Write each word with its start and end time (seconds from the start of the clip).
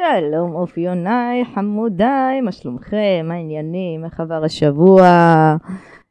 שלום 0.00 0.54
אופיוניי, 0.54 1.44
חמודיי, 1.54 2.40
מה 2.40 2.52
שלומכם? 2.52 3.24
מה 3.28 3.34
העניינים? 3.34 4.04
איך 4.04 4.20
עבר 4.20 4.44
השבוע? 4.44 5.06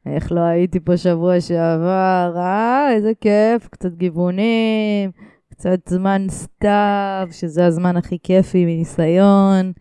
איך 0.06 0.32
לא 0.32 0.40
הייתי 0.40 0.80
פה 0.80 0.96
שבוע 0.96 1.40
שעבר? 1.40 2.32
אה, 2.36 2.92
איזה 2.92 3.12
כיף, 3.20 3.68
קצת 3.70 3.92
גיוונים, 3.92 5.10
קצת 5.50 5.88
זמן 5.88 6.26
סתיו, 6.28 7.28
שזה 7.30 7.66
הזמן 7.66 7.96
הכי 7.96 8.18
כיפי 8.22 8.64
מניסיון. 8.64 9.72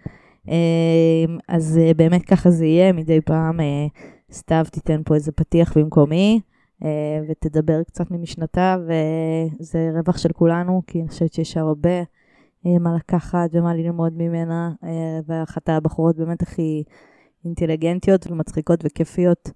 אמ, 0.47 1.37
אז 1.47 1.79
אה, 1.83 1.93
באמת 1.93 2.25
ככה 2.25 2.49
זה 2.49 2.65
יהיה, 2.65 2.93
מדי 2.93 3.21
פעם 3.21 3.59
אה, 3.59 3.87
סתיו 4.31 4.65
תיתן 4.71 5.01
פה 5.05 5.15
איזה 5.15 5.31
פתיח 5.31 5.77
במקומי. 5.77 6.39
אה, 6.83 7.19
ותדבר 7.29 7.83
קצת 7.83 8.11
ממשנתה, 8.11 8.77
וזה 9.59 9.89
רווח 9.93 10.17
של 10.17 10.29
כולנו, 10.33 10.81
כי 10.87 10.99
אני 10.99 11.07
חושבת 11.07 11.33
שיש 11.33 11.57
הרבה 11.57 12.03
מה 12.65 12.95
לקחת 12.95 13.49
ומה 13.53 13.73
ללמוד 13.73 14.13
ממנה, 14.15 14.71
ואחת 15.27 15.69
הבחורות 15.69 16.17
באמת 16.17 16.41
הכי 16.41 16.83
אינטליגנטיות 17.45 18.31
ומצחיקות 18.31 18.79
וכיפיות 18.83 19.51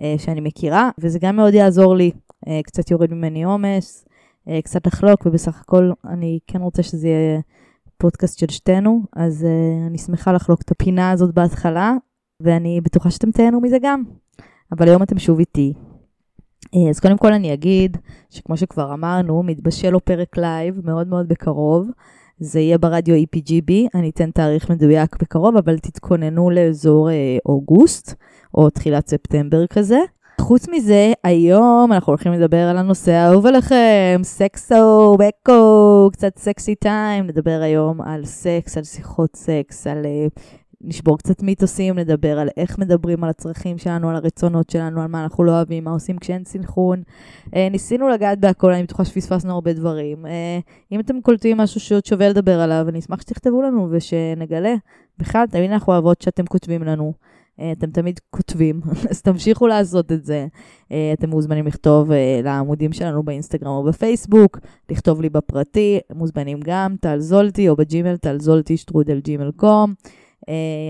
אה, 0.00 0.14
שאני 0.18 0.40
מכירה, 0.40 0.90
וזה 0.98 1.18
גם 1.18 1.36
מאוד 1.36 1.54
יעזור 1.54 1.96
לי, 1.96 2.10
אה, 2.48 2.60
קצת 2.64 2.90
יוריד 2.90 3.14
ממני 3.14 3.44
עומס, 3.44 4.04
אה, 4.48 4.62
קצת 4.62 4.86
לחלוק, 4.86 5.26
ובסך 5.26 5.60
הכל 5.60 5.90
אני 6.04 6.38
כן 6.46 6.60
רוצה 6.60 6.82
שזה 6.82 7.08
יהיה 7.08 7.40
פודקאסט 7.98 8.38
של 8.38 8.48
שתינו, 8.48 9.00
אז 9.16 9.46
אני 9.86 9.98
שמחה 9.98 10.32
לחלוק 10.32 10.62
את 10.62 10.70
הפינה 10.70 11.10
הזאת 11.10 11.34
בהתחלה, 11.34 11.92
ואני 12.40 12.80
בטוחה 12.80 13.10
שאתם 13.10 13.30
תהנו 13.30 13.60
מזה 13.60 13.76
גם. 13.82 14.02
אבל 14.72 14.88
היום 14.88 15.02
אתם 15.02 15.18
שוב 15.18 15.38
איתי. 15.38 15.72
אז 16.90 17.00
קודם 17.00 17.18
כל 17.18 17.32
אני 17.32 17.52
אגיד 17.52 17.96
שכמו 18.30 18.56
שכבר 18.56 18.94
אמרנו, 18.94 19.42
מתבשל 19.42 19.90
לו 19.90 20.04
פרק 20.04 20.36
live 20.36 20.80
מאוד 20.84 21.08
מאוד 21.08 21.28
בקרוב. 21.28 21.88
זה 22.40 22.60
יהיה 22.60 22.78
ברדיו 22.78 23.14
EPGB, 23.14 23.72
אני 23.94 24.10
אתן 24.10 24.30
תאריך 24.30 24.70
מדויק 24.70 25.16
בקרוב, 25.22 25.56
אבל 25.56 25.78
תתכוננו 25.78 26.50
לאזור 26.50 27.10
אה, 27.10 27.38
אוגוסט. 27.46 28.14
או 28.54 28.70
תחילת 28.70 29.08
ספטמבר 29.08 29.66
כזה. 29.66 29.98
חוץ 30.40 30.68
מזה, 30.68 31.12
היום 31.24 31.92
אנחנו 31.92 32.10
הולכים 32.10 32.32
לדבר 32.32 32.68
על 32.68 32.76
הנושא 32.76 33.12
האהוב 33.12 33.46
עליכם, 33.46 34.20
סקסו, 34.22 35.16
בקו, 35.18 36.10
קצת 36.12 36.38
sexy 36.38 36.74
time, 36.74 37.26
נדבר 37.26 37.60
היום 37.62 38.00
על 38.00 38.24
סקס, 38.24 38.76
על 38.76 38.84
שיחות 38.84 39.36
סקס, 39.36 39.86
על 39.86 40.04
אה, 40.04 40.40
נשבור 40.80 41.18
קצת 41.18 41.42
מיתוסים, 41.42 41.98
נדבר 41.98 42.38
על 42.38 42.48
איך 42.56 42.78
מדברים 42.78 43.24
על 43.24 43.30
הצרכים 43.30 43.78
שלנו, 43.78 44.10
על 44.10 44.16
הרצונות 44.16 44.70
שלנו, 44.70 45.02
על 45.02 45.08
מה 45.08 45.22
אנחנו 45.22 45.44
לא 45.44 45.52
אוהבים, 45.52 45.84
מה 45.84 45.90
עושים 45.90 46.18
כשאין 46.18 46.44
סנכרון. 46.44 47.02
Uh, 47.46 47.50
ניסינו 47.70 48.08
לגעת 48.08 48.40
בהכל, 48.40 48.72
אני 48.72 48.82
בטוחה 48.82 49.04
שפספסנו 49.04 49.54
הרבה 49.54 49.72
דברים. 49.72 50.26
Uh, 50.26 50.28
אם 50.92 51.00
אתם 51.00 51.20
קולטים 51.20 51.56
משהו 51.56 51.80
שעוד 51.80 52.06
שווה 52.06 52.28
לדבר 52.28 52.60
עליו, 52.60 52.86
אני 52.88 52.98
אשמח 52.98 53.20
שתכתבו 53.20 53.62
לנו 53.62 53.88
ושנגלה. 53.90 54.74
בכלל, 55.18 55.46
תמיד 55.46 55.70
אנחנו 55.70 55.92
אוהבות 55.92 56.22
שאתם 56.22 56.46
כותבים 56.46 56.82
לנו. 56.82 57.12
אה, 57.60 57.72
אתם 57.72 57.90
תמיד 57.90 58.20
כותבים, 58.30 58.80
אז 59.10 59.22
תמשיכו 59.22 59.66
לעשות 59.66 60.12
את 60.12 60.24
זה. 60.24 60.46
אה, 60.92 61.10
אתם 61.12 61.30
מוזמנים 61.30 61.66
לכתוב 61.66 62.12
אה, 62.12 62.40
לעמודים 62.44 62.92
שלנו 62.92 63.22
באינסטגרם 63.22 63.70
או 63.70 63.84
בפייסבוק, 63.84 64.58
לכתוב 64.90 65.20
לי 65.20 65.28
בפרטי, 65.28 65.98
מוזמנים 66.14 66.60
גם, 66.64 66.96
טל 67.00 67.18
זולטי, 67.18 67.68
או 67.68 67.76
בג'ימל, 67.76 68.16
טל 68.16 68.40
זולטי, 68.40 68.76
שטרודל 68.76 69.20
ג'ימל 69.20 69.50
קום. 69.56 69.94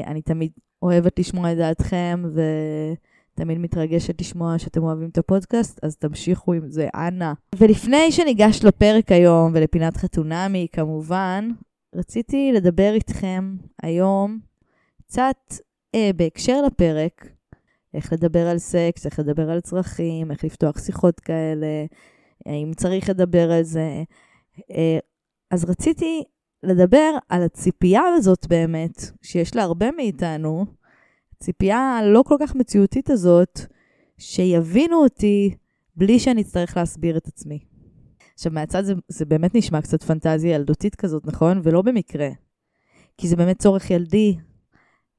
אני 0.06 0.22
תמיד 0.22 0.52
אוהבת 0.82 1.18
לשמוע 1.18 1.52
את 1.52 1.56
דעתכם, 1.56 2.22
ותמיד 2.24 3.58
מתרגשת 3.58 4.20
לשמוע 4.20 4.58
שאתם 4.58 4.82
אוהבים 4.82 5.08
את 5.08 5.18
הפודקאסט, 5.18 5.84
אז 5.84 5.96
תמשיכו 5.96 6.52
עם 6.52 6.70
זה, 6.70 6.88
אנא. 6.94 7.32
ולפני 7.56 8.12
שניגש 8.12 8.64
לפרק 8.64 9.12
היום 9.12 9.52
ולפינת 9.54 9.96
חתונמי, 9.96 10.66
כמובן, 10.72 11.50
רציתי 11.94 12.52
לדבר 12.54 12.92
איתכם 12.94 13.56
היום 13.82 14.38
קצת 14.98 15.54
אה, 15.94 16.10
בהקשר 16.16 16.62
לפרק, 16.62 17.26
איך 17.94 18.12
לדבר 18.12 18.46
על 18.48 18.58
סקס, 18.58 19.06
איך 19.06 19.18
לדבר 19.18 19.50
על 19.50 19.60
צרכים, 19.60 20.30
איך 20.30 20.44
לפתוח 20.44 20.84
שיחות 20.84 21.20
כאלה, 21.20 21.66
האם 22.46 22.72
צריך 22.76 23.10
לדבר 23.10 23.52
על 23.52 23.62
זה. 23.62 24.02
אה, 24.70 24.98
אז 25.50 25.64
רציתי 25.64 26.24
לדבר 26.62 27.10
על 27.28 27.42
הציפייה 27.42 28.02
הזאת 28.16 28.46
באמת, 28.48 29.10
שיש 29.22 29.56
להרבה 29.56 29.90
מאיתנו, 29.90 30.66
ציפייה 31.40 32.00
לא 32.04 32.22
כל 32.26 32.36
כך 32.40 32.54
מציאותית 32.54 33.10
הזאת, 33.10 33.60
שיבינו 34.18 34.96
אותי 34.96 35.54
בלי 35.96 36.18
שאני 36.18 36.42
אצטרך 36.42 36.76
להסביר 36.76 37.16
את 37.16 37.26
עצמי. 37.26 37.58
עכשיו, 38.34 38.52
מהצד 38.52 38.84
זה, 38.84 38.94
זה 39.08 39.24
באמת 39.24 39.54
נשמע 39.54 39.80
קצת 39.80 40.02
פנטזיה 40.02 40.54
ילדותית 40.54 40.94
כזאת, 40.94 41.26
נכון? 41.26 41.60
ולא 41.62 41.82
במקרה. 41.82 42.28
כי 43.18 43.28
זה 43.28 43.36
באמת 43.36 43.58
צורך 43.58 43.90
ילדי, 43.90 44.36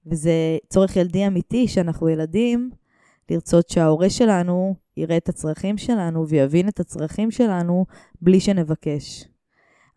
וזה 0.06 0.58
צורך 0.70 0.96
ילדי 0.96 1.28
אמיתי, 1.28 1.68
שאנחנו 1.68 2.10
ילדים, 2.10 2.72
לרצות 3.30 3.70
שההורה 3.70 4.10
שלנו 4.10 4.76
יראה 4.98 5.18
את 5.18 5.30
הצרכים 5.30 5.78
שלנו 5.78 6.28
ויבין 6.28 6.68
את 6.68 6.80
הצרכים 6.80 7.32
שלנו 7.32 7.86
בלי 8.22 8.40
שנבקש. 8.40 9.26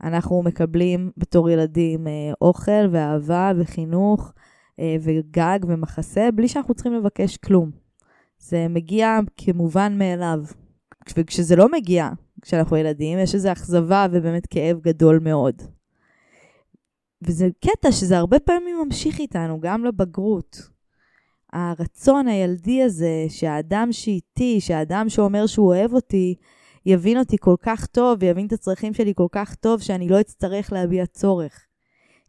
אנחנו 0.05 0.43
מקבלים 0.43 1.11
בתור 1.17 1.51
ילדים 1.51 2.07
אה, 2.07 2.13
אוכל 2.41 2.89
ואהבה 2.91 3.53
וחינוך 3.57 4.33
אה, 4.81 4.97
וגג 5.01 5.59
ומחסה 5.69 6.29
בלי 6.35 6.49
שאנחנו 6.49 6.75
צריכים 6.75 6.95
לבקש 6.95 7.37
כלום. 7.37 7.71
זה 8.39 8.67
מגיע 8.69 9.19
כמובן 9.37 9.99
מאליו. 9.99 10.45
וכשזה 11.17 11.57
לא 11.57 11.73
מגיע, 11.73 12.09
כשאנחנו 12.43 12.77
ילדים, 12.77 13.19
יש 13.19 13.35
איזו 13.35 13.53
אכזבה 13.53 14.07
ובאמת 14.13 14.47
כאב 14.47 14.81
גדול 14.81 15.19
מאוד. 15.19 15.63
וזה 17.23 17.49
קטע 17.65 17.93
שזה 17.93 18.19
הרבה 18.19 18.39
פעמים 18.39 18.77
ממשיך 18.87 19.19
איתנו, 19.19 19.61
גם 19.61 19.85
לבגרות. 19.85 20.69
הרצון 21.53 22.29
הילדי 22.29 22.83
הזה, 22.83 23.27
שהאדם 23.29 23.89
שאיתי, 23.93 24.61
שהאדם 24.61 25.09
שאומר 25.09 25.47
שהוא 25.47 25.67
אוהב 25.67 25.95
אותי, 25.95 26.35
יבין 26.87 27.19
אותי 27.19 27.37
כל 27.41 27.55
כך 27.63 27.87
טוב 27.87 28.19
ויבין 28.21 28.47
את 28.47 28.53
הצרכים 28.53 28.95
שלי 28.95 29.13
כל 29.17 29.27
כך 29.33 29.55
טוב, 29.55 29.81
שאני 29.81 30.09
לא 30.09 30.21
אצטרך 30.21 30.73
להביע 30.73 31.07
צורך. 31.07 31.67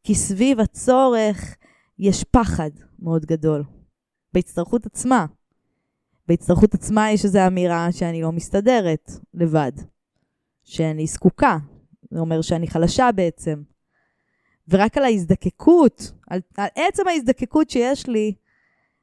כי 0.03 0.15
סביב 0.15 0.59
הצורך 0.59 1.55
יש 1.99 2.23
פחד 2.23 2.69
מאוד 2.99 3.25
גדול. 3.25 3.63
בהצטרכות 4.33 4.85
עצמה. 4.85 5.25
בהצטרכות 6.27 6.73
עצמה 6.73 7.11
יש 7.11 7.25
איזו 7.25 7.39
אמירה 7.47 7.91
שאני 7.91 8.21
לא 8.21 8.31
מסתדרת 8.31 9.11
לבד. 9.33 9.71
שאני 10.63 11.07
זקוקה. 11.07 11.57
זה 12.11 12.19
אומר 12.19 12.41
שאני 12.41 12.67
חלשה 12.67 13.11
בעצם. 13.15 13.63
ורק 14.67 14.97
על 14.97 15.03
ההזדקקות, 15.03 16.11
על, 16.27 16.39
על 16.57 16.67
עצם 16.75 17.07
ההזדקקות 17.07 17.69
שיש 17.69 18.07
לי, 18.07 18.33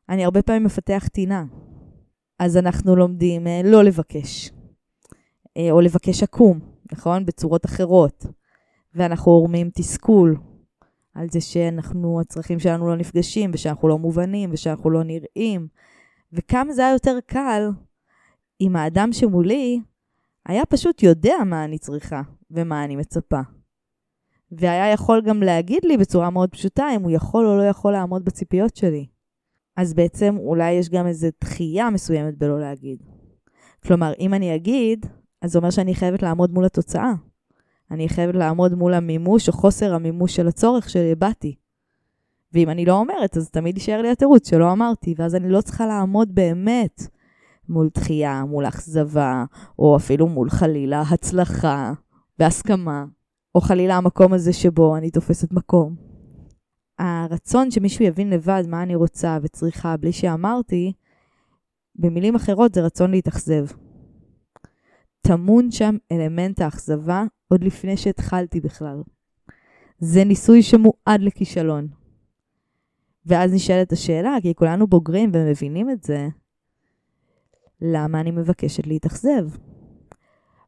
אני 0.09 0.25
הרבה 0.25 0.43
פעמים 0.43 0.65
מפתח 0.65 1.09
טינה. 1.13 1.45
אז 2.39 2.57
אנחנו 2.57 2.97
לומדים 2.97 3.47
אה, 3.47 3.61
לא 3.65 3.85
לבקש, 3.85 4.51
או 5.71 5.81
לבקש 5.81 6.23
עקום, 6.23 6.61
נכון? 6.93 7.27
בצורות 7.27 7.67
אחרות. 7.67 8.27
ואנחנו 8.95 9.33
עורמים 9.33 9.71
תסכול 9.75 10.37
על 11.15 11.27
זה 11.31 11.41
שאנחנו, 11.41 12.21
הצרכים 12.21 12.59
שלנו 12.59 12.87
לא 12.87 12.97
נפגשים, 12.97 13.51
ושאנחנו 13.55 13.89
לא 13.89 13.99
מובנים, 13.99 14.51
ושאנחנו 14.53 14.91
לא 14.91 15.03
נראים. 15.03 15.69
וכמה 16.33 16.73
זה 16.73 16.83
היה 16.83 16.93
יותר 16.93 17.19
קל 17.27 17.71
אם 18.61 18.77
האדם 18.77 19.13
שמולי 19.13 19.81
היה 20.47 20.67
פשוט 20.67 21.03
יודע 21.03 21.37
מה 21.47 21.65
אני 21.65 21.79
צריכה 21.79 22.23
ומה 22.51 22.85
אני 22.85 22.97
מצפה. 22.97 23.41
והיה 24.53 24.93
יכול 24.93 25.23
גם 25.25 25.43
להגיד 25.43 25.85
לי 25.85 25.97
בצורה 25.97 26.31
מאוד 26.31 26.51
פשוטה 26.51 26.87
אם 26.97 27.03
הוא 27.03 27.11
יכול 27.11 27.47
או 27.47 27.57
לא 27.57 27.63
יכול 27.63 27.93
לעמוד 27.93 28.25
בציפיות 28.25 28.77
שלי. 28.77 29.07
אז 29.77 29.95
בעצם 29.95 30.37
אולי 30.39 30.73
יש 30.73 30.89
גם 30.89 31.07
איזו 31.07 31.29
דחייה 31.41 31.91
מסוימת 31.91 32.39
בלא 32.39 32.61
להגיד. 32.61 33.03
כלומר, 33.87 34.13
אם 34.19 34.35
אני 34.35 34.55
אגיד, 34.55 35.07
אז 35.43 35.53
זה 35.53 35.59
אומר 35.59 35.71
שאני 35.71 35.95
חייבת 35.95 36.23
לעמוד 36.23 36.53
מול 36.53 36.65
התוצאה. 36.65 37.13
אני 37.91 38.09
חייבת 38.09 38.35
לעמוד 38.35 38.75
מול 38.75 38.95
המימוש 38.95 39.49
או 39.49 39.53
חוסר 39.53 39.95
המימוש 39.95 40.37
של 40.37 40.49
הצורך 40.49 40.91
שהבעתי. 40.91 41.55
ואם 42.53 42.71
אני 42.71 42.85
לא 42.85 42.93
אומרת, 42.93 43.37
אז 43.37 43.51
תמיד 43.51 43.77
יישאר 43.77 44.03
לי 44.03 44.11
התירוץ 44.11 44.51
שלא 44.51 44.73
אמרתי, 44.73 45.15
ואז 45.19 45.35
אני 45.35 45.49
לא 45.49 45.61
צריכה 45.61 45.87
לעמוד 45.87 46.35
באמת 46.35 47.07
מול 47.69 47.89
דחייה, 47.95 48.45
מול 48.45 48.69
אכזבה, 48.69 49.45
או 49.79 49.97
אפילו 49.97 50.27
מול 50.27 50.51
חלילה 50.51 51.01
הצלחה 51.01 51.93
והסכמה. 52.39 53.05
או 53.55 53.61
חלילה 53.61 53.97
המקום 53.97 54.33
הזה 54.33 54.53
שבו 54.53 54.97
אני 54.97 55.11
תופסת 55.11 55.53
מקום. 55.53 55.95
הרצון 56.99 57.71
שמישהו 57.71 58.05
יבין 58.05 58.31
לבד 58.31 58.63
מה 58.69 58.83
אני 58.83 58.95
רוצה 58.95 59.39
וצריכה 59.43 59.97
בלי 59.97 60.13
שאמרתי, 60.13 60.93
במילים 61.97 62.35
אחרות 62.35 62.75
זה 62.75 62.81
רצון 62.81 63.11
להתאכזב. 63.11 63.67
טמון 65.27 65.71
שם 65.71 65.97
אלמנט 66.13 66.61
האכזבה 66.61 67.25
עוד 67.49 67.65
לפני 67.65 67.97
שהתחלתי 67.97 68.61
בכלל. 68.61 69.03
זה 69.99 70.25
ניסוי 70.25 70.63
שמועד 70.63 71.21
לכישלון. 71.21 71.89
ואז 73.27 73.53
נשאלת 73.53 73.93
השאלה, 73.93 74.37
כי 74.43 74.55
כולנו 74.55 74.87
בוגרים 74.87 75.31
ומבינים 75.35 75.91
את 75.91 76.03
זה, 76.03 76.29
למה 77.81 78.21
אני 78.21 78.31
מבקשת 78.31 78.87
להתאכזב? 78.87 79.49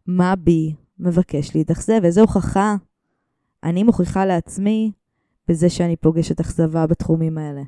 מה 0.06 0.36
בי 0.36 0.74
מבקש 0.98 1.56
להתאכזב? 1.56 2.04
איזה 2.04 2.20
הוכחה 2.20 2.76
אני 3.64 3.82
מוכיחה 3.82 4.26
לעצמי 4.26 4.92
בזה 5.48 5.70
שאני 5.70 5.96
פוגשת 5.96 6.40
אכזבה 6.40 6.86
בתחומים 6.86 7.38
האלה? 7.38 7.62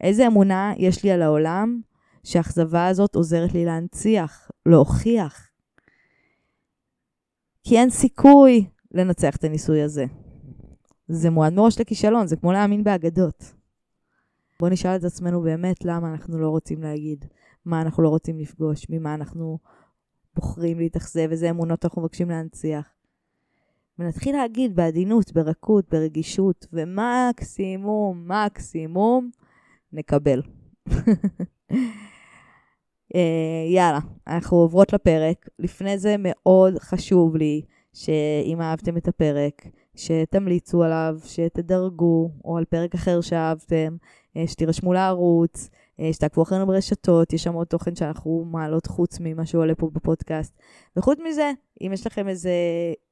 איזה 0.00 0.26
אמונה 0.26 0.72
יש 0.76 1.04
לי 1.04 1.10
על 1.10 1.22
העולם 1.22 1.80
שהאכזבה 2.24 2.86
הזאת 2.86 3.14
עוזרת 3.14 3.54
לי 3.54 3.64
להנציח, 3.64 4.50
להוכיח? 4.66 5.49
כי 7.64 7.78
אין 7.78 7.90
סיכוי 7.90 8.66
לנצח 8.90 9.36
את 9.36 9.44
הניסוי 9.44 9.82
הזה. 9.82 10.04
זה 11.08 11.30
מועד 11.30 11.52
מראש 11.52 11.80
לכישלון, 11.80 12.26
זה 12.26 12.36
כמו 12.36 12.52
להאמין 12.52 12.84
באגדות. 12.84 13.54
בואו 14.60 14.72
נשאל 14.72 14.96
את 14.96 15.04
עצמנו 15.04 15.42
באמת 15.42 15.84
למה 15.84 16.12
אנחנו 16.12 16.38
לא 16.38 16.48
רוצים 16.48 16.82
להגיד, 16.82 17.24
מה 17.64 17.82
אנחנו 17.82 18.02
לא 18.02 18.08
רוצים 18.08 18.38
לפגוש, 18.38 18.86
ממה 18.90 19.14
אנחנו 19.14 19.58
בוחרים 20.36 20.78
להתאכזב, 20.78 21.28
איזה 21.30 21.50
אמונות 21.50 21.84
אנחנו 21.84 22.02
מבקשים 22.02 22.30
להנציח. 22.30 22.86
ונתחיל 23.98 24.36
להגיד 24.36 24.76
בעדינות, 24.76 25.32
ברכות, 25.32 25.88
ברגישות, 25.90 26.66
ומקסימום, 26.72 28.28
מקסימום, 28.28 29.30
נקבל. 29.92 30.42
אה, 33.14 33.72
יאללה, 33.74 33.98
אנחנו 34.26 34.56
עוברות 34.56 34.92
לפרק. 34.92 35.48
לפני 35.58 35.98
זה 35.98 36.16
מאוד 36.18 36.78
חשוב 36.78 37.36
לי 37.36 37.62
שאם 37.92 38.60
אהבתם 38.60 38.96
את 38.96 39.08
הפרק, 39.08 39.66
שתמליצו 39.94 40.82
עליו, 40.82 41.18
שתדרגו, 41.24 42.30
או 42.44 42.56
על 42.56 42.64
פרק 42.64 42.94
אחר 42.94 43.20
שאהבתם, 43.20 43.96
אה, 44.36 44.46
שתירשמו 44.46 44.92
לערוץ, 44.92 45.70
אה, 46.00 46.12
שתעקבו 46.12 46.42
אחרינו 46.42 46.66
ברשתות, 46.66 47.32
יש 47.32 47.42
שם 47.42 47.54
עוד 47.54 47.66
תוכן 47.66 47.96
שאנחנו 47.96 48.44
מעלות 48.50 48.86
חוץ 48.86 49.18
ממה 49.20 49.46
שעולה 49.46 49.74
פה 49.74 49.90
בפודקאסט. 49.92 50.58
וחוץ 50.96 51.18
מזה, 51.28 51.52
אם 51.80 51.90
יש 51.92 52.06
לכם 52.06 52.28
איזה 52.28 52.52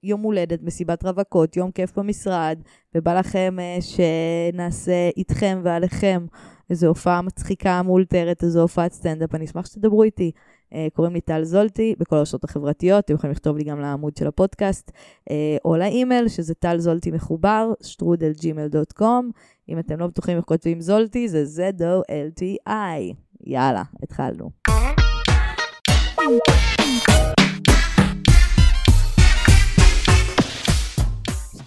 יום 0.02 0.20
הולדת, 0.22 0.62
מסיבת 0.62 1.04
רווקות, 1.04 1.56
יום 1.56 1.70
כיף 1.70 1.98
במשרד, 1.98 2.58
ובא 2.94 3.18
לכם 3.18 3.56
שנעשה 3.80 5.10
איתכם 5.16 5.60
ועליכם 5.64 6.26
איזו 6.70 6.86
הופעה 6.86 7.22
מצחיקה 7.22 7.82
מאולתרת, 7.82 8.44
איזו 8.44 8.60
הופעת 8.60 8.92
סטנדאפ, 8.92 9.34
אני 9.34 9.44
אשמח 9.44 9.66
שתדברו 9.66 10.02
איתי. 10.02 10.30
אה, 10.70 10.76
קוראים 10.92 11.14
לי 11.14 11.20
טל 11.20 11.44
זולטי 11.44 11.94
בכל 11.98 12.16
הרשתות 12.16 12.44
החברתיות, 12.44 13.04
אתם 13.04 13.14
יכולים 13.14 13.32
לכתוב 13.32 13.56
לי 13.56 13.64
גם 13.64 13.80
לעמוד 13.80 14.16
של 14.16 14.26
הפודקאסט, 14.26 14.90
אה, 14.90 15.32
או 15.64 15.76
לאימייל, 15.76 16.28
שזה 16.28 16.54
טל 16.54 16.78
זולטי 16.78 17.10
מחובר, 17.10 17.72
שטרודל 17.82 18.43
gmail.com. 18.43 19.30
אם 19.68 19.78
אתם 19.78 19.98
לא 20.00 20.06
בטוחים 20.06 20.36
איך 20.36 20.44
כותבים 20.44 20.80
זולטי, 20.80 21.28
זה 21.28 21.44
Z-O-L-T-I. 21.44 23.14
יאללה, 23.46 23.82
התחלנו. 24.02 24.50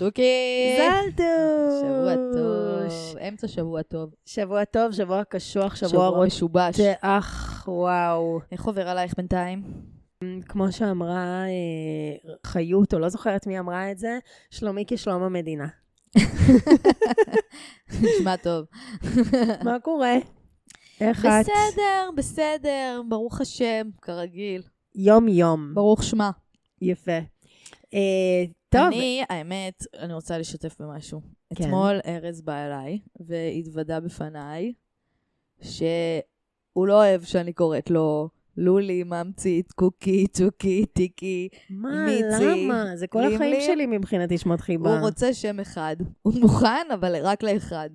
סטוקי! 0.01 0.77
זלדוש! 0.77 1.81
שבוע 1.81 2.15
טוב, 2.33 3.17
אמצע 3.27 3.47
שבוע 3.47 3.81
טוב. 3.81 4.09
שבוע 4.25 4.65
טוב, 4.65 4.91
שבוע 4.91 5.23
קשוח, 5.23 5.75
שבוע 5.75 5.89
שבוע 5.89 6.07
רוטח, 6.07 6.25
משובש. 6.25 6.79
וואו. 7.67 8.39
איך 8.51 8.65
עובר 8.65 8.87
עלייך 8.87 9.13
בינתיים? 9.17 9.63
כמו 10.49 10.71
שאמרה 10.71 11.43
אה, 11.45 12.33
חיות, 12.47 12.93
או 12.93 12.99
לא 12.99 13.09
זוכרת 13.09 13.47
מי 13.47 13.59
אמרה 13.59 13.91
את 13.91 13.97
זה, 13.97 14.19
שלומי 14.49 14.83
כשלום 14.87 15.23
המדינה. 15.23 15.67
נשמע 18.01 18.35
טוב. 18.43 18.65
מה 19.65 19.79
קורה? 19.79 20.15
איך 21.01 21.25
את? 21.25 21.45
בסדר, 21.45 22.09
בסדר, 22.15 23.01
ברוך 23.09 23.41
השם, 23.41 23.89
כרגיל. 24.01 24.61
יום-יום. 24.95 25.71
ברוך 25.73 26.03
שמה. 26.03 26.31
יפה. 26.81 27.19
אה, 27.93 28.43
טוב, 28.71 28.87
אני, 28.87 29.23
האמת, 29.29 29.83
אני 29.99 30.13
רוצה 30.13 30.37
לשתף 30.37 30.75
במשהו. 30.79 31.21
כן. 31.55 31.63
אתמול 31.63 31.99
ארז 32.05 32.41
בא 32.41 32.65
אליי 32.65 32.99
והתוודה 33.19 33.99
בפניי 33.99 34.73
שהוא 35.61 36.87
לא 36.87 36.93
אוהב 36.93 37.23
שאני 37.23 37.53
קוראת 37.53 37.89
לו 37.89 38.29
לולי, 38.57 39.03
ממצית, 39.03 39.71
קוקי, 39.71 40.27
צוקי, 40.27 40.85
טיקי. 40.85 41.47
מה, 41.69 42.05
מיצי, 42.05 42.65
למה? 42.65 42.95
זה 42.95 43.07
כל. 43.07 43.33
החיים 43.33 43.61
שלי 43.61 43.85
מבחינתי 43.85 44.37
שמות 44.37 44.61
חיבה. 44.61 44.89
הוא 44.89 45.07
רוצה 45.07 45.33
שם 45.33 45.59
אחד. 45.59 45.95
הוא 46.21 46.33
מוכן, 46.39 46.87
אבל 46.93 47.15
רק 47.21 47.43
לאחד. 47.43 47.89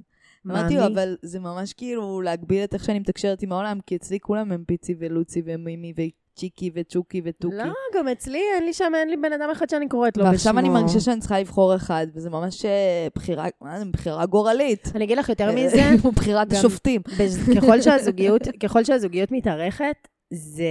מה 0.45 0.61
אמרתי 0.61 0.77
לו? 0.77 0.87
אבל 0.87 1.17
זה 1.23 1.39
ממש 1.41 1.73
כאילו 1.73 2.21
להגביל 2.21 2.65
את 2.65 2.75
איך 2.75 2.85
שאני 2.85 2.99
מתקשרת 2.99 3.43
עם 3.43 3.53
העולם, 3.53 3.79
כי 3.87 3.97
אצלי 3.97 4.21
כולם 4.21 4.53
הם 4.53 4.65
פיצי 4.67 4.95
ולוצי 4.99 5.43
ומימי 5.45 5.93
וצ'יקי 6.37 6.71
וצ'וקי 6.75 7.21
וטוקי. 7.25 7.57
לא, 7.57 7.65
גם 7.95 8.09
אצלי 8.09 8.43
אין 8.55 8.65
לי 8.65 8.73
שם, 8.73 8.93
אין 8.95 9.11
לי 9.11 9.17
בן 9.17 9.33
אדם 9.33 9.51
אחד 9.53 9.69
שאני 9.69 9.89
קוראת 9.89 10.17
לו 10.17 10.23
בשמו. 10.23 10.33
ועכשיו 10.33 10.59
אני 10.59 10.69
מרגישה 10.69 11.01
שאני 11.01 11.21
צריכה 11.21 11.41
לבחור 11.41 11.77
אחד, 11.77 12.07
וזה 12.15 12.31
ממש 12.31 12.65
אה, 12.65 13.07
בחירה, 13.15 13.47
בחירה 13.91 14.27
גורלית. 14.27 14.93
אני 14.95 15.05
אגיד 15.05 15.19
לך 15.19 15.29
יותר 15.29 15.53
מזה, 15.53 15.83
כמו 16.03 16.13
בחירת 16.13 16.53
השופטים. 16.53 17.03
ככל 17.57 17.81
שהזוגיות, 17.81 18.43
ככל 18.63 18.85
שהזוגיות 18.85 19.33
מתארכת, 19.33 20.09
זה, 20.31 20.65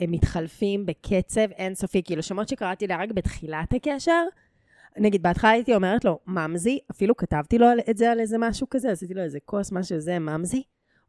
הם 0.00 0.10
מתחלפים 0.10 0.86
בקצב 0.86 1.50
אינסופי. 1.58 2.02
כאילו, 2.02 2.22
שמות 2.22 2.48
שקראתי 2.48 2.86
לה 2.86 2.96
רק 2.96 3.12
בתחילת 3.12 3.74
הקשר, 3.74 4.22
נגיד, 4.98 5.22
בהתחלה 5.22 5.50
הייתי 5.50 5.74
אומרת 5.74 6.04
לו, 6.04 6.18
ממזי, 6.26 6.78
אפילו 6.90 7.16
כתבתי 7.16 7.58
לו 7.58 7.66
את 7.90 7.96
זה 7.96 8.10
על 8.10 8.20
איזה 8.20 8.36
משהו 8.38 8.66
כזה, 8.70 8.90
עשיתי 8.90 9.14
לו 9.14 9.22
איזה 9.22 9.38
כוס, 9.44 9.72
משהו 9.72 10.00
זה, 10.00 10.18
ממזי. 10.18 10.62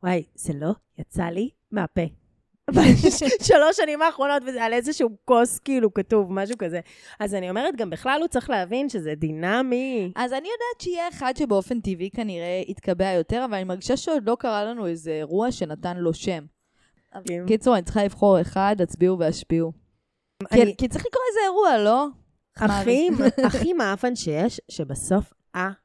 וואי, 0.04 0.24
זה 0.36 0.54
לא 0.56 0.71
יצא 0.98 1.24
לי 1.24 1.50
מהפה. 1.71 2.22
בשלוש 2.71 3.77
שנים 3.77 4.01
האחרונות, 4.01 4.44
וזה 4.48 4.63
על 4.63 4.74
איזשהו 4.74 5.10
כוס, 5.25 5.60
כאילו, 5.60 5.94
כתוב, 5.94 6.33
משהו 6.33 6.57
כזה. 6.57 6.80
אז 7.19 7.36
אני 7.36 7.50
אומרת, 7.50 7.75
גם 7.75 7.89
בכלל 7.89 8.19
הוא 8.21 8.27
צריך 8.27 8.50
להבין 8.50 8.89
שזה 8.89 9.15
דינמי. 9.15 10.12
אז 10.15 10.33
אני 10.33 10.48
יודעת 10.48 10.81
שיהיה 10.81 11.10
אחד 11.10 11.33
שבאופן 11.38 11.80
טבעי 11.80 12.10
כנראה 12.10 12.62
יתקבע 12.68 13.12
יותר, 13.12 13.45
אבל 13.45 13.54
אני 13.54 13.64
מרגישה 13.64 13.97
שעוד 13.97 14.30
לא 14.30 14.35
קרה 14.40 14.64
לנו 14.64 14.87
איזה 14.87 15.11
אירוע 15.11 15.52
שנתן 15.52 15.97
לו 15.97 16.14
שם. 16.14 16.45
כן. 17.26 17.44
קיצור, 17.47 17.76
אני 17.76 17.83
צריכה 17.83 18.04
לבחור 18.04 18.42
אחד, 18.42 18.76
הצביעו 18.80 19.19
והשפיעו. 19.19 19.71
כי- 20.78 20.87
צריך 20.87 21.06
לקרוא 21.06 21.23
איזה 21.30 21.40
אירוע, 21.45 21.78
לא? 21.83 22.07
הכי, 22.57 23.07
הכי 23.45 23.73
מאפן 23.73 24.16
שיש, 24.16 24.61
שבסוף 24.71 25.33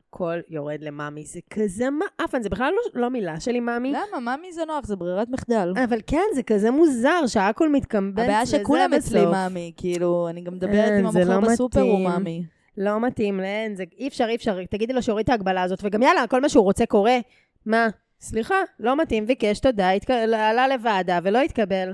הכל 0.09 0.39
יורד 0.49 0.79
למאמי. 0.83 1.25
זה 1.25 1.41
כזה 1.51 1.87
מאפן, 1.91 2.43
זה 2.43 2.49
בכלל 2.49 2.73
לא, 2.77 3.01
לא 3.01 3.11
מילה 3.11 3.41
שלי 3.41 3.61
מאמי. 3.61 3.93
למה? 3.93 4.21
מאמי 4.21 4.53
זה 4.53 4.65
נוח, 4.65 4.87
זה 4.87 4.97
ברירת 4.97 5.29
מחדל. 5.29 5.73
אבל 5.85 6.01
כן, 6.07 6.23
זה 6.35 6.43
כזה 6.43 6.71
מוזר 6.71 7.27
שהכל 7.27 7.73
מתקמבץ 7.73 8.23
הבעיה 8.23 8.47
שכולם 8.47 8.95
אצלי. 8.95 9.27
מאמי, 9.27 9.73
כאילו, 9.77 10.29
אני 10.29 10.41
גם 10.41 10.55
מדברת 10.55 10.75
אין, 10.75 10.99
עם 10.99 11.07
המוכר 11.07 11.41
לא 11.41 11.41
בסופר, 11.41 11.81
הוא. 11.81 12.01
מאמי. 12.01 12.45
לא 12.77 13.01
מתאים 13.01 13.41
להן, 13.41 13.75
זה 13.75 13.85
אי 13.99 14.09
אפשר, 14.09 14.27
אי 14.29 14.35
אפשר. 14.35 14.65
תגידי 14.71 14.93
לו 14.93 15.03
שיוריד 15.03 15.25
את 15.25 15.31
ההגבלה 15.31 15.63
הזאת, 15.63 15.79
וגם 15.83 16.03
יאללה, 16.03 16.27
כל 16.27 16.41
מה 16.41 16.49
שהוא 16.49 16.65
רוצה 16.65 16.87
קורה. 16.87 17.19
מה? 17.67 17.89
סליחה, 18.21 18.55
לא 18.81 18.97
מתאים, 18.97 19.27
ביקש, 19.27 19.61
תודה, 19.61 19.91
התק... 19.91 20.11
עלה 20.11 20.69
לוועדה 20.69 21.19
ולא 21.23 21.41
התקבל. 21.41 21.93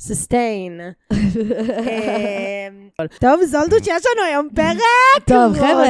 סוסטיין. 0.00 0.80
טוב, 3.20 3.40
זולדות, 3.44 3.84
שיש 3.84 4.02
לנו 4.12 4.26
היום 4.28 4.48
פרק 4.54 4.76
טוב, 5.26 5.54
חבר'ה. 5.54 5.86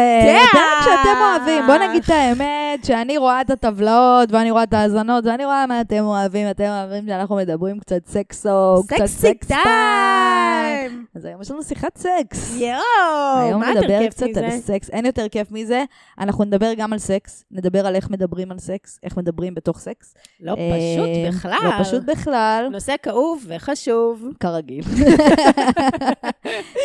גם 0.55 0.83
שאתם 0.85 1.19
אוהבים, 1.21 1.67
בואו 1.67 1.89
נגיד 1.89 2.03
את 2.03 2.11
האמת, 2.11 2.85
שאני 2.85 3.19
רואה 3.19 3.41
את 3.41 3.51
הטבלאות, 3.51 4.33
ואני 4.33 4.51
רואה 4.51 4.63
את 4.63 4.75
ההאזנות, 4.75 5.27
ואני 5.27 5.45
רואה 5.45 5.67
מה 5.67 5.81
אתם 5.81 6.05
אוהבים, 6.05 6.51
אתם 6.51 6.65
אוהבים 6.65 7.07
שאנחנו 7.07 7.37
מדברים 7.37 7.81
קצת 7.81 8.07
סקסו, 8.07 8.83
קצת 8.89 9.07
סקס 9.07 9.47
time. 9.47 11.05
אז 11.15 11.25
היום 11.25 11.43
יש 11.43 11.51
לנו 11.51 11.63
שיחת 11.63 11.99
סקס. 11.99 12.61
יואו, 12.61 13.41
היום 13.41 13.61
מה 13.61 13.69
יותר 13.69 13.81
נדבר 13.81 13.99
כיף 13.99 14.15
קצת 14.15 14.27
על 14.37 14.47
מזה? 14.47 14.59
סקס, 14.59 14.91
אין 14.91 15.07
יותר 15.07 15.29
כיף 15.29 15.49
מזה. 15.51 15.85
אנחנו 16.19 16.45
נדבר 16.45 16.75
גם 16.75 16.93
על 16.93 16.99
סקס, 16.99 17.45
נדבר 17.51 17.87
על 17.87 17.97
איך 17.97 18.11
מדברים 18.11 18.51
על 18.51 18.59
סקס, 18.59 18.99
איך 19.03 19.17
מדברים 19.17 19.55
בתוך 19.55 19.79
סקס. 19.79 20.15
לא 20.41 20.55
פשוט 20.55 21.09
בכלל. 21.29 21.59
לא 21.63 21.85
פשוט 21.85 22.03
בכלל, 22.03 22.69
נושא 22.73 22.95
כאוב 23.03 23.45
וחשוב. 23.49 24.00
כרגיל. 24.41 24.85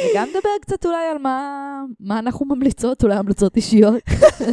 וגם 0.04 0.28
נדבר 0.30 0.50
קצת 0.62 0.86
אולי 0.86 1.08
על 1.12 1.18
מה, 1.18 1.82
מה 2.00 2.20
אנחנו 2.20 2.46
ממליצות, 2.46 3.04
אולי 3.04 3.16
המלצות 3.16 3.56
אישיות. 3.56 4.04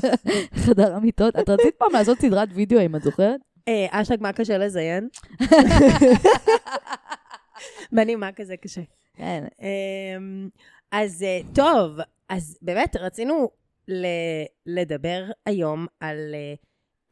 חדר 0.64 0.94
המיטות. 0.94 1.36
את 1.36 1.48
רצית 1.48 1.74
פעם 1.74 1.92
לעשות 1.92 2.18
סדרת 2.18 2.48
וידאו, 2.54 2.80
אם 2.80 2.96
את 2.96 3.02
זוכרת? 3.02 3.40
אה, 3.68 3.86
אשטג 3.90 4.16
מה 4.20 4.32
קשה 4.32 4.58
לזיין? 4.58 5.08
בנים, 7.92 8.20
מה 8.20 8.32
כזה 8.32 8.56
קשה? 8.56 8.80
כן. 9.14 9.44
אמ, 9.62 10.48
אז 10.92 11.22
אה, 11.22 11.40
טוב, 11.54 11.98
אז 12.28 12.58
באמת 12.62 12.96
רצינו 12.96 13.50
לדבר 14.66 15.24
היום 15.46 15.86
על 16.00 16.16
אה, 16.34 16.54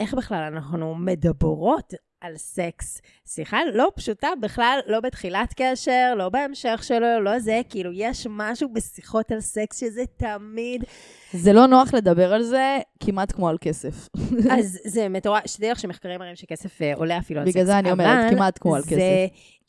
איך 0.01 0.15
בכלל 0.15 0.53
אנחנו 0.53 0.95
מדברות 0.95 1.95
על 2.21 2.37
סקס. 2.37 3.01
שיחה 3.27 3.59
לא 3.75 3.93
פשוטה 3.97 4.29
בכלל, 4.41 4.81
לא 4.87 5.01
בתחילת 5.01 5.55
קשר, 5.57 6.15
לא 6.17 6.29
בהמשך 6.29 6.81
שלו, 6.83 7.21
לא 7.21 7.39
זה, 7.39 7.61
כאילו, 7.69 7.91
יש 7.95 8.27
משהו 8.31 8.69
בשיחות 8.73 9.31
על 9.31 9.41
סקס 9.41 9.81
שזה 9.81 10.05
תמיד... 10.17 10.85
זה 11.33 11.53
לא 11.53 11.67
נוח 11.67 11.95
לדבר 11.95 12.33
על 12.35 12.43
זה 12.43 12.79
כמעט 13.01 13.33
כמו 13.33 13.49
על 13.49 13.57
כסף. 13.61 14.09
אז 14.59 14.79
זה 14.85 15.09
מטורף, 15.09 15.43
לך 15.61 15.81
שמחקרים 15.81 16.21
מראים 16.21 16.37
שכסף 16.37 16.83
אה, 16.83 16.95
עולה 16.95 17.19
אפילו 17.19 17.41
על 17.41 17.47
סקס. 17.47 17.55
בגלל 17.55 17.67
זה 17.67 17.79
אני 17.79 17.91
אומרת, 17.91 18.35
כמעט 18.35 18.59
כמו 18.59 18.77
על 18.77 18.83
כסף. 18.83 18.97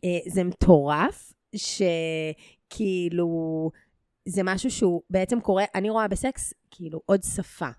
אה, 0.04 0.20
זה 0.28 0.44
מטורף, 0.44 1.34
שכאילו, 1.56 3.28
זה 4.26 4.44
משהו 4.44 4.72
שהוא 4.72 5.02
בעצם 5.10 5.40
קורה, 5.40 5.64
אני 5.76 5.90
רואה 5.90 6.08
בסקס 6.08 6.54
כאילו 6.72 7.02
עוד 7.06 7.24
שפה. 7.24 7.70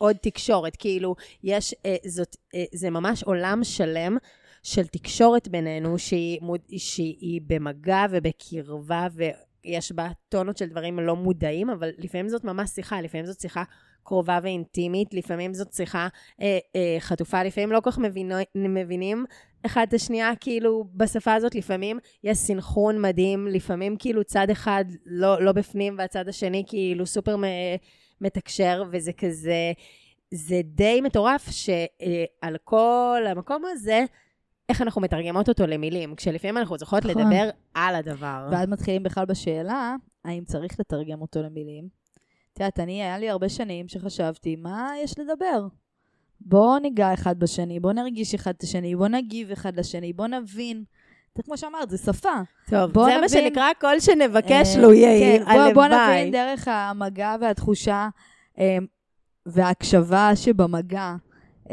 עוד 0.00 0.16
תקשורת, 0.16 0.76
כאילו, 0.76 1.14
יש, 1.44 1.74
אה, 1.86 1.96
זאת, 2.06 2.36
אה, 2.54 2.64
זה 2.72 2.90
ממש 2.90 3.22
עולם 3.22 3.64
שלם 3.64 4.16
של 4.62 4.86
תקשורת 4.86 5.48
בינינו, 5.48 5.98
שהיא, 5.98 6.38
מוד, 6.42 6.60
שהיא 6.76 7.40
במגע 7.46 8.06
ובקרבה, 8.10 9.06
ויש 9.12 9.92
בה 9.92 10.08
טונות 10.28 10.56
של 10.56 10.66
דברים 10.66 11.00
לא 11.00 11.16
מודעים, 11.16 11.70
אבל 11.70 11.90
לפעמים 11.98 12.28
זאת 12.28 12.44
ממש 12.44 12.70
שיחה, 12.70 13.00
לפעמים 13.00 13.26
זאת 13.26 13.40
שיחה 13.40 13.62
קרובה 14.04 14.38
ואינטימית, 14.42 15.14
לפעמים 15.14 15.54
זאת 15.54 15.72
שיחה 15.72 16.08
אה, 16.40 16.58
אה, 16.76 16.96
חטופה, 17.00 17.42
לפעמים 17.42 17.72
לא 17.72 17.80
כל 17.80 17.90
כך 17.90 17.98
מבינו, 17.98 18.34
מבינים 18.54 19.24
אחד 19.66 19.84
את 19.88 19.94
השנייה, 19.94 20.32
כאילו, 20.40 20.84
בשפה 20.94 21.34
הזאת, 21.34 21.54
לפעמים 21.54 21.98
יש 22.24 22.38
סינכרון 22.38 23.00
מדהים, 23.02 23.46
לפעמים 23.46 23.96
כאילו 23.98 24.24
צד 24.24 24.50
אחד 24.50 24.84
לא, 25.06 25.42
לא 25.42 25.52
בפנים 25.52 25.94
והצד 25.98 26.28
השני 26.28 26.64
כאילו 26.66 27.06
סופר 27.06 27.36
מ, 27.36 27.44
מתקשר, 28.20 28.84
וזה 28.90 29.12
כזה, 29.12 29.72
זה 30.34 30.60
די 30.64 31.00
מטורף 31.00 31.50
שעל 31.50 32.56
כל 32.64 33.22
המקום 33.26 33.62
הזה, 33.72 34.04
איך 34.68 34.82
אנחנו 34.82 35.00
מתרגמות 35.00 35.48
אותו 35.48 35.66
למילים, 35.66 36.14
כשלפעמים 36.14 36.58
אנחנו 36.58 36.76
צריכות 36.76 37.04
נכון. 37.04 37.22
לדבר 37.22 37.50
על 37.74 37.94
הדבר. 37.94 38.48
ואז 38.50 38.68
מתחילים 38.68 39.02
בכלל 39.02 39.24
בשאלה, 39.24 39.94
האם 40.24 40.44
צריך 40.44 40.80
לתרגם 40.80 41.20
אותו 41.20 41.42
למילים. 41.42 41.88
את 42.52 42.60
יודעת, 42.60 42.80
אני, 42.80 43.02
היה 43.02 43.18
לי 43.18 43.30
הרבה 43.30 43.48
שנים 43.48 43.88
שחשבתי, 43.88 44.56
מה 44.56 44.92
יש 45.04 45.18
לדבר? 45.18 45.66
בואו 46.40 46.78
ניגע 46.78 47.14
אחד 47.14 47.38
בשני, 47.38 47.80
בואו 47.80 47.92
נרגיש 47.92 48.34
אחד 48.34 48.52
את 48.56 48.62
השני, 48.62 48.96
בואו 48.96 49.08
נגיב 49.08 49.50
אחד 49.50 49.76
לשני, 49.76 50.12
בואו 50.12 50.28
נבין. 50.28 50.84
זה 51.36 51.42
כמו 51.42 51.58
שאמרת, 51.58 51.90
זה 51.90 51.98
שפה. 51.98 52.28
טוב, 52.70 53.04
זה 53.10 53.20
מה 53.20 53.28
שנקרא 53.28 53.68
כל 53.80 54.00
שנבקש 54.00 54.76
אה, 54.76 54.82
לו 54.82 54.92
יהיה, 54.92 55.38
כן, 55.38 55.44
בוא, 55.44 55.72
בוא 55.72 55.84
הלוואי. 55.84 56.20
נבין 56.20 56.32
דרך 56.32 56.68
המגע 56.68 57.36
והתחושה 57.40 58.08
אה, 58.58 58.78
וההקשבה 59.46 60.30
שבמגע 60.34 61.14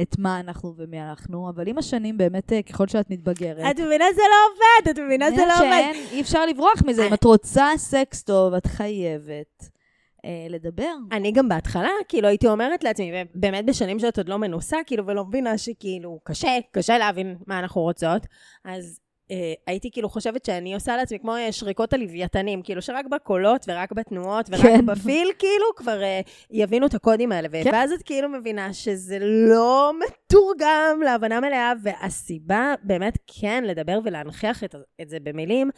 את 0.02 0.16
מה 0.20 0.40
אנחנו 0.40 0.74
ומי 0.78 1.02
אנחנו, 1.02 1.50
אבל 1.50 1.68
עם 1.68 1.78
השנים 1.78 2.18
באמת, 2.18 2.54
אה, 2.54 2.62
ככל 2.62 2.88
שאת 2.88 3.10
מתבגרת, 3.10 3.66
את 3.72 3.80
מבינה 3.80 4.06
זה 4.16 4.22
לא 4.22 4.54
עובד, 4.54 4.90
את 4.90 5.00
מבינה 5.00 5.32
זה 5.32 5.46
לא 5.48 5.54
עובד. 5.54 5.82
שאין, 5.94 6.06
אי 6.12 6.22
אפשר 6.22 6.46
לברוח 6.46 6.82
מזה. 6.86 7.08
אם. 7.08 7.14
את 7.14 7.24
רוצה 7.24 7.68
סקס 7.78 8.24
טוב, 8.24 8.54
את 8.54 8.68
חייבת 8.68 9.70
אה, 10.26 10.48
לדבר. 10.50 10.94
אני 11.12 11.32
גם 11.32 11.50
בהתחלה, 11.50 11.90
כאילו, 12.08 12.28
הייתי 12.28 12.48
אומרת 12.48 12.84
לעצמי, 12.84 13.12
באמת 13.36 13.66
בשנים 13.66 14.00
שאת 14.00 14.18
עוד 14.18 14.30
לא 14.30 14.38
מנוסה, 14.38 14.78
כאילו, 14.86 15.08
ולא 15.08 15.26
מבינה 15.26 15.58
שכאילו, 15.58 16.20
קשה, 16.24 16.58
קשה 16.72 16.98
להבין 16.98 17.38
מה 17.48 17.60
אנחנו 17.60 17.82
רוצות, 17.82 18.22
אז 18.66 19.00
אה, 19.32 19.54
הייתי 19.68 19.92
כאילו 19.92 20.10
חושבת 20.10 20.46
שאני 20.46 20.74
עושה 20.74 20.98
לעצמי 20.98 21.20
כמו 21.20 21.36
אה, 21.36 21.52
שריקות 21.52 21.94
הלוויתנים, 21.94 22.62
כאילו, 22.62 22.82
שרק 22.82 23.06
בקולות 23.06 23.66
ורק 23.68 23.92
בתנועות 23.92 24.50
ורק 24.50 24.62
כן. 24.62 24.86
בפיל, 24.86 25.32
כאילו, 25.40 25.66
כבר 25.76 26.04
אה, 26.04 26.22
יבינו 26.52 26.86
את 26.86 26.94
הקודים 26.94 27.32
האלה. 27.32 27.48
כן. 27.64 27.70
ואז 27.74 27.92
את 27.92 28.04
כאילו 28.04 28.30
מבינה 28.30 28.74
שזה 28.74 29.18
לא 29.22 29.94
מתורגם 30.00 31.00
להבנה 31.04 31.40
מלאה, 31.40 31.74
והסיבה 31.84 32.74
באמת 32.84 33.18
כן 33.40 33.64
לדבר 33.64 34.00
ולהנכיח 34.04 34.64
את, 34.64 34.76
את 35.02 35.10
זה 35.10 35.18
במילים, 35.24 35.70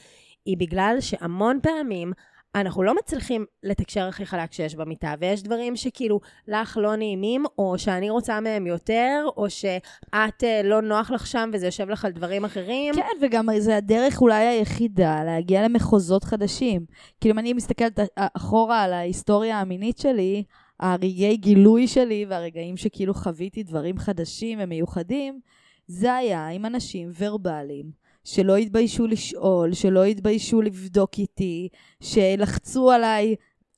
היא 0.46 0.58
בגלל 0.58 0.98
שהמון 1.00 1.60
פעמים 1.64 2.12
אנחנו 2.56 2.84
לא 2.84 2.96
מצליחים 2.96 3.46
לתקשר 3.64 4.08
הכי 4.08 4.26
חלק 4.26 4.54
שיש 4.54 4.76
במיטה, 4.76 5.14
ויש 5.20 5.44
דברים 5.44 5.76
שכאילו 5.76 6.20
לך 6.48 6.78
לא 6.82 6.96
נעימים, 6.96 7.46
או 7.58 7.78
שאני 7.78 8.10
רוצה 8.10 8.40
מהם 8.40 8.68
יותר, 8.68 9.26
או 9.38 9.50
שאת 9.50 10.44
אה, 10.44 10.62
לא 10.64 10.82
נוח 10.82 11.12
לך 11.12 11.28
שם 11.28 11.50
וזה 11.54 11.66
יושב 11.66 11.90
לך 11.90 12.06
על 12.06 12.12
דברים 12.12 12.46
אחרים. 12.46 12.96
כן, 12.96 13.18
וגם 13.22 13.50
זה 13.60 13.78
הדרך 13.78 14.22
אולי 14.22 14.48
היחידה 14.48 15.24
להגיע 15.24 15.64
למחוזות 15.64 16.24
חדשים. 16.24 16.86
כאילו, 17.22 17.34
אם 17.34 17.40
אני 17.40 17.54
מסתכלת 17.54 18.00
אחורה 18.16 18.84
על 18.84 18.94
ההיסטוריה 18.94 19.60
המינית 19.60 19.98
שלי, 19.98 20.44
הרגעי 20.80 21.38
גילוי 21.38 21.88
שלי 21.88 22.26
והרגעים 22.30 22.78
שכאילו 22.78 23.14
חוויתי 23.14 23.64
דברים 23.64 23.98
חדשים 23.98 24.60
ומיוחדים, 24.62 25.40
זה 25.88 26.16
היה 26.16 26.48
עם 26.48 26.66
אנשים 26.66 27.12
ורבליים. 27.20 27.99
שלא 28.34 28.58
התביישו 28.58 29.08
לשאול, 29.08 29.74
שלא 29.74 30.04
התביישו 30.04 30.62
לבדוק 30.62 31.18
איתי, 31.18 31.70
שלחצו 32.04 32.92
עליי, 32.92 33.36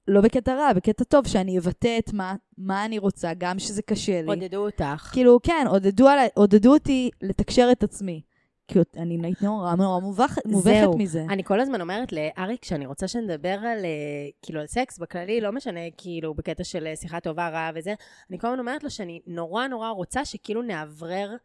לא 0.08 0.22
בקטע 0.22 0.56
רע, 0.56 0.74
בקטע 0.74 1.04
טוב, 1.04 1.28
שאני 1.28 1.58
אבטא 1.58 2.00
את 2.00 2.14
מה, 2.14 2.36
מה 2.58 2.86
אני 2.86 3.00
רוצה, 3.00 3.32
גם 3.38 3.60
שזה 3.60 3.82
קשה 3.82 4.22
לי. 4.22 4.28
עודדו 4.28 4.66
אותך. 4.66 5.10
כאילו, 5.14 5.40
כן, 5.44 5.66
עודדו, 5.70 6.08
עלי, 6.08 6.28
עודדו 6.34 6.74
אותי 6.74 7.10
לתקשר 7.22 7.70
את 7.72 7.84
עצמי. 7.84 8.22
כי 8.68 8.80
אני 8.98 9.20
הייתי 9.24 9.46
נורא 9.46 9.76
נורא 9.76 10.00
מובכת, 10.00 10.46
מובכת 10.46 10.80
זהו. 10.82 10.98
מזה. 10.98 11.26
אני 11.30 11.44
כל 11.44 11.60
הזמן 11.60 11.82
אומרת 11.82 12.12
לאריק, 12.12 12.62
כשאני 12.62 12.86
רוצה 12.86 13.08
שנדבר 13.08 13.50
על, 13.50 13.86
אה, 13.86 14.30
כאילו, 14.42 14.60
על 14.60 14.68
סקס 14.68 15.00
בכללי, 15.00 15.42
לא 15.42 15.52
משנה, 15.52 15.80
כאילו, 15.98 16.34
בקטע 16.34 16.64
של 16.64 16.88
אה, 16.88 16.96
שיחה 16.96 17.20
טובה, 17.20 17.50
רעה 17.50 17.72
וזה, 17.76 17.94
אני 18.30 18.40
כל 18.40 18.48
הזמן 18.48 18.60
אומרת 18.60 18.84
לו 18.84 18.90
שאני 18.90 19.20
נורא 19.28 19.68
נורא 19.68 19.90
רוצה 19.90 20.26
שכאילו 20.26 20.62
נאוורר 20.62 21.36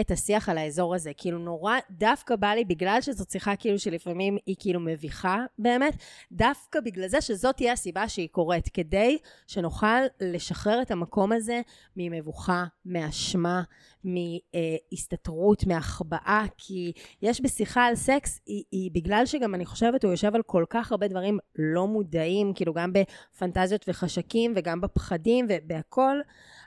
את 0.00 0.10
השיח 0.10 0.48
על 0.48 0.58
האזור 0.58 0.94
הזה. 0.94 1.12
כאילו, 1.16 1.38
נורא, 1.38 1.78
דווקא 1.90 2.36
בא 2.36 2.48
לי, 2.48 2.64
בגלל 2.64 2.98
שזאת 3.00 3.30
שיחה 3.30 3.56
כאילו 3.56 3.78
שלפעמים 3.78 4.38
היא 4.46 4.56
כאילו 4.58 4.80
מביכה 4.80 5.44
באמת, 5.58 5.96
דווקא 6.32 6.80
בגלל 6.80 7.08
זה 7.08 7.20
שזאת 7.20 7.56
תהיה 7.56 7.72
הסיבה 7.72 8.08
שהיא 8.08 8.28
קורית, 8.28 8.68
כדי 8.68 9.18
שנוכל 9.46 10.00
לשחרר 10.20 10.82
את 10.82 10.90
המקום 10.90 11.32
הזה 11.32 11.60
ממבוכה, 11.96 12.64
מאשמה, 12.84 13.62
מהסתתרות, 14.04 15.66
מהחבאה, 15.66 16.44
כי 16.58 16.92
יש 17.22 17.40
בשיחה 17.40 17.84
על 17.84 17.94
סקס, 17.94 18.40
היא, 18.46 18.64
היא 18.72 18.90
בגלל 18.94 19.26
שגם 19.26 19.54
אני 19.54 19.66
חושבת, 19.66 20.04
הוא 20.04 20.10
יושב 20.12 20.34
על 20.34 20.42
כל 20.42 20.64
כך 20.70 20.90
הרבה 20.90 21.08
דברים 21.08 21.38
לא 21.58 21.86
מודעים, 21.86 22.52
כאילו 22.54 22.74
גם 22.74 22.92
בפנטזיות 22.92 23.84
וחשקים 23.88 24.52
וגם 24.56 24.80
בפחדים 24.80 25.46
ובהכל, 25.48 26.16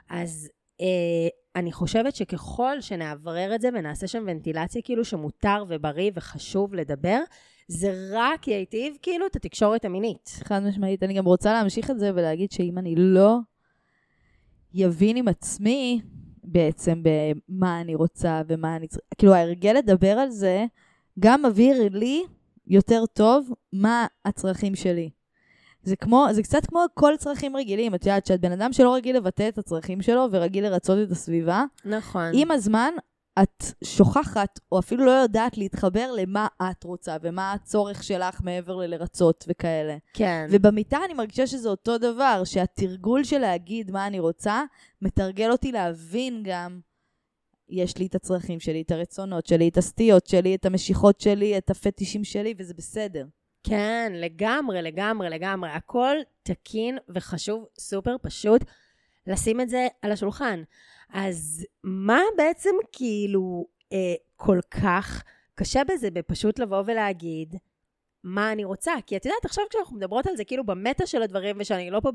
אז 0.09 0.49
אני 1.55 1.71
חושבת 1.71 2.15
שככל 2.15 2.81
שנאוורר 2.81 3.55
את 3.55 3.61
זה 3.61 3.69
ונעשה 3.73 4.07
שם 4.07 4.23
ונטילציה 4.27 4.81
כאילו 4.81 5.05
שמותר 5.05 5.63
ובריא 5.67 6.11
וחשוב 6.15 6.73
לדבר, 6.73 7.19
זה 7.67 8.09
רק 8.11 8.47
ייטיב 8.47 8.97
כאילו 9.01 9.25
את 9.25 9.35
התקשורת 9.35 9.85
המינית. 9.85 10.39
חד 10.43 10.63
משמעית. 10.63 11.03
אני 11.03 11.13
גם 11.13 11.25
רוצה 11.25 11.53
להמשיך 11.53 11.91
את 11.91 11.99
זה 11.99 12.11
ולהגיד 12.15 12.51
שאם 12.51 12.77
אני 12.77 12.95
לא 12.97 13.37
יבין 14.73 15.17
עם 15.17 15.27
עצמי 15.27 16.01
בעצם 16.43 17.03
במה 17.03 17.81
אני 17.81 17.95
רוצה 17.95 18.41
ומה 18.47 18.75
אני 18.75 18.87
צריכה, 18.87 19.07
כאילו 19.17 19.33
ההרגל 19.33 19.73
לדבר 19.73 20.11
על 20.11 20.29
זה 20.29 20.65
גם 21.19 21.45
מבהיר 21.45 21.89
לי 21.91 22.23
יותר 22.67 23.05
טוב 23.13 23.49
מה 23.73 24.07
הצרכים 24.25 24.75
שלי. 24.75 25.09
זה 25.85 25.95
כמו, 25.95 26.25
זה 26.31 26.43
קצת 26.43 26.65
כמו 26.65 26.85
כל 26.93 27.13
צרכים 27.17 27.55
רגילים. 27.57 27.95
את 27.95 28.05
יודעת, 28.05 28.25
שאת 28.25 28.41
בן 28.41 28.51
אדם 28.51 28.73
שלא 28.73 28.95
רגיל 28.95 29.17
לבטא 29.17 29.49
את 29.49 29.57
הצרכים 29.57 30.01
שלו 30.01 30.27
ורגיל 30.31 30.63
לרצות 30.63 30.97
את 31.03 31.11
הסביבה, 31.11 31.63
נכון. 31.85 32.31
עם 32.33 32.51
הזמן 32.51 32.93
את 33.43 33.63
שוכחת, 33.83 34.59
או 34.71 34.79
אפילו 34.79 35.05
לא 35.05 35.11
יודעת 35.11 35.57
להתחבר 35.57 36.11
למה 36.11 36.47
את 36.71 36.83
רוצה 36.83 37.17
ומה 37.21 37.53
הצורך 37.53 38.03
שלך 38.03 38.41
מעבר 38.43 38.75
ללרצות 38.75 39.45
וכאלה. 39.47 39.97
כן. 40.13 40.47
ובמיטה 40.51 40.97
אני 41.05 41.13
מרגישה 41.13 41.47
שזה 41.47 41.69
אותו 41.69 41.97
דבר, 41.97 42.41
שהתרגול 42.45 43.23
של 43.23 43.37
להגיד 43.37 43.91
מה 43.91 44.07
אני 44.07 44.19
רוצה, 44.19 44.63
מתרגל 45.01 45.51
אותי 45.51 45.71
להבין 45.71 46.43
גם, 46.45 46.79
יש 47.69 47.97
לי 47.97 48.05
את 48.05 48.15
הצרכים 48.15 48.59
שלי, 48.59 48.81
את 48.81 48.91
הרצונות 48.91 49.47
שלי, 49.47 49.67
את 49.67 49.77
הסטיות 49.77 50.27
שלי, 50.27 50.55
את 50.55 50.65
המשיכות 50.65 51.21
שלי, 51.21 51.57
את 51.57 51.69
הפטישים 51.69 52.23
שלי, 52.23 52.53
וזה 52.57 52.73
בסדר. 52.73 53.25
כן, 53.69 54.11
לגמרי, 54.15 54.81
לגמרי, 54.81 55.29
לגמרי. 55.29 55.69
הכל 55.69 56.15
תקין 56.43 56.97
וחשוב, 57.09 57.65
סופר 57.79 58.15
פשוט, 58.21 58.61
לשים 59.27 59.61
את 59.61 59.69
זה 59.69 59.87
על 60.01 60.11
השולחן. 60.11 60.63
אז 61.13 61.65
מה 61.83 62.19
בעצם 62.37 62.69
כאילו 62.91 63.65
אה, 63.93 64.13
כל 64.35 64.59
כך 64.71 65.23
קשה 65.55 65.81
בזה 65.83 66.11
בפשוט 66.11 66.59
לבוא 66.59 66.83
ולהגיד 66.85 67.55
מה 68.25 68.51
אני 68.51 68.63
רוצה? 68.63 68.93
כי 69.05 69.17
את 69.17 69.25
יודעת, 69.25 69.45
עכשיו 69.45 69.63
כשאנחנו 69.69 69.95
מדברות 69.95 70.27
על 70.27 70.35
זה 70.35 70.43
כאילו 70.43 70.63
במטה 70.63 71.05
של 71.05 71.21
הדברים, 71.21 71.55
ושאני 71.59 71.89
לא 71.89 71.99
פה 71.99 72.11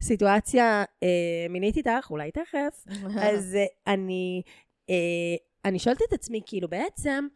בסיטואציה 0.00 0.84
אה, 1.02 1.46
מינית 1.50 1.76
איתך, 1.76 2.06
אולי 2.10 2.30
תכף, 2.30 2.84
אז 3.30 3.54
אה, 3.54 3.92
אני, 3.92 4.42
אה, 4.90 4.94
אני 5.64 5.78
שואלת 5.78 6.02
את 6.08 6.12
עצמי, 6.12 6.40
כאילו 6.46 6.68
בעצם, 6.68 7.26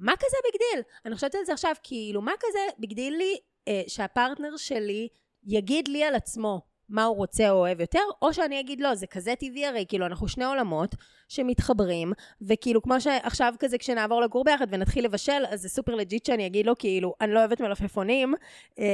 מה 0.00 0.12
כזה 0.16 0.36
big 0.44 0.60
deal? 0.60 0.82
אני 1.06 1.14
חושבת 1.14 1.34
על 1.34 1.44
זה 1.44 1.52
עכשיו, 1.52 1.74
כאילו, 1.82 2.22
מה 2.22 2.32
כזה 2.40 2.58
big 2.78 2.92
deal 2.92 3.16
לי 3.16 3.36
אה, 3.68 3.82
שהפרטנר 3.86 4.56
שלי 4.56 5.08
יגיד 5.44 5.88
לי 5.88 6.04
על 6.04 6.14
עצמו 6.14 6.70
מה 6.90 7.04
הוא 7.04 7.16
רוצה 7.16 7.50
או 7.50 7.56
אוהב 7.56 7.80
יותר, 7.80 8.00
או 8.22 8.34
שאני 8.34 8.60
אגיד 8.60 8.80
לא, 8.80 8.94
זה 8.94 9.06
כזה 9.06 9.34
טבעי 9.38 9.66
הרי, 9.66 9.84
כאילו 9.88 10.06
אנחנו 10.06 10.28
שני 10.28 10.44
עולמות 10.44 10.94
שמתחברים, 11.28 12.12
וכאילו 12.42 12.82
כמו 12.82 13.00
שעכשיו 13.00 13.54
כזה 13.58 13.78
כשנעבור 13.78 14.20
לגור 14.20 14.44
ביחד 14.44 14.66
ונתחיל 14.70 15.04
לבשל, 15.04 15.42
אז 15.48 15.62
זה 15.62 15.68
סופר 15.68 15.94
legit 15.94 16.26
שאני 16.26 16.46
אגיד 16.46 16.66
לו 16.66 16.78
כאילו, 16.78 17.14
אני 17.20 17.32
לא 17.32 17.38
אוהבת 17.38 17.60
מלפפונים, 17.60 18.34
אה, 18.78 18.84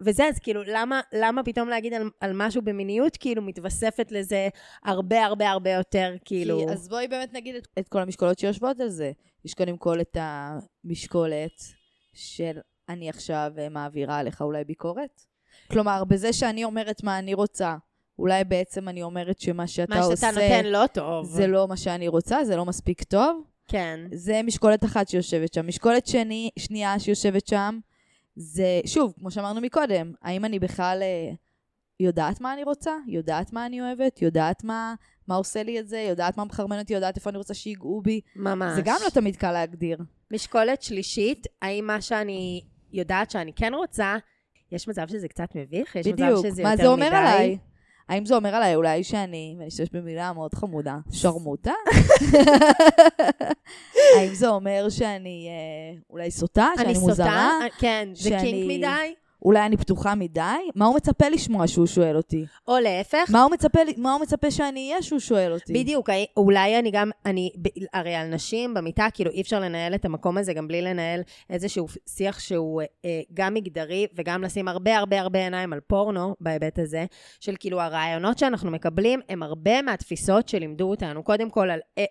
וזה, 0.00 0.24
אז 0.28 0.38
כאילו 0.38 0.62
למה, 0.66 1.00
למה 1.12 1.42
פתאום 1.42 1.68
להגיד 1.68 1.94
על, 1.94 2.10
על 2.20 2.30
משהו 2.34 2.62
במיניות, 2.62 3.16
כאילו 3.16 3.42
מתווספת 3.42 4.12
לזה 4.12 4.48
הרבה 4.84 5.24
הרבה 5.24 5.50
הרבה 5.50 5.70
יותר, 5.70 6.14
כאילו... 6.24 6.58
כי, 6.58 6.72
אז 6.72 6.88
בואי 6.88 7.08
באמת 7.08 7.32
נגיד 7.32 7.54
את, 7.54 7.68
את 7.78 7.88
כל 7.88 7.98
המשקולות 7.98 8.38
שיושבות 8.38 8.80
על 8.80 8.88
זה. 8.88 9.12
יש 9.46 9.54
קודם 9.54 9.76
כל 9.76 10.00
את 10.00 10.16
המשקולת 10.20 11.62
של 12.14 12.58
אני 12.88 13.08
עכשיו 13.08 13.52
אה, 13.58 13.68
מעבירה 13.68 14.18
עליך 14.18 14.42
אולי 14.42 14.64
ביקורת. 14.64 15.20
כלומר, 15.70 16.04
בזה 16.04 16.32
שאני 16.32 16.64
אומרת 16.64 17.02
מה 17.02 17.18
אני 17.18 17.34
רוצה, 17.34 17.76
אולי 18.18 18.44
בעצם 18.44 18.88
אני 18.88 19.02
אומרת 19.02 19.40
שמה 19.40 19.66
שאתה 19.66 19.94
מה 19.94 20.00
עושה... 20.00 20.16
שאתה 20.16 20.40
נותן 20.40 20.64
לא 20.64 20.86
טוב. 20.86 21.26
זה 21.26 21.46
לא 21.46 21.68
מה 21.68 21.76
שאני 21.76 22.08
רוצה, 22.08 22.44
זה 22.44 22.56
לא 22.56 22.64
מספיק 22.64 23.02
טוב. 23.02 23.44
כן. 23.68 24.00
זה 24.12 24.40
משקולת 24.42 24.84
אחת 24.84 25.08
שיושבת 25.08 25.54
שם. 25.54 25.66
משקולת 25.66 26.06
שני, 26.06 26.50
שנייה 26.58 26.98
שיושבת 26.98 27.46
שם, 27.46 27.78
זה, 28.36 28.80
שוב, 28.86 29.14
כמו 29.18 29.30
שאמרנו 29.30 29.60
מקודם, 29.60 30.12
האם 30.22 30.44
אני 30.44 30.58
בכלל 30.58 30.98
אה, 31.02 31.32
יודעת 32.00 32.40
מה 32.40 32.52
אני 32.52 32.64
רוצה? 32.64 32.92
יודעת 33.06 33.52
מה 33.52 33.66
אני 33.66 33.80
אוהבת? 33.80 34.22
יודעת 34.22 34.64
מה, 34.64 34.94
מה 35.28 35.34
עושה 35.34 35.62
לי 35.62 35.80
את 35.80 35.88
זה? 35.88 35.98
יודעת 35.98 36.36
מה 36.36 36.44
מחרמן 36.44 36.78
אותי? 36.78 36.94
יודעת 36.94 37.16
איפה 37.16 37.30
אני 37.30 37.38
רוצה 37.38 37.54
שיגעו 37.54 38.00
בי? 38.04 38.20
ממש. 38.36 38.72
זה 38.74 38.82
גם 38.84 38.96
לא 39.04 39.10
תמיד 39.10 39.36
קל 39.36 39.52
להגדיר. 39.52 39.98
משקולת 40.30 40.82
שלישית, 40.82 41.46
האם 41.62 41.86
מה 41.86 42.00
שאני 42.00 42.64
יודעת 42.92 43.30
שאני 43.30 43.52
כן 43.52 43.74
רוצה, 43.74 44.16
יש 44.72 44.88
מצב 44.88 45.08
שזה 45.08 45.28
קצת 45.28 45.48
מביך? 45.54 45.96
יש 45.96 46.06
בדיוק. 46.06 46.38
מצב 46.38 46.48
שזה 46.48 46.62
מה 46.62 46.70
יותר 46.70 46.82
זה 46.82 46.88
אומר 46.88 47.06
מדי? 47.06 47.16
עליי? 47.16 47.58
האם 48.08 48.26
זה 48.26 48.36
אומר 48.36 48.54
עליי 48.54 48.74
אולי 48.74 49.04
שאני, 49.04 49.54
ואני 49.58 49.68
אשתמש 49.68 49.88
במילה 49.92 50.32
מאוד 50.32 50.54
חמודה, 50.54 50.96
שרמוטה? 51.10 51.72
האם 54.18 54.34
זה 54.34 54.48
אומר 54.48 54.88
שאני 54.88 55.48
אה, 55.48 55.98
אולי 56.10 56.30
סוטה, 56.30 56.68
שאני 56.76 56.88
אני 56.90 56.98
מוזרה? 56.98 57.50
סוטה, 57.62 57.76
כן, 57.78 58.08
זה 58.14 58.22
שאני- 58.22 58.40
קינק 58.40 58.78
מדי, 58.78 59.14
אולי 59.46 59.66
אני 59.66 59.76
פתוחה 59.76 60.14
מדי? 60.14 60.40
מה 60.74 60.84
הוא 60.86 60.96
מצפה 60.96 61.28
לשמוע 61.28 61.66
שהוא 61.66 61.86
שואל 61.86 62.16
אותי? 62.16 62.44
או 62.68 62.78
להפך. 62.78 63.30
מה 63.32 63.42
הוא 63.42 63.50
מצפה, 63.52 63.78
מה 63.96 64.12
הוא 64.12 64.22
מצפה 64.22 64.50
שאני 64.50 64.90
אהיה 64.90 65.02
שהוא 65.02 65.18
שואל 65.18 65.52
אותי? 65.52 65.72
בדיוק, 65.72 66.10
אולי 66.36 66.78
אני 66.78 66.90
גם, 66.90 67.10
אני, 67.26 67.50
הרי 67.92 68.14
על 68.14 68.26
נשים 68.28 68.74
במיטה, 68.74 69.06
כאילו 69.14 69.30
אי 69.30 69.40
אפשר 69.40 69.60
לנהל 69.60 69.94
את 69.94 70.04
המקום 70.04 70.38
הזה 70.38 70.52
גם 70.52 70.68
בלי 70.68 70.82
לנהל 70.82 71.20
איזשהו 71.50 71.86
שיח 72.08 72.38
שהוא 72.38 72.82
אה, 73.04 73.20
גם 73.34 73.54
מגדרי, 73.54 74.06
וגם 74.14 74.42
לשים 74.42 74.68
הרבה 74.68 74.98
הרבה 74.98 75.20
הרבה 75.20 75.38
עיניים 75.38 75.72
על 75.72 75.80
פורנו 75.80 76.34
בהיבט 76.40 76.78
הזה, 76.78 77.04
של 77.40 77.54
כאילו 77.58 77.80
הרעיונות 77.80 78.38
שאנחנו 78.38 78.70
מקבלים, 78.70 79.20
הם 79.28 79.42
הרבה 79.42 79.82
מהתפיסות 79.82 80.48
שלימדו 80.48 80.90
אותנו, 80.90 81.22
קודם 81.22 81.50
כל 81.50 81.70
על... 81.70 81.80
אה, 81.98 82.04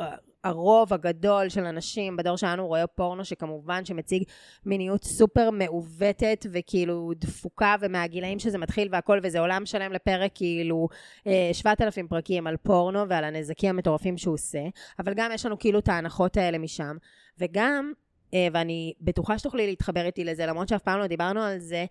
אה, 0.00 0.06
הרוב 0.44 0.92
הגדול 0.92 1.48
של 1.48 1.64
אנשים 1.64 2.16
בדור 2.16 2.36
שלנו 2.36 2.66
רואה 2.66 2.86
פורנו 2.86 3.24
שכמובן 3.24 3.84
שמציג 3.84 4.22
מיניות 4.66 5.04
סופר 5.04 5.50
מעוותת 5.50 6.46
וכאילו 6.52 7.10
דפוקה 7.16 7.74
ומהגילאים 7.80 8.38
שזה 8.38 8.58
מתחיל 8.58 8.88
והכל 8.92 9.20
וזה 9.22 9.40
עולם 9.40 9.66
שלם 9.66 9.92
לפרק 9.92 10.30
כאילו 10.34 10.88
אה, 11.26 11.50
7,000 11.52 12.08
פרקים 12.08 12.46
על 12.46 12.56
פורנו 12.56 13.08
ועל 13.08 13.24
הנזקים 13.24 13.70
המטורפים 13.70 14.18
שהוא 14.18 14.34
עושה, 14.34 14.62
אבל 14.98 15.14
גם 15.14 15.30
יש 15.34 15.46
לנו 15.46 15.58
כאילו 15.58 15.78
את 15.78 15.88
ההנחות 15.88 16.36
האלה 16.36 16.58
משם, 16.58 16.96
וגם, 17.38 17.92
אה, 18.34 18.48
ואני 18.52 18.92
בטוחה 19.00 19.38
שתוכלי 19.38 19.66
להתחבר 19.66 20.06
איתי 20.06 20.24
לזה, 20.24 20.46
למרות 20.46 20.68
שאף 20.68 20.82
פעם 20.82 20.98
לא 20.98 21.06
דיברנו 21.06 21.40
על 21.42 21.58
זה, 21.58 21.84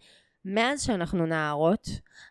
מאז 0.46 0.84
שאנחנו 0.84 1.26
נערות, 1.26 1.88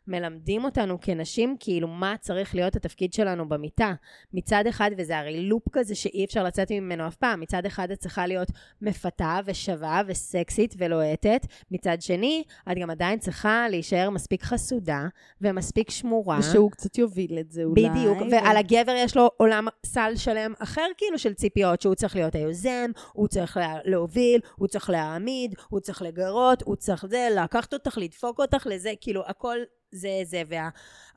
מלמדים 0.06 0.64
אותנו 0.64 1.00
כנשים 1.00 1.56
כאילו 1.60 1.88
מה 1.88 2.14
צריך 2.20 2.54
להיות 2.54 2.76
התפקיד 2.76 3.12
שלנו 3.12 3.48
במיטה. 3.48 3.94
מצד 4.32 4.64
אחד, 4.68 4.90
וזה 4.98 5.18
הרי 5.18 5.42
לופ 5.42 5.62
כזה 5.72 5.94
שאי 5.94 6.24
אפשר 6.24 6.44
לצאת 6.44 6.70
ממנו 6.72 7.06
אף 7.06 7.16
פעם, 7.16 7.40
מצד 7.40 7.66
אחד 7.66 7.90
את 7.90 7.98
צריכה 7.98 8.26
להיות 8.26 8.48
מפתה 8.82 9.40
ושווה 9.44 10.02
וסקסית 10.06 10.74
ולוהטת, 10.78 11.46
מצד 11.70 11.96
שני, 12.00 12.42
את 12.72 12.78
גם 12.78 12.90
עדיין 12.90 13.18
צריכה 13.18 13.68
להישאר 13.68 14.10
מספיק 14.10 14.42
חסודה 14.42 15.06
ומספיק 15.40 15.90
שמורה. 15.90 16.38
ושהוא 16.38 16.70
קצת 16.70 16.98
יוביל 16.98 17.38
את 17.40 17.50
זה 17.50 17.64
אולי. 17.64 17.88
בדיוק, 17.88 18.18
ועל 18.30 18.56
הגבר 18.56 18.94
יש 18.96 19.16
לו 19.16 19.30
עולם 19.36 19.66
סל 19.86 20.12
שלם 20.16 20.52
אחר 20.58 20.86
כאילו 20.96 21.18
של 21.18 21.34
ציפיות, 21.34 21.80
שהוא 21.80 21.94
צריך 21.94 22.16
להיות 22.16 22.34
היוזם, 22.34 22.90
הוא 23.12 23.28
צריך 23.28 23.56
לה, 23.56 23.74
להוביל, 23.84 24.40
הוא 24.56 24.68
צריך 24.68 24.90
להעמיד, 24.90 25.54
הוא 25.68 25.80
צריך 25.80 26.02
לגרות, 26.02 26.62
הוא 26.62 26.76
צריך 26.76 27.06
זה, 27.06 27.28
לקחת 27.36 27.72
אותך, 27.72 27.98
לדפוק 28.00 28.40
אותך 28.40 28.66
לזה, 28.70 28.92
כאילו 29.00 29.22
הכל 29.26 29.58
זה 29.92 30.22
זה, 30.24 30.42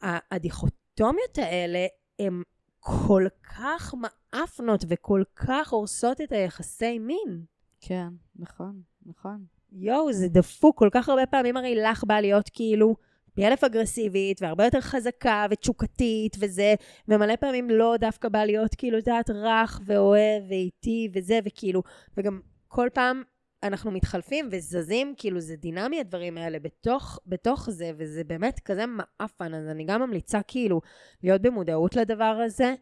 והדיכוטומיות 0.02 1.38
האלה 1.38 1.86
הן 2.20 2.42
כל 2.80 3.26
כך 3.44 3.94
מאפנות 4.34 4.86
וכל 4.88 5.24
כך 5.36 5.70
הורסות 5.70 6.22
את 6.22 6.32
היחסי 6.32 7.00
מין. 7.00 7.46
כן, 7.82 8.08
נכון, 8.36 8.82
נכון. 9.06 9.46
יואו, 9.72 10.14
זה 10.14 10.28
דפוק, 10.28 10.80
כל 10.80 10.90
כך 10.92 11.10
הרבה 11.10 11.26
פעמים 11.26 11.58
הרי 11.58 11.76
לך 11.76 12.04
בא 12.04 12.20
להיות 12.20 12.50
כאילו 12.54 12.96
פי 13.34 13.48
אלף 13.48 13.64
אגרסיבית, 13.64 14.42
והרבה 14.42 14.66
יותר 14.66 14.82
חזקה 14.82 15.46
ותשוקתית 15.50 16.36
וזה, 16.40 16.76
ומלא 17.08 17.36
פעמים 17.36 17.70
לא 17.70 17.96
דווקא 18.00 18.30
בא 18.30 18.44
להיות 18.44 18.76
כאילו, 18.76 18.98
את 18.98 19.08
יודעת, 19.08 19.30
רך 19.30 19.82
ואוהב 19.86 20.44
ואיטי 20.50 21.10
וזה, 21.14 21.40
וכאילו, 21.46 21.84
וגם 22.18 22.40
כל 22.68 22.88
פעם 22.94 23.24
אנחנו 23.64 23.92
מתחלפים 23.92 24.50
וזזים, 24.52 25.14
כאילו 25.18 25.40
זה 25.40 25.56
דינמי 25.56 26.00
הדברים 26.00 26.38
האלה 26.38 26.60
בתוך, 26.60 27.20
בתוך 27.28 27.70
זה, 27.70 27.92
וזה 27.98 28.24
באמת 28.24 28.60
כזה 28.60 28.86
מעפן, 28.86 29.54
אז 29.54 29.68
אני 29.68 29.84
גם 29.86 30.02
ממליצה 30.02 30.42
כאילו 30.48 30.82
להיות 31.24 31.42
במודעות 31.42 31.96
לדבר 31.96 32.40
הזה, 32.46 32.74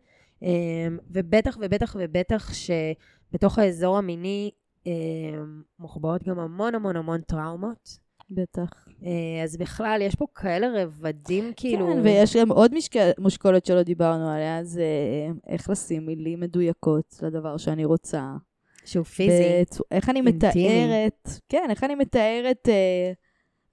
אמ, 0.42 0.98
ובטח 1.10 1.58
ובטח 1.62 1.96
ובטח 2.00 2.52
שבתוך 2.54 3.60
האזור 3.60 3.98
המיני 3.98 4.52
אמ, 4.86 4.92
מוחבאות 5.80 6.24
גם 6.24 6.40
המון 6.40 6.76
המון 6.76 6.96
המון 6.96 7.22
טראומות. 7.22 8.12
בטח. 8.34 8.88
אה, 9.06 9.44
אז 9.44 9.58
בכלל, 9.58 10.00
יש 10.02 10.16
פה 10.16 10.26
כאלה 10.36 10.84
רבדים, 10.84 11.52
כאילו... 11.56 11.88
כן, 11.88 12.00
ויש 12.04 12.36
גם 12.38 12.52
עוד 12.52 12.74
משק- 12.74 13.20
משקולת 13.20 13.66
שלא 13.66 13.84
דיברנו 13.84 14.30
עליה, 14.30 14.64
זה 14.64 14.86
איך 15.48 15.70
לשים 15.70 16.06
מילים 16.06 16.40
מדויקות 16.40 17.20
לדבר 17.22 17.58
שאני 17.58 17.86
רוצה. 17.86 18.34
שהוא 18.86 19.06
פיזי. 19.06 19.62
בצ- 19.62 19.82
איך 19.92 20.10
אני 20.10 20.20
אינטימי. 20.20 20.86
מתארת, 20.86 21.30
כן, 21.50 21.68
איך 21.70 21.84
אני 21.84 21.96
מתארת 21.96 22.70
אה, 22.70 23.12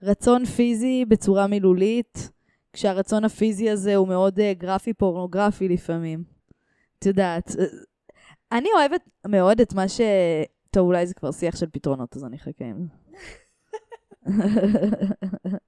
רצון 0.02 0.44
פיזי 0.44 1.04
בצורה 1.08 1.46
מילולית, 1.46 2.30
כשהרצון 2.72 3.24
הפיזי 3.24 3.70
הזה 3.70 3.96
הוא 3.96 4.08
מאוד 4.08 4.40
אה, 4.40 4.52
גרפי 4.54 4.92
פורנוגרפי 4.92 5.68
לפעמים. 5.68 6.24
את 6.98 7.06
יודעת, 7.06 7.50
אה, 7.58 7.64
אני 8.58 8.68
אוהבת 8.76 9.00
מאוד 9.26 9.60
את 9.60 9.72
מה 9.74 9.88
ש... 9.88 10.00
טוב, 10.70 10.86
אולי 10.86 11.06
זה 11.06 11.14
כבר 11.14 11.32
שיח 11.32 11.56
של 11.56 11.66
פתרונות, 11.72 12.16
אז 12.16 12.24
אני 12.24 12.36
אחכה 12.36 12.64
עם 12.64 12.82
זה. 12.82 12.88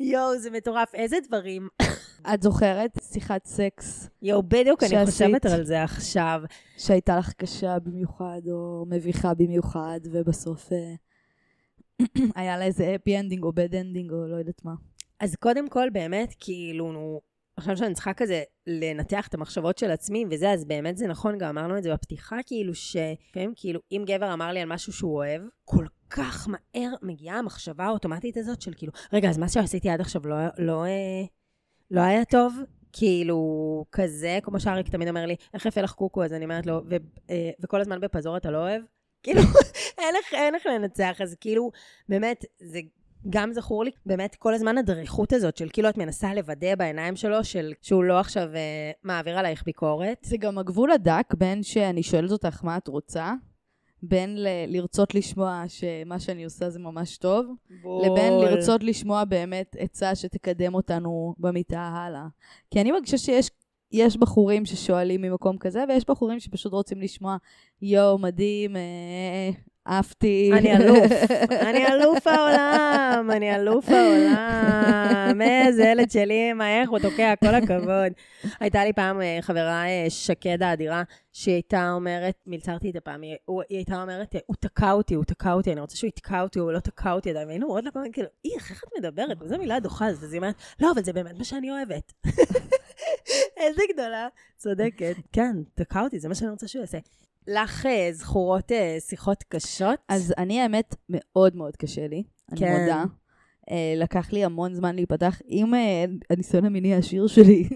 יואו, 0.00 0.38
זה 0.38 0.50
מטורף. 0.50 0.94
איזה 0.94 1.16
דברים. 1.28 1.68
את 2.34 2.42
זוכרת 2.42 2.90
שיחת 3.12 3.44
סקס 3.44 4.08
יואו, 4.22 4.42
בדיוק, 4.42 4.82
אני. 4.82 5.06
חושבת 5.06 5.46
על 5.46 5.64
זה 5.64 5.82
עכשיו. 5.82 6.42
שהייתה 6.78 7.18
לך 7.18 7.32
קשה 7.32 7.78
במיוחד, 7.78 8.40
או 8.50 8.84
מביכה 8.88 9.34
במיוחד, 9.34 10.00
ובסוף 10.12 10.72
אה, 10.72 10.94
היה 12.40 12.58
לה 12.58 12.64
איזה 12.64 12.94
happy 12.94 13.18
ending 13.18 13.44
או 13.44 13.52
bad 13.52 13.74
ending, 13.74 14.12
או 14.12 14.26
לא 14.26 14.36
יודעת 14.36 14.64
מה. 14.64 14.74
אז 15.20 15.36
קודם 15.36 15.68
כל, 15.68 15.90
באמת, 15.92 16.34
כאילו, 16.40 16.92
נו, 16.92 17.20
עכשיו 17.56 17.76
שאני 17.76 17.94
צריכה 17.94 18.14
כזה 18.14 18.42
לנתח 18.66 19.26
את 19.28 19.34
המחשבות 19.34 19.78
של 19.78 19.90
עצמי 19.90 20.24
וזה, 20.30 20.50
אז 20.50 20.64
באמת 20.64 20.98
זה 20.98 21.06
נכון, 21.06 21.38
גם 21.38 21.58
אמרנו 21.58 21.78
את 21.78 21.82
זה 21.82 21.92
בפתיחה, 21.92 22.36
כאילו, 22.46 22.74
שלפעמים, 22.74 23.52
כאילו, 23.56 23.80
אם 23.92 24.04
גבר 24.06 24.32
אמר 24.32 24.52
לי 24.52 24.60
על 24.60 24.68
משהו 24.68 24.92
שהוא 24.92 25.14
אוהב, 25.14 25.42
כל 25.64 25.86
כך 26.10 26.48
מהר 26.48 26.94
מגיעה 27.02 27.38
המחשבה 27.38 27.84
האוטומטית 27.84 28.36
הזאת 28.36 28.62
של 28.62 28.72
כאילו, 28.76 28.92
רגע, 29.12 29.30
אז 29.30 29.38
מה 29.38 29.48
שעשיתי 29.48 29.90
עד 29.90 30.00
עכשיו 30.00 30.26
לא, 30.26 30.36
לא, 30.58 30.84
אה, 30.84 31.24
לא 31.90 32.00
היה 32.00 32.24
טוב? 32.24 32.54
כאילו, 32.92 33.84
כזה, 33.92 34.38
כמו 34.42 34.60
שאריק 34.60 34.88
תמיד 34.88 35.08
אומר 35.08 35.26
לי, 35.26 35.36
איך 35.54 35.66
יפה 35.66 35.80
לך 35.80 35.92
קוקו? 35.92 36.24
אז 36.24 36.32
אני 36.32 36.44
אומרת 36.44 36.66
לו, 36.66 36.80
ו, 36.90 36.96
אה, 37.30 37.50
וכל 37.60 37.80
הזמן 37.80 38.00
בפזור 38.00 38.36
אתה 38.36 38.50
לא 38.50 38.58
אוהב? 38.58 38.82
כאילו, 39.22 39.40
אין 40.32 40.54
איך 40.54 40.66
לנצח, 40.66 41.20
אז 41.20 41.36
כאילו, 41.40 41.70
באמת, 42.08 42.44
זה 42.58 42.80
גם 43.30 43.52
זכור 43.52 43.84
לי 43.84 43.90
באמת 44.06 44.34
כל 44.34 44.54
הזמן 44.54 44.78
הדריכות 44.78 45.32
הזאת 45.32 45.56
של 45.56 45.68
כאילו 45.72 45.88
את 45.88 45.96
מנסה 45.96 46.34
לוודא 46.34 46.74
בעיניים 46.74 47.16
שלו 47.16 47.44
של 47.44 47.72
שהוא 47.82 48.04
לא 48.04 48.20
עכשיו 48.20 48.54
אה, 48.54 48.90
מעביר 49.02 49.38
עלייך 49.38 49.62
ביקורת. 49.64 50.18
זה 50.22 50.36
גם 50.36 50.58
הגבול 50.58 50.90
הדק 50.90 51.34
בין 51.38 51.62
שאני 51.62 52.02
שואלת 52.02 52.30
אותך 52.30 52.64
מה 52.64 52.76
את 52.76 52.88
רוצה, 52.88 53.32
בין 54.02 54.42
ל- 54.42 54.48
לרצות 54.66 55.14
לשמוע 55.14 55.64
שמה 55.68 56.18
שאני 56.20 56.44
עושה 56.44 56.70
זה 56.70 56.78
ממש 56.78 57.16
טוב, 57.18 57.46
לבין 58.02 58.32
לרצות 58.32 58.82
לשמוע 58.82 59.24
באמת 59.24 59.76
עצה 59.78 60.14
שתקדם 60.14 60.74
אותנו 60.74 61.34
במיטה 61.38 61.80
הלאה. 61.80 62.26
כי 62.70 62.80
אני 62.80 62.92
מרגישה 62.92 63.18
שיש 63.18 63.50
יש 63.92 64.16
בחורים 64.16 64.66
ששואלים 64.66 65.22
ממקום 65.22 65.58
כזה, 65.58 65.84
ויש 65.88 66.04
בחורים 66.08 66.40
שפשוט 66.40 66.72
רוצים 66.72 67.00
לשמוע, 67.00 67.36
יואו, 67.82 68.18
מדהים, 68.18 68.76
אה, 68.76 69.50
עפתי. 69.88 70.50
אני 70.52 70.76
אלוף, 70.76 71.12
אני 71.68 71.86
אלוף 71.86 72.26
העולם, 72.26 73.30
אני 73.32 73.54
אלוף 73.56 73.88
העולם. 73.88 75.40
איזה 75.42 75.82
ילד 75.84 76.10
שלי, 76.10 76.52
מה, 76.52 76.80
איך 76.80 76.90
הוא 76.90 76.98
תוקע, 76.98 77.34
כל 77.40 77.54
הכבוד. 77.54 78.12
הייתה 78.60 78.84
לי 78.84 78.92
פעם 78.92 79.20
אה, 79.20 79.38
חברה 79.40 79.84
אה, 79.86 80.06
שקד 80.08 80.62
האדירה, 80.62 81.02
שהיא 81.32 81.54
הייתה 81.54 81.90
אומרת, 81.92 82.34
מלצרתי 82.46 82.90
את 82.90 82.96
היא, 83.22 83.36
הוא- 83.44 83.62
היא 83.68 83.78
הייתה 83.78 84.02
אומרת, 84.02 84.34
הוא 84.46 84.56
תקע 84.60 84.92
אותי, 84.92 85.14
הוא 85.14 85.24
תקע 85.24 85.52
אותי, 85.52 85.72
אני 85.72 85.80
רוצה 85.80 85.96
שהוא 85.96 86.08
יתקע 86.08 86.40
אותי, 86.42 86.58
הוא 86.58 86.72
לא 86.72 86.78
תקע 86.80 87.12
אותי 87.12 87.30
עדיין. 87.30 87.46
והיינו 87.48 87.76
לה 87.84 87.90
כל 87.90 87.98
הזמן, 87.98 88.12
כאילו, 88.12 88.28
איך, 88.54 88.70
איך 88.70 88.84
את 88.84 88.98
מדברת? 88.98 89.36
וזו 89.42 89.58
מילה 89.58 89.80
דוחה, 89.80 90.06
אז 90.06 90.32
היא 90.32 90.38
אומרת, 90.38 90.54
לא, 90.80 90.90
אבל 90.94 91.02
זה 91.04 91.12
באמת 91.12 91.38
מה 91.38 91.44
שאני 91.44 91.70
אוהבת. 91.70 92.12
איזה 93.62 93.82
גדולה, 93.92 94.28
צודקת. 94.56 95.14
כן, 95.32 95.56
תקע 95.74 96.00
אותי, 96.00 96.18
זה 96.20 96.28
מה 96.28 96.34
שאני 96.34 96.50
רוצה 96.50 96.68
שהוא 96.68 96.80
יעשה. 96.80 96.98
לך 97.48 97.86
אה, 97.86 98.08
זכורות 98.12 98.72
אה, 98.72 98.96
שיחות 99.00 99.44
קשות? 99.48 99.98
אז 100.08 100.34
אני, 100.38 100.60
האמת, 100.60 100.94
מאוד 101.08 101.56
מאוד 101.56 101.76
קשה 101.76 102.08
לי, 102.08 102.22
אני 102.52 102.60
כן. 102.60 102.80
מודה. 102.80 103.04
אה, 103.70 103.94
לקח 103.96 104.32
לי 104.32 104.44
המון 104.44 104.74
זמן 104.74 104.94
להיפתח 104.94 105.40
עם 105.46 105.72
הניסיון 106.30 106.64
המיני 106.64 106.94
העשיר 106.94 107.26
שלי. 107.26 107.68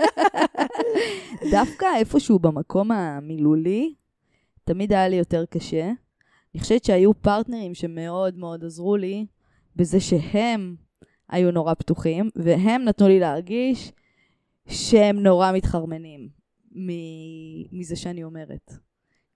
דווקא 1.52 1.86
איפשהו 1.96 2.38
במקום 2.38 2.92
המילולי, 2.92 3.94
תמיד 4.64 4.92
היה 4.92 5.08
לי 5.08 5.16
יותר 5.16 5.44
קשה. 5.50 5.90
אני 6.54 6.60
חושבת 6.60 6.84
שהיו 6.84 7.14
פרטנרים 7.14 7.74
שמאוד 7.74 8.38
מאוד 8.38 8.64
עזרו 8.64 8.96
לי 8.96 9.26
בזה 9.76 10.00
שהם 10.00 10.76
היו 11.28 11.50
נורא 11.50 11.74
פתוחים, 11.74 12.30
והם 12.36 12.84
נתנו 12.84 13.08
לי 13.08 13.20
להרגיש 13.20 13.92
שהם 14.68 15.20
נורא 15.22 15.52
מתחרמנים 15.52 16.39
מזה 16.70 17.96
שאני 17.96 18.24
אומרת. 18.24 18.72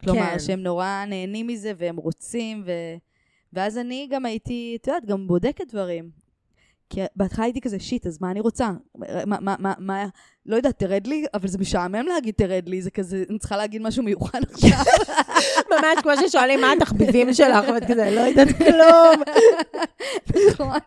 כלומר, 0.01 0.31
כן. 0.33 0.39
שהם 0.39 0.63
נורא 0.63 1.05
נהנים 1.09 1.47
מזה 1.47 1.73
והם 1.77 1.97
רוצים, 1.97 2.63
ו... 2.67 2.71
ואז 3.53 3.79
אני 3.79 4.09
גם 4.11 4.27
הייתי, 4.27 4.79
את 4.81 4.87
יודעת, 4.87 5.05
גם 5.05 5.27
בודקת 5.27 5.69
דברים. 5.69 6.24
כי 6.91 7.01
בהתחלה 7.17 7.45
הייתי 7.45 7.61
כזה, 7.61 7.79
שיט, 7.79 8.07
אז 8.07 8.19
מה 8.21 8.31
אני 8.31 8.41
רוצה? 8.41 8.71
מה, 9.27 9.37
מה, 9.41 9.55
מה, 9.59 9.73
מה, 9.79 10.07
לא 10.47 10.57
יודעת, 10.57 10.79
תרד 10.79 11.07
לי, 11.07 11.25
אבל 11.35 11.49
זה 11.49 11.59
משעמם 11.59 12.07
להגיד 12.07 12.35
תרד 12.35 12.69
לי, 12.69 12.83
זה 12.83 12.91
כזה, 12.91 13.25
אני 13.31 13.39
צריכה 13.39 13.57
להגיד 13.57 13.83
משהו 13.83 14.03
מיוחד 14.03 14.41
עכשיו. 14.53 14.79
ממש 15.71 16.03
כמו 16.03 16.13
ששואלים 16.17 16.61
מה 16.61 16.73
התחביבים 16.73 17.35
שלך, 17.39 17.65
ואת 17.75 17.85
כזה, 17.85 18.11
לא 18.11 18.21
יודעת 18.21 18.49
כלום. 18.59 19.23
נכון? 20.53 20.79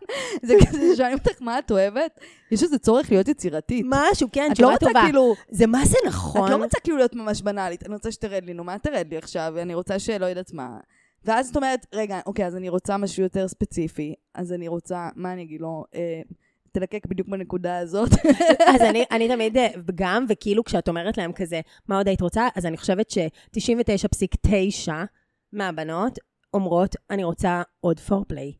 זה 0.43 0.53
כזה, 0.67 0.95
שואלים 0.95 1.17
אותך 1.17 1.41
מה 1.41 1.59
את 1.59 1.71
אוהבת, 1.71 2.19
יש 2.51 2.63
איזה 2.63 2.77
צורך 2.77 3.11
להיות 3.11 3.27
יצירתית. 3.27 3.85
משהו, 3.89 4.27
כן, 4.31 4.49
את 4.51 4.51
לא 4.51 4.55
תשובה 4.55 4.71
רוצה 4.73 4.85
טובה. 4.85 5.01
כאילו, 5.03 5.35
זה 5.49 5.67
מה 5.67 5.85
זה 5.85 5.97
נכון. 6.07 6.45
את 6.45 6.49
לא 6.51 6.63
רוצה 6.63 6.79
כאילו 6.79 6.97
להיות 6.97 7.15
ממש 7.15 7.41
בנאלית, 7.41 7.85
אני 7.85 7.93
רוצה 7.93 8.11
שתרד 8.11 8.43
לי, 8.45 8.53
נו, 8.53 8.63
מה 8.63 8.79
תרד 8.79 9.07
לי 9.09 9.17
עכשיו? 9.17 9.53
אני 9.61 9.73
רוצה 9.73 9.99
שלא 9.99 10.25
יודעת 10.25 10.53
מה. 10.53 10.77
ואז 11.27 11.49
את 11.49 11.55
אומרת, 11.55 11.85
רגע, 11.93 12.19
אוקיי, 12.25 12.45
אז 12.45 12.55
אני 12.55 12.69
רוצה 12.69 12.97
משהו 12.97 13.23
יותר 13.23 13.47
ספציפי, 13.47 14.15
אז 14.33 14.53
אני 14.53 14.67
רוצה, 14.67 15.09
מה 15.15 15.33
אני 15.33 15.43
אגיד 15.43 15.61
לו? 15.61 15.83
אה, 15.95 16.21
תלקק 16.71 17.05
בדיוק 17.05 17.27
בנקודה 17.27 17.77
הזאת. 17.77 18.09
אז 18.75 18.81
אני, 18.81 19.05
אני 19.11 19.27
תמיד 19.27 19.57
אה, 19.57 19.67
גם, 19.95 20.25
וכאילו 20.29 20.63
כשאת 20.63 20.87
אומרת 20.87 21.17
להם 21.17 21.31
כזה, 21.33 21.61
מה 21.87 21.97
עוד 21.97 22.07
היית 22.07 22.21
רוצה? 22.21 22.47
אז 22.55 22.65
אני 22.65 22.77
חושבת 22.77 23.09
ש-99.9 23.09 24.91
מהבנות 25.53 26.19
אומרות, 26.53 26.95
אני 27.09 27.23
רוצה 27.23 27.61
עוד 27.79 27.99
פורפליי. 27.99 28.53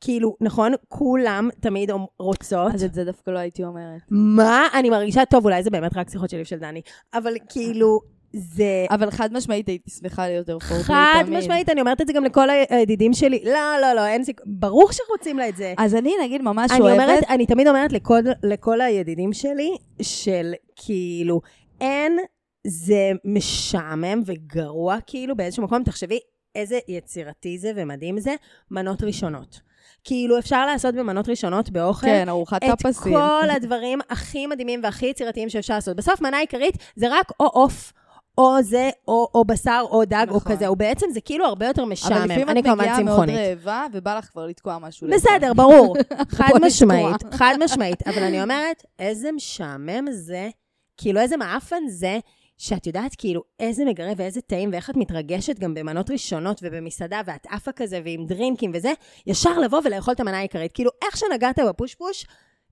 כאילו, 0.00 0.36
נכון? 0.40 0.72
כולם 0.88 1.48
תמיד 1.60 1.90
רוצות. 2.18 2.74
אז 2.74 2.84
את 2.84 2.94
זה 2.94 3.04
דווקא 3.04 3.30
לא 3.30 3.38
הייתי 3.38 3.64
אומרת. 3.64 4.00
מה? 4.10 4.66
אני 4.74 4.90
מרגישה 4.90 5.24
טוב, 5.24 5.44
אולי 5.44 5.62
זה 5.62 5.70
באמת 5.70 5.96
רק 5.96 6.10
שיחות 6.10 6.30
שלי 6.30 6.42
ושל 6.42 6.58
דני, 6.58 6.82
אבל 7.14 7.34
כאילו, 7.48 8.00
זה... 8.32 8.86
אבל 8.90 9.10
חד 9.10 9.32
משמעית 9.32 9.68
הייתי 9.68 9.90
שמחה 9.90 10.28
להיות 10.28 10.48
יותר 10.48 10.66
פורפלי 10.66 10.84
חד 10.84 11.22
תמיד. 11.26 11.38
משמעית, 11.38 11.68
אני 11.68 11.80
אומרת 11.80 12.00
את 12.00 12.06
זה 12.06 12.12
גם 12.12 12.24
לכל 12.24 12.48
הידידים 12.70 13.12
שלי. 13.12 13.42
לא, 13.44 13.80
לא, 13.80 13.92
לא, 13.92 14.06
אין 14.06 14.24
סיכוי. 14.24 14.44
ברור 14.48 14.92
שרוצים 14.92 15.38
לה 15.38 15.48
את 15.48 15.56
זה. 15.56 15.74
אז 15.78 15.94
אני 15.94 16.14
נגיד 16.24 16.42
ממש 16.42 16.70
אני 16.70 16.80
אוהבת... 16.80 17.00
אומרת, 17.00 17.24
אני 17.28 17.46
תמיד 17.46 17.68
אומרת 17.68 17.92
לכל, 17.92 18.20
לכל 18.42 18.80
הידידים 18.80 19.32
שלי, 19.32 19.76
של 20.02 20.52
כאילו, 20.76 21.40
אין, 21.80 22.18
זה 22.66 23.12
משעמם 23.24 24.22
וגרוע 24.26 24.98
כאילו 25.06 25.36
באיזשהו 25.36 25.62
מקום. 25.62 25.82
תחשבי 25.84 26.18
איזה 26.54 26.78
יצירתי 26.88 27.58
זה 27.58 27.72
ומדהים 27.76 28.20
זה, 28.20 28.34
מנות 28.70 29.02
ראשונות. 29.02 29.60
כאילו, 30.04 30.38
אפשר 30.38 30.66
לעשות 30.66 30.94
במנות 30.94 31.28
ראשונות 31.28 31.70
באוכל. 31.70 32.06
כן, 32.06 32.28
ארוחת 32.28 32.64
את 32.64 32.68
טפסים. 32.78 33.12
כל 33.12 33.50
הדברים 33.50 33.98
הכי 34.10 34.46
מדהימים 34.46 34.80
והכי 34.82 35.06
יצירתיים 35.06 35.48
שאפשר 35.48 35.74
לעשות. 35.74 35.96
בסוף 35.96 36.20
מנה 36.20 36.38
עיקרית 36.38 36.74
זה 36.96 37.06
רק 37.10 37.32
או 37.40 37.46
עוף, 37.46 37.92
או 38.38 38.62
זה, 38.62 38.90
או, 39.08 39.28
או 39.34 39.44
בשר, 39.44 39.84
או 39.90 40.04
דג, 40.04 40.26
או 40.30 40.36
נכון. 40.36 40.52
כזה, 40.52 40.72
ובעצם 40.72 41.06
זה 41.12 41.20
כאילו 41.20 41.44
הרבה 41.44 41.66
יותר 41.66 41.84
משעמם. 41.84 42.16
אבל 42.16 42.24
לפעמים 42.24 42.48
את 42.48 42.66
מגיעה 42.66 42.76
מאוד 42.76 42.88
צמחונית. 42.96 43.36
רעבה, 43.36 43.86
ובא 43.92 44.18
לך 44.18 44.24
כבר 44.24 44.46
לתקוע 44.46 44.78
משהו. 44.78 45.08
בסדר, 45.10 45.54
ברור. 45.54 45.96
חד 46.36 46.50
משמעית. 46.62 47.34
חד 47.34 47.54
משמעית. 47.60 48.08
אבל 48.08 48.22
אני 48.22 48.42
אומרת, 48.42 48.84
איזה 48.98 49.32
משעמם 49.32 50.04
זה, 50.10 50.48
כאילו 50.96 51.20
איזה 51.20 51.36
מעפן 51.36 51.88
זה, 51.88 52.18
שאת 52.58 52.86
יודעת 52.86 53.14
כאילו 53.18 53.42
איזה 53.60 53.84
מגרה 53.84 54.12
ואיזה 54.16 54.40
טעים, 54.40 54.70
ואיך 54.72 54.90
את 54.90 54.96
מתרגשת 54.96 55.58
גם 55.58 55.74
במנות 55.74 56.10
ראשונות 56.10 56.60
ובמסעדה, 56.62 57.20
ואת 57.26 57.46
עפה 57.50 57.72
כזה 57.72 58.00
ועם 58.04 58.26
דרינקים 58.26 58.70
וזה, 58.74 58.92
ישר 59.26 59.58
לבוא 59.58 59.80
ולאכול 59.84 60.14
את 60.14 60.20
המנה 60.20 60.38
העיקרית. 60.38 60.72
כאילו, 60.72 60.90
איך 61.04 61.16
שנגעת 61.16 61.58
בפושפוש, 61.58 62.26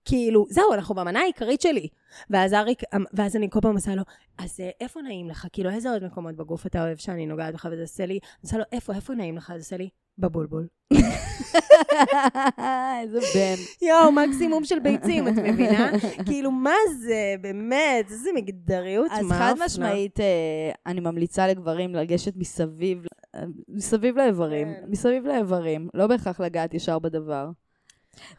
כאילו, 0.08 0.46
זהו, 0.50 0.74
אנחנו 0.74 0.94
במנה 0.94 1.20
העיקרית 1.20 1.60
שלי. 1.60 1.88
ואז 2.30 2.54
אריק, 2.54 2.82
ואז 3.12 3.36
אני 3.36 3.50
כל 3.50 3.60
פעם 3.62 3.74
עושה 3.74 3.94
לו, 3.94 4.02
אז 4.38 4.60
אה, 4.60 4.70
איפה 4.80 5.00
נעים 5.00 5.28
לך? 5.28 5.46
כאילו, 5.52 5.70
איזה 5.70 5.90
עוד 5.90 6.04
מקומות 6.04 6.36
בגוף 6.36 6.66
אתה 6.66 6.84
אוהב 6.84 6.96
שאני 6.96 7.26
נוגעת 7.26 7.54
בך 7.54 7.68
וזה 7.72 7.82
עושה 7.82 8.06
לי? 8.06 8.12
אני 8.12 8.20
עושה 8.42 8.58
לו, 8.58 8.64
איפה, 8.72 8.94
איפה 8.94 9.14
נעים 9.14 9.36
לך? 9.36 9.48
זה 9.48 9.58
עושה 9.58 9.76
לי, 9.76 9.88
בבולבול. 10.18 10.66
איזה 13.00 13.18
בן. 13.34 13.86
יואו, 13.86 14.12
מקסימום 14.12 14.64
של 14.64 14.78
ביצים, 14.78 15.28
את 15.28 15.32
מבינה? 15.32 15.90
כאילו, 16.26 16.50
מה 16.50 16.74
זה, 16.98 17.34
באמת, 17.40 18.10
איזה 18.10 18.30
מגדריות 18.34 19.10
אז 19.10 19.26
מאפנה. 19.26 19.38
חד 19.38 19.54
משמעית, 19.64 20.20
אה, 20.20 20.70
אני 20.86 21.00
ממליצה 21.00 21.46
לגברים 21.46 21.94
לגשת 21.94 22.36
מסביב, 22.36 23.06
אה, 23.34 23.40
מסביב 23.68 24.18
לאיברים, 24.18 24.74
כן. 24.74 24.86
מסביב 24.88 25.26
לאיברים, 25.26 25.88
לא 25.94 26.06
בהכרח 26.06 26.40
לגעת 26.40 26.74
ישר 26.74 26.98
בדבר. 26.98 27.50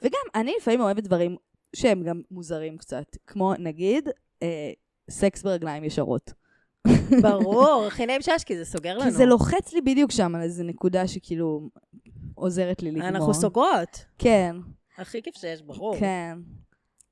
וגם, 0.01 0.19
אני 0.35 0.53
לפעמים 0.57 0.81
אוהבת 0.81 1.03
דברים 1.03 1.35
שהם 1.75 2.03
גם 2.03 2.21
מוזרים 2.31 2.77
קצת, 2.77 3.17
כמו 3.27 3.53
נגיד, 3.59 4.09
אה, 4.43 4.71
סקס 5.09 5.43
ברגליים 5.43 5.83
ישרות. 5.83 6.33
ברור, 7.21 7.83
הכי 7.87 8.05
נעים 8.05 8.21
שש, 8.21 8.43
כי 8.45 8.57
זה 8.57 8.65
סוגר 8.65 8.97
לנו. 8.97 9.03
כי 9.03 9.11
זה 9.11 9.25
לוחץ 9.25 9.73
לי 9.73 9.81
בדיוק 9.81 10.11
שם 10.11 10.35
על 10.35 10.41
איזה 10.41 10.63
נקודה 10.63 11.07
שכאילו 11.07 11.69
עוזרת 12.35 12.83
לי 12.83 12.91
לגמור. 12.91 13.07
אנחנו 13.07 13.33
סוגרות. 13.33 14.05
כן, 14.17 14.55
הכי 14.97 15.21
כיף 15.21 15.37
שיש, 15.37 15.61
ברור. 15.61 15.99
כן. 15.99 16.37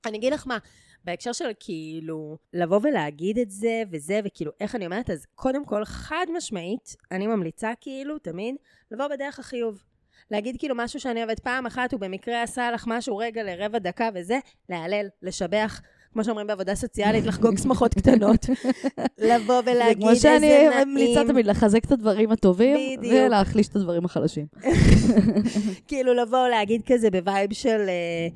אני 0.06 0.18
אגיד 0.18 0.34
לך 0.34 0.48
מה, 0.48 0.58
בהקשר 1.04 1.32
של 1.32 1.50
כאילו, 1.60 2.38
לבוא 2.54 2.80
ולהגיד 2.84 3.38
את 3.38 3.52
זה 3.52 3.84
וזה, 3.92 4.20
וכאילו, 4.26 4.52
איך 4.60 4.76
אני 4.76 4.86
אומרת, 4.86 5.10
אז 5.10 5.26
קודם 5.36 5.66
כל, 5.66 5.86
חד 5.86 6.26
משמעית, 6.38 6.96
אני 7.12 7.28
ממליצה 7.28 7.72
כאילו, 7.82 8.20
תמיד, 8.20 8.56
לבוא 8.92 9.08
בדרך 9.08 9.40
החיוב. 9.40 9.84
להגיד 10.32 10.56
כאילו 10.60 10.76
משהו 10.78 11.00
שאני 11.00 11.24
אוהבת 11.24 11.40
פעם 11.40 11.66
אחת, 11.66 11.94
הוא 11.94 12.00
במקרה 12.00 12.44
עשה 12.44 12.72
לך 12.72 12.84
משהו 12.88 13.18
רגע 13.18 13.44
לרבע 13.44 13.80
דקה 13.80 14.10
וזה, 14.16 14.40
להלל, 14.70 15.08
לשבח. 15.22 15.82
כמו 16.14 16.24
שאומרים 16.24 16.48
בעבודה 16.48 16.76
סוציאלית, 16.76 17.26
לחגוג 17.26 17.58
שמחות 17.64 17.94
קטנות. 17.94 18.46
לבוא 19.18 19.62
זה 19.66 19.72
ולהגיד 19.72 19.98
כמו 19.98 20.10
איזה 20.10 20.22
שאני 20.22 20.68
נעים. 20.68 20.90
ממליצה 20.90 21.24
תמיד 21.28 21.46
לחזק 21.46 21.86
את 21.86 21.92
הדברים 21.92 22.32
הטובים, 22.32 22.98
בדיוק. 22.98 23.14
ולהחליש 23.14 23.68
את 23.68 23.76
הדברים 23.76 24.06
החלשים. 24.06 24.46
כאילו 25.88 26.14
לבוא 26.14 26.48
להגיד 26.48 26.82
כזה 26.86 27.12
ב 27.12 27.20
vibe 27.20 27.54
של 27.54 27.82
אה, 27.88 28.28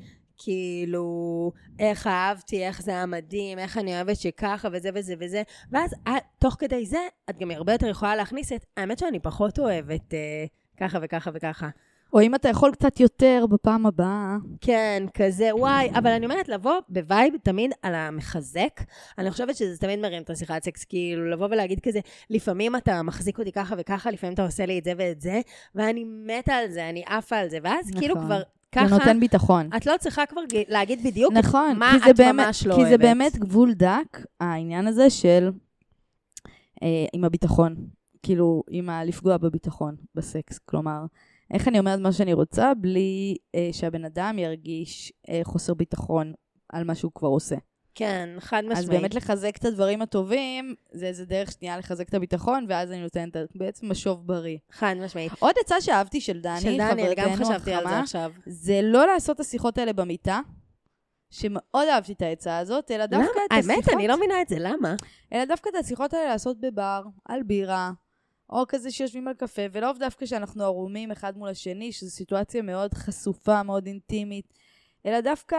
כאילו, 0.44 1.52
איך 1.78 2.06
אהבתי, 2.06 2.66
איך 2.66 2.82
זה 2.82 2.90
היה 2.90 3.06
מדהים, 3.06 3.58
איך 3.58 3.78
אני 3.78 3.94
אוהבת 3.94 4.16
שככה 4.16 4.68
וזה 4.72 4.90
וזה 4.94 5.14
וזה, 5.20 5.42
ואז 5.72 5.94
את, 6.08 6.22
תוך 6.38 6.56
כדי 6.58 6.86
זה, 6.86 6.98
את 7.30 7.38
גם 7.38 7.50
הרבה 7.50 7.72
יותר 7.72 7.88
יכולה 7.88 8.16
להכניס 8.16 8.52
את, 8.52 8.64
האמת 8.76 8.98
שאני 8.98 9.18
פחות 9.18 9.58
אוהבת 9.58 10.14
אה, 10.14 10.44
ככה 10.80 10.98
וככה 11.02 11.30
וככה. 11.34 11.68
או 12.12 12.20
אם 12.20 12.34
אתה 12.34 12.48
יכול 12.48 12.72
קצת 12.72 13.00
יותר 13.00 13.44
בפעם 13.50 13.86
הבאה. 13.86 14.36
כן, 14.60 15.02
כזה, 15.14 15.50
וואי, 15.54 15.90
אבל 15.94 16.10
אני 16.10 16.26
אומרת, 16.26 16.48
לבוא 16.48 16.74
ב 16.88 16.97
vibe 16.97 17.34
תמיד 17.42 17.70
על 17.82 17.94
המחזק. 17.94 18.80
אני 19.18 19.30
חושבת 19.30 19.56
שזה 19.56 19.78
תמיד 19.78 19.98
מרים 19.98 20.22
את 20.22 20.30
השיחת 20.30 20.64
סקס, 20.64 20.84
כאילו, 20.84 21.30
לבוא 21.30 21.46
ולהגיד 21.46 21.80
כזה, 21.80 22.00
לפעמים 22.30 22.76
אתה 22.76 23.02
מחזיק 23.02 23.38
אותי 23.38 23.52
ככה 23.52 23.74
וככה, 23.78 24.10
לפעמים 24.10 24.34
אתה 24.34 24.44
עושה 24.44 24.66
לי 24.66 24.78
את 24.78 24.84
זה 24.84 24.92
ואת 24.96 25.20
זה, 25.20 25.40
ואני 25.74 26.04
מתה 26.04 26.54
על 26.54 26.70
זה, 26.70 26.88
אני 26.88 27.02
עפה 27.06 27.36
על 27.36 27.48
זה, 27.48 27.58
ואז 27.62 27.88
נכון. 27.90 28.00
כאילו 28.00 28.14
כבר 28.16 28.38
זה 28.38 28.44
ככה, 28.72 28.86
נותן 28.86 29.20
ביטחון. 29.20 29.68
את 29.76 29.86
לא 29.86 29.94
צריכה 30.00 30.26
כבר 30.26 30.40
להגיד 30.68 31.04
בדיוק 31.04 31.32
נכון, 31.32 31.76
מה 31.78 31.94
זה 32.04 32.10
את 32.10 32.16
באמת, 32.16 32.46
ממש 32.46 32.66
לא 32.66 32.74
כי 32.74 32.82
זה 32.82 32.88
אוהבת. 32.88 33.00
באמת 33.00 33.36
גבול 33.36 33.74
דק, 33.74 34.24
העניין 34.40 34.86
הזה 34.86 35.10
של 35.10 35.50
אה, 36.82 36.88
עם 37.12 37.24
הביטחון, 37.24 37.74
כאילו, 38.22 38.62
עם 38.70 38.90
הלפגוע 38.90 39.36
בביטחון 39.36 39.96
בסקס. 40.14 40.58
כלומר, 40.58 41.04
איך 41.52 41.68
אני 41.68 41.78
אומרת 41.78 42.00
מה 42.00 42.12
שאני 42.12 42.32
רוצה 42.32 42.72
בלי 42.74 43.36
אה, 43.54 43.68
שהבן 43.72 44.04
אדם 44.04 44.38
ירגיש 44.38 45.12
אה, 45.28 45.40
חוסר 45.44 45.74
ביטחון 45.74 46.32
על 46.68 46.84
מה 46.84 46.94
שהוא 46.94 47.12
כבר 47.14 47.28
עושה. 47.28 47.56
כן, 47.94 48.28
חד 48.38 48.62
משמעית. 48.64 48.78
אז 48.78 48.88
באמת 48.88 49.14
לחזק 49.14 49.56
את 49.56 49.64
הדברים 49.64 50.02
הטובים, 50.02 50.74
זה 50.92 51.06
איזה 51.06 51.24
דרך 51.24 51.52
שנייה 51.52 51.78
לחזק 51.78 52.08
את 52.08 52.14
הביטחון, 52.14 52.66
ואז 52.68 52.90
אני 52.90 53.02
נותנת 53.02 53.36
בעצם 53.54 53.90
משוב 53.90 54.26
בריא. 54.26 54.58
חד 54.70 54.94
משמעית. 55.04 55.32
עוד 55.38 55.54
עצה 55.60 55.80
שאהבתי 55.80 56.20
של 56.20 56.40
דני, 56.40 56.60
של 56.60 56.76
דני, 56.78 57.14
גם 57.16 57.34
חשבתי 57.34 57.74
על 57.74 57.88
זה 57.88 57.98
עכשיו. 57.98 58.32
זה 58.46 58.80
לא 58.82 59.06
לעשות 59.06 59.36
את 59.36 59.40
השיחות 59.40 59.78
האלה 59.78 59.92
במיטה, 59.92 60.40
שמאוד 61.30 61.88
אהבתי 61.92 62.12
את 62.12 62.22
העצה 62.22 62.58
הזאת, 62.58 62.90
אלא 62.90 63.06
דווקא 63.06 63.24
למה? 63.24 63.44
את 63.46 63.52
השיחות... 63.52 63.70
האמת, 63.70 63.88
אני 63.88 64.08
לא 64.08 64.16
מבינה 64.16 64.42
את 64.42 64.48
זה, 64.48 64.56
למה? 64.58 64.94
אלא 65.32 65.44
דווקא 65.44 65.68
את 65.68 65.74
השיחות 65.74 66.14
האלה 66.14 66.28
לעשות 66.28 66.60
בבר, 66.60 67.02
על 67.24 67.42
בירה, 67.42 67.92
או 68.52 68.64
כזה 68.68 68.90
שיושבים 68.90 69.28
על 69.28 69.34
קפה, 69.34 69.62
ולא 69.72 69.92
דווקא 69.98 70.26
שאנחנו 70.26 70.64
ערומים 70.64 71.10
אחד 71.10 71.36
מול 71.36 71.48
השני, 71.48 71.92
שזו 71.92 72.10
סיטואציה 72.10 72.62
מאוד 72.62 72.94
חשופה, 72.94 73.62
מאוד 73.62 73.86
אינטימית, 73.86 74.54
אלא 75.06 75.20
דווקא 75.20 75.56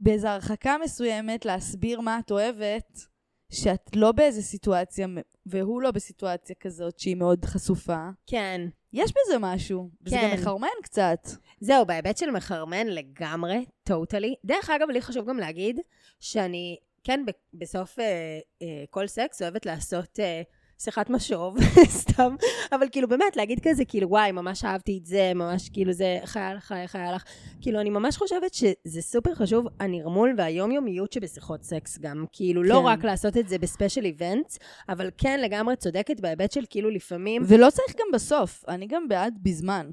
באיזו 0.00 0.28
הרחקה 0.28 0.76
מסוימת 0.84 1.44
להסביר 1.44 2.00
מה 2.00 2.18
את 2.18 2.30
אוהבת, 2.30 3.06
שאת 3.52 3.96
לא 3.96 4.12
באיזו 4.12 4.42
סיטואציה, 4.42 5.06
והוא 5.46 5.82
לא 5.82 5.90
בסיטואציה 5.90 6.56
כזאת 6.60 6.98
שהיא 6.98 7.16
מאוד 7.16 7.44
חשופה. 7.44 8.08
כן. 8.26 8.60
יש 8.92 9.10
בזה 9.10 9.38
משהו, 9.40 9.90
וזה 10.02 10.16
כן. 10.16 10.30
גם 10.30 10.40
מחרמן 10.40 10.68
קצת. 10.82 11.28
זהו, 11.60 11.86
בהיבט 11.86 12.16
של 12.16 12.30
מחרמן 12.30 12.86
לגמרי, 12.86 13.64
טוטלי. 13.84 14.34
דרך 14.44 14.70
אגב, 14.70 14.90
לי 14.90 15.02
חשוב 15.02 15.28
גם 15.28 15.38
להגיד 15.38 15.80
שאני, 16.20 16.76
כן, 17.04 17.24
בסוף 17.54 17.98
אה, 17.98 18.38
אה, 18.62 18.84
כל 18.90 19.06
סקס 19.06 19.42
אוהבת 19.42 19.66
לעשות 19.66 20.20
אה, 20.20 20.42
שיחת 20.78 21.10
משוב, 21.10 21.56
סתם, 22.02 22.36
אבל 22.72 22.86
כאילו 22.92 23.08
באמת, 23.08 23.36
להגיד 23.36 23.60
כזה, 23.62 23.84
כאילו, 23.84 24.08
וואי, 24.08 24.32
ממש 24.32 24.64
אהבתי 24.64 24.98
את 24.98 25.06
זה, 25.06 25.32
ממש 25.34 25.68
כאילו 25.68 25.92
זה, 25.92 26.18
היה 26.34 26.54
לך, 26.54 26.74
איך 26.82 26.96
היה 26.96 27.12
לך. 27.12 27.24
כאילו, 27.60 27.80
אני 27.80 27.90
ממש 27.90 28.16
חושבת 28.16 28.54
שזה 28.54 29.02
סופר 29.02 29.34
חשוב, 29.34 29.66
הנרמול 29.80 30.34
והיומיומיות 30.38 31.12
שבשיחות 31.12 31.62
סקס 31.62 31.98
גם. 31.98 32.24
כאילו, 32.32 32.62
לא 32.62 32.80
כן. 32.80 32.86
רק 32.86 33.04
לעשות 33.04 33.36
את 33.36 33.48
זה 33.48 33.58
ב 33.58 33.64
special 33.64 34.04
events, 34.04 34.58
אבל 34.88 35.10
כן, 35.18 35.40
לגמרי 35.40 35.76
צודקת 35.76 36.20
בהיבט 36.20 36.52
של 36.52 36.64
כאילו 36.70 36.90
לפעמים... 36.90 37.42
ולא 37.46 37.70
צריך 37.70 37.96
גם 37.96 38.06
בסוף, 38.14 38.64
אני 38.68 38.86
גם 38.86 39.08
בעד 39.08 39.38
בזמן. 39.42 39.90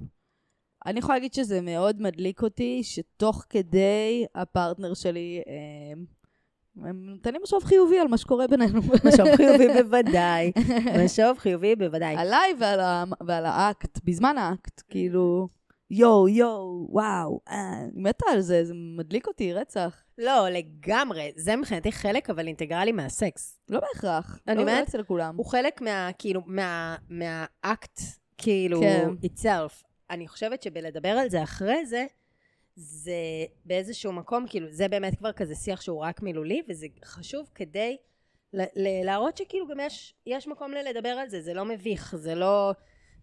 אני 0.85 0.99
יכולה 0.99 1.15
להגיד 1.15 1.33
שזה 1.33 1.61
מאוד 1.61 2.01
מדליק 2.01 2.43
אותי, 2.43 2.83
שתוך 2.83 3.45
כדי 3.49 4.25
הפרטנר 4.35 4.93
שלי, 4.93 5.41
אה, 5.47 6.01
הם 6.75 7.05
נותנים 7.05 7.41
משוב 7.43 7.63
חיובי 7.63 7.99
על 7.99 8.07
מה 8.07 8.17
שקורה 8.17 8.47
בינינו. 8.47 8.81
משוב 9.07 9.35
חיובי 9.35 9.67
בוודאי. 9.67 10.51
משוב 11.05 11.37
חיובי 11.37 11.75
בוודאי. 11.75 12.15
עליי 12.17 12.53
ועל, 12.59 12.79
ה, 12.79 13.03
ועל 13.27 13.45
האקט, 13.45 13.99
בזמן 14.03 14.37
האקט, 14.37 14.81
כאילו, 14.89 15.47
יואו, 15.91 16.29
יואו, 16.29 16.87
וואו, 16.89 17.39
אה, 17.49 17.73
אני 17.93 18.01
מתה 18.01 18.25
על 18.31 18.41
זה, 18.41 18.65
זה 18.65 18.73
מדליק 18.97 19.27
אותי, 19.27 19.53
רצח. 19.53 20.03
לא, 20.17 20.49
לגמרי. 20.49 21.31
זה 21.35 21.55
מבחינתי 21.55 21.91
חלק, 21.91 22.29
אבל 22.29 22.47
אינטגרלי 22.47 22.91
מהסקס. 22.91 23.59
לא 23.69 23.79
בהכרח, 23.79 24.39
אני 24.47 24.57
לא, 24.57 24.63
לא 24.63 24.69
אומרת, 24.69 24.87
אצל 24.87 25.03
כולם. 25.03 25.35
הוא 25.37 25.45
חלק 25.45 25.81
מה, 25.81 26.09
כאילו, 26.17 26.41
מה, 26.45 26.95
מהאקט, 27.09 27.99
כאילו, 28.37 28.79
כן. 28.79 29.09
itself. 29.25 29.83
אני 30.09 30.27
חושבת 30.27 30.61
שבלדבר 30.61 31.09
על 31.09 31.29
זה 31.29 31.43
אחרי 31.43 31.85
זה, 31.85 32.05
זה 32.75 33.45
באיזשהו 33.65 34.13
מקום, 34.13 34.45
כאילו, 34.47 34.67
זה 34.71 34.87
באמת 34.87 35.17
כבר 35.17 35.31
כזה 35.31 35.55
שיח 35.55 35.81
שהוא 35.81 35.99
רק 35.99 36.21
מילולי, 36.21 36.61
וזה 36.69 36.87
חשוב 37.05 37.49
כדי 37.55 37.97
להראות 39.05 39.37
שכאילו 39.37 39.67
גם 39.67 39.79
יש, 39.79 40.15
יש 40.25 40.47
מקום 40.47 40.71
ללדבר 40.71 41.09
על 41.09 41.29
זה, 41.29 41.41
זה 41.41 41.53
לא 41.53 41.65
מביך, 41.65 42.15
זה 42.15 42.35
לא... 42.35 42.73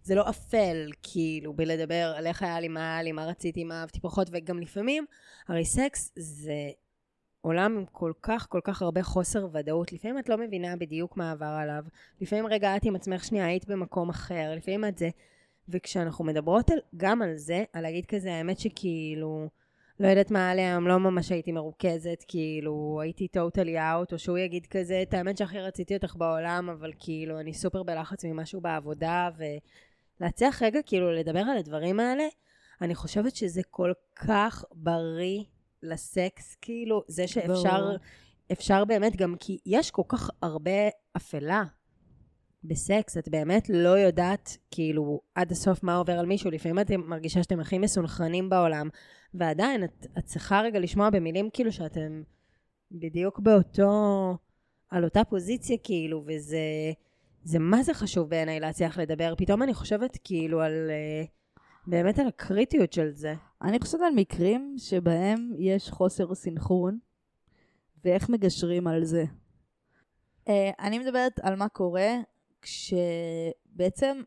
זה 0.02 0.14
לא 0.14 0.28
אפל, 0.28 0.90
כאילו, 1.02 1.52
בלדבר 1.52 2.14
על 2.16 2.26
איך 2.26 2.42
היה 2.42 2.60
לי, 2.60 2.68
מה 2.68 2.92
היה 2.92 3.02
לי, 3.02 3.12
מה 3.12 3.26
רציתי, 3.26 3.64
מה 3.64 3.80
אהבתי 3.80 4.00
פחות, 4.00 4.28
וגם 4.32 4.60
לפעמים, 4.60 5.04
הרי 5.48 5.64
סקס 5.64 6.12
זה 6.16 6.70
עולם 7.40 7.76
עם 7.76 7.84
כל 7.92 8.12
כך, 8.22 8.46
כל 8.50 8.60
כך 8.64 8.82
הרבה 8.82 9.02
חוסר 9.02 9.48
ודאות. 9.52 9.92
לפעמים 9.92 10.18
את 10.18 10.28
לא 10.28 10.38
מבינה 10.38 10.76
בדיוק 10.76 11.16
מה 11.16 11.30
עבר 11.30 11.46
עליו. 11.46 11.84
לפעמים 12.20 12.46
רגע 12.46 12.76
את 12.76 12.84
עם 12.84 12.96
עצמך 12.96 13.24
שנייה, 13.24 13.46
היית 13.46 13.68
במקום 13.68 14.08
אחר, 14.08 14.52
לפעמים 14.56 14.84
את 14.84 14.98
זה. 14.98 15.08
וכשאנחנו 15.68 16.24
מדברות 16.24 16.70
על, 16.70 16.78
גם 16.96 17.22
על 17.22 17.36
זה, 17.36 17.64
על 17.72 17.82
להגיד 17.82 18.06
כזה, 18.06 18.34
האמת 18.34 18.58
שכאילו, 18.58 19.48
לא 20.00 20.08
יודעת 20.08 20.30
מה 20.30 20.44
היה 20.44 20.54
לי 20.54 20.62
היום, 20.62 20.88
לא 20.88 20.98
ממש 20.98 21.32
הייתי 21.32 21.52
מרוכזת, 21.52 22.24
כאילו, 22.28 22.98
הייתי 23.02 23.28
טוטלי 23.28 23.80
אאוט, 23.80 24.12
או 24.12 24.18
שהוא 24.18 24.38
יגיד 24.38 24.66
כזה, 24.66 25.02
את 25.02 25.14
האמת 25.14 25.38
שהכי 25.38 25.60
רציתי 25.60 25.94
אותך 25.94 26.16
בעולם, 26.16 26.68
אבל 26.70 26.92
כאילו, 26.98 27.40
אני 27.40 27.54
סופר 27.54 27.82
בלחץ 27.82 28.24
ממשהו 28.24 28.60
בעבודה, 28.60 29.28
ולהצליח 30.20 30.62
רגע, 30.62 30.82
כאילו, 30.86 31.12
לדבר 31.12 31.40
על 31.40 31.56
הדברים 31.58 32.00
האלה, 32.00 32.24
אני 32.82 32.94
חושבת 32.94 33.36
שזה 33.36 33.60
כל 33.70 33.92
כך 34.16 34.64
בריא 34.72 35.44
לסקס, 35.82 36.56
כאילו, 36.60 37.02
זה 37.08 37.26
שאפשר, 37.26 37.80
ברור. 37.80 37.96
אפשר 38.52 38.84
באמת 38.84 39.16
גם, 39.16 39.34
כי 39.40 39.58
יש 39.66 39.90
כל 39.90 40.02
כך 40.08 40.30
הרבה 40.42 40.88
אפלה 41.16 41.64
בסקס, 42.64 43.18
את 43.18 43.28
באמת 43.28 43.68
לא 43.68 43.98
יודעת, 43.98 44.56
כאילו, 44.70 45.20
עד 45.34 45.52
הסוף 45.52 45.82
מה 45.82 45.96
עובר 45.96 46.18
על 46.18 46.26
מישהו. 46.26 46.50
לפעמים 46.50 46.78
את 46.78 46.90
מרגישה 46.90 47.42
שאתם 47.42 47.60
הכי 47.60 47.78
מסונכרנים 47.78 48.50
בעולם, 48.50 48.88
ועדיין, 49.34 49.84
את, 49.84 50.06
את 50.18 50.24
צריכה 50.24 50.60
רגע 50.60 50.78
לשמוע 50.78 51.10
במילים, 51.10 51.50
כאילו, 51.52 51.72
שאתם 51.72 52.22
בדיוק 52.90 53.38
באותו, 53.38 54.36
על 54.90 55.04
אותה 55.04 55.24
פוזיציה, 55.24 55.76
כאילו, 55.82 56.24
וזה, 56.26 56.58
זה 57.44 57.58
מה 57.58 57.82
זה 57.82 57.94
חשוב 57.94 58.30
בעיניי 58.30 58.60
להצליח 58.60 58.98
לדבר. 58.98 59.34
פתאום 59.36 59.62
אני 59.62 59.74
חושבת, 59.74 60.18
כאילו, 60.24 60.60
על, 60.60 60.90
אה, 60.90 61.24
באמת 61.86 62.18
על 62.18 62.26
הקריטיות 62.26 62.92
של 62.92 63.10
זה. 63.10 63.34
אני 63.62 63.78
חושבת 63.80 64.00
על 64.00 64.14
מקרים 64.16 64.74
שבהם 64.78 65.52
יש 65.58 65.90
חוסר 65.90 66.34
סנכרון, 66.34 66.98
ואיך 68.04 68.28
מגשרים 68.28 68.86
על 68.86 69.04
זה. 69.04 69.24
Uh, 70.48 70.50
אני 70.80 70.98
מדברת 70.98 71.38
על 71.42 71.56
מה 71.56 71.68
קורה 71.68 72.16
כשבעצם 72.62 74.20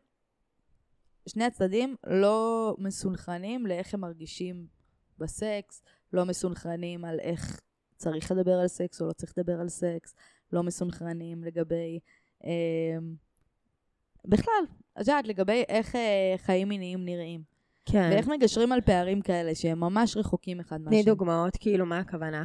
שני 1.28 1.44
הצדדים 1.44 1.96
לא 2.06 2.74
מסונכרנים 2.78 3.66
לאיך 3.66 3.94
הם 3.94 4.00
מרגישים 4.00 4.66
בסקס, 5.18 5.82
לא 6.12 6.24
מסונכרנים 6.24 7.04
על 7.04 7.20
איך 7.20 7.60
צריך 7.96 8.32
לדבר 8.32 8.52
על 8.52 8.68
סקס 8.68 9.00
או 9.00 9.06
לא 9.06 9.12
צריך 9.12 9.32
לדבר 9.38 9.60
על 9.60 9.68
סקס, 9.68 10.14
לא 10.52 10.62
מסונכרנים 10.62 11.44
לגבי... 11.44 11.98
Uh, 12.42 12.46
בכלל, 14.24 14.64
את 14.92 14.98
יודעת, 14.98 15.26
לגבי 15.26 15.64
איך 15.68 15.94
uh, 15.94 15.98
חיים 16.38 16.68
מיניים 16.68 17.04
נראים. 17.04 17.42
כן. 17.84 18.08
ואיך 18.12 18.28
מגשרים 18.28 18.72
על 18.72 18.80
פערים 18.80 19.20
כאלה 19.20 19.54
שהם 19.54 19.80
ממש 19.80 20.16
רחוקים 20.16 20.60
אחד 20.60 20.80
מהשני. 20.80 21.02
תני 21.02 21.12
דוגמאות, 21.12 21.56
כאילו, 21.60 21.86
מה 21.86 21.98
הכוונה? 21.98 22.44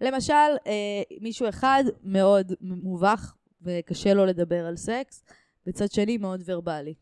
למשל, 0.00 0.32
אה, 0.66 1.02
מישהו 1.20 1.48
אחד 1.48 1.84
מאוד 2.02 2.52
מובך 2.60 3.34
וקשה 3.62 4.14
לו 4.14 4.26
לדבר 4.26 4.66
על 4.66 4.76
סקס, 4.76 5.24
וצד 5.66 5.90
שני 5.90 6.18
מאוד 6.18 6.42
ורבלי, 6.46 6.94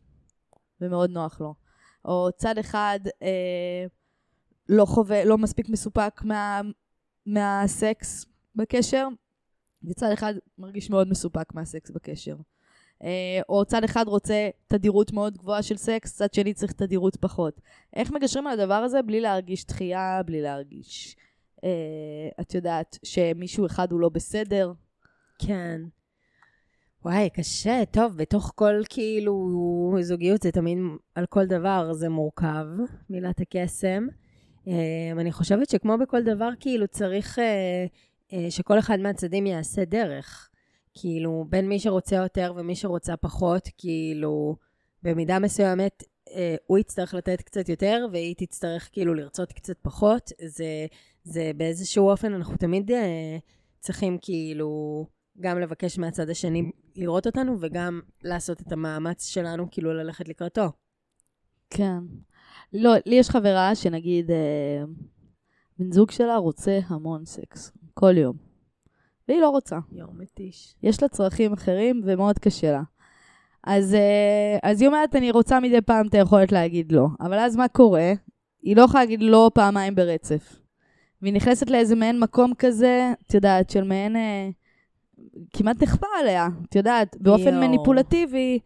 ומאוד 0.81 1.09
נוח 1.09 1.41
לו. 1.41 1.53
או 2.05 2.29
צד 2.35 2.57
אחד 2.57 2.99
אה, 3.21 3.85
לא 4.69 4.85
חווה, 4.85 5.25
לא 5.25 5.37
מספיק 5.37 5.69
מסופק 5.69 6.21
מה, 6.23 6.61
מהסקס 7.25 8.25
בקשר, 8.55 9.07
וצד 9.83 10.11
אחד 10.11 10.33
מרגיש 10.57 10.89
מאוד 10.89 11.09
מסופק 11.09 11.53
מהסקס 11.53 11.91
בקשר. 11.91 12.35
אה, 13.03 13.41
או 13.49 13.65
צד 13.65 13.83
אחד 13.83 14.07
רוצה 14.07 14.49
תדירות 14.67 15.13
מאוד 15.13 15.37
גבוהה 15.37 15.63
של 15.63 15.77
סקס, 15.77 16.15
צד 16.15 16.33
שני 16.33 16.53
צריך 16.53 16.71
תדירות 16.71 17.15
פחות. 17.15 17.61
איך 17.95 18.11
מגשרים 18.11 18.47
על 18.47 18.59
הדבר 18.59 18.73
הזה 18.73 19.01
בלי 19.01 19.21
להרגיש 19.21 19.65
דחייה, 19.65 20.21
בלי 20.25 20.41
להרגיש, 20.41 21.15
אה, 21.63 21.69
את 22.41 22.55
יודעת, 22.55 22.97
שמישהו 23.03 23.65
אחד 23.65 23.91
הוא 23.91 23.99
לא 23.99 24.09
בסדר? 24.09 24.73
כן. 25.39 25.81
וואי, 27.05 27.29
קשה. 27.29 27.83
טוב, 27.91 28.17
בתוך 28.17 28.51
כל 28.55 28.81
כאילו 28.89 29.95
זוגיות 30.01 30.41
זה 30.41 30.51
תמיד 30.51 30.77
על 31.15 31.25
כל 31.25 31.45
דבר 31.45 31.93
זה 31.93 32.09
מורכב, 32.09 32.65
מילת 33.09 33.41
הקסם. 33.41 34.07
אה, 34.67 35.11
אני 35.11 35.31
חושבת 35.31 35.69
שכמו 35.69 35.97
בכל 35.97 36.23
דבר, 36.23 36.49
כאילו 36.59 36.87
צריך 36.87 37.39
אה, 37.39 37.85
אה, 38.33 38.51
שכל 38.51 38.79
אחד 38.79 38.99
מהצדדים 38.99 39.45
יעשה 39.45 39.85
דרך. 39.85 40.49
כאילו, 40.93 41.45
בין 41.49 41.69
מי 41.69 41.79
שרוצה 41.79 42.15
יותר 42.15 42.53
ומי 42.57 42.75
שרוצה 42.75 43.17
פחות, 43.17 43.69
כאילו, 43.77 44.55
במידה 45.03 45.39
מסוימת 45.39 46.03
אה, 46.35 46.55
הוא 46.67 46.77
יצטרך 46.77 47.13
לתת 47.13 47.41
קצת 47.41 47.69
יותר, 47.69 48.05
והיא 48.11 48.35
תצטרך 48.37 48.89
כאילו 48.91 49.13
לרצות 49.13 49.51
קצת 49.51 49.77
פחות. 49.81 50.31
זה, 50.45 50.85
זה 51.23 51.51
באיזשהו 51.57 52.09
אופן, 52.09 52.33
אנחנו 52.33 52.57
תמיד 52.57 52.91
צריכים 53.79 54.17
כאילו 54.21 55.05
גם 55.39 55.59
לבקש 55.59 55.99
מהצד 55.99 56.29
השני 56.29 56.71
לראות 56.99 57.27
אותנו, 57.27 57.57
וגם 57.59 58.01
לעשות 58.23 58.61
את 58.61 58.71
המאמץ 58.71 59.27
שלנו 59.27 59.67
כאילו 59.71 59.93
ללכת 59.93 60.29
לקראתו. 60.29 60.71
כן. 61.69 61.99
לא, 62.73 62.91
לי 63.05 63.15
יש 63.15 63.29
חברה 63.29 63.75
שנגיד, 63.75 64.31
אה, 64.31 64.83
בן 65.79 65.91
זוג 65.91 66.11
שלה 66.11 66.37
רוצה 66.37 66.79
המון 66.87 67.25
סקס, 67.25 67.71
כל 67.93 68.17
יום. 68.17 68.37
והיא 69.27 69.41
לא 69.41 69.49
רוצה. 69.49 69.77
יואו, 69.91 70.13
מתיש. 70.13 70.75
יש 70.83 71.01
לה 71.01 71.07
צרכים 71.09 71.53
אחרים 71.53 72.01
ומאוד 72.05 72.39
קשה 72.39 72.71
לה. 72.71 72.81
אז, 73.63 73.93
אה, 73.93 74.57
אז 74.63 74.81
היא 74.81 74.87
אומרת, 74.87 75.15
אני 75.15 75.31
רוצה 75.31 75.59
מדי 75.59 75.81
פעם 75.81 76.07
את 76.07 76.13
היכולת 76.13 76.51
להגיד 76.51 76.91
לא. 76.91 77.07
אבל 77.19 77.39
אז 77.39 77.55
מה 77.55 77.67
קורה? 77.67 78.13
היא 78.61 78.75
לא 78.75 78.81
יכולה 78.81 79.03
להגיד 79.03 79.21
לא 79.21 79.51
פעמיים 79.53 79.95
ברצף. 79.95 80.55
והיא 81.21 81.33
נכנסת 81.33 81.69
לאיזה 81.69 81.95
מעין 81.95 82.19
מקום 82.19 82.53
כזה, 82.57 83.13
את 83.27 83.33
יודעת, 83.33 83.69
של 83.69 83.83
מעין... 83.83 84.15
אה, 84.15 84.49
כמעט 85.53 85.83
נכפה 85.83 86.07
עליה, 86.19 86.47
את 86.69 86.75
יודעת, 86.75 87.15
באופן 87.19 87.53
יואו. 87.53 87.67
מניפולטיבי 87.67 88.59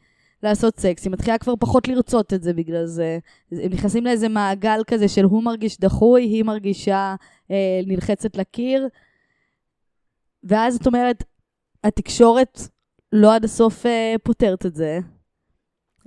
לעשות 0.43 0.79
סקס. 0.79 1.05
היא 1.05 1.11
מתחילה 1.11 1.37
כבר 1.37 1.53
פחות 1.59 1.87
לרצות 1.87 2.33
את 2.33 2.43
זה 2.43 2.53
בגלל 2.53 2.85
זה. 2.85 3.19
הם 3.51 3.71
נכנסים 3.71 4.05
לאיזה 4.05 4.29
מעגל 4.29 4.81
כזה 4.87 5.07
של 5.07 5.23
הוא 5.23 5.43
מרגיש 5.43 5.79
דחוי, 5.79 6.23
היא 6.23 6.43
מרגישה 6.43 7.15
אה, 7.51 7.81
נלחצת 7.87 8.37
לקיר. 8.37 8.87
ואז 10.43 10.75
את 10.75 10.87
אומרת, 10.87 11.23
התקשורת 11.83 12.61
לא 13.13 13.35
עד 13.35 13.43
הסוף 13.43 13.85
אה, 13.85 14.15
פותרת 14.23 14.65
את 14.65 14.75
זה. 14.75 14.99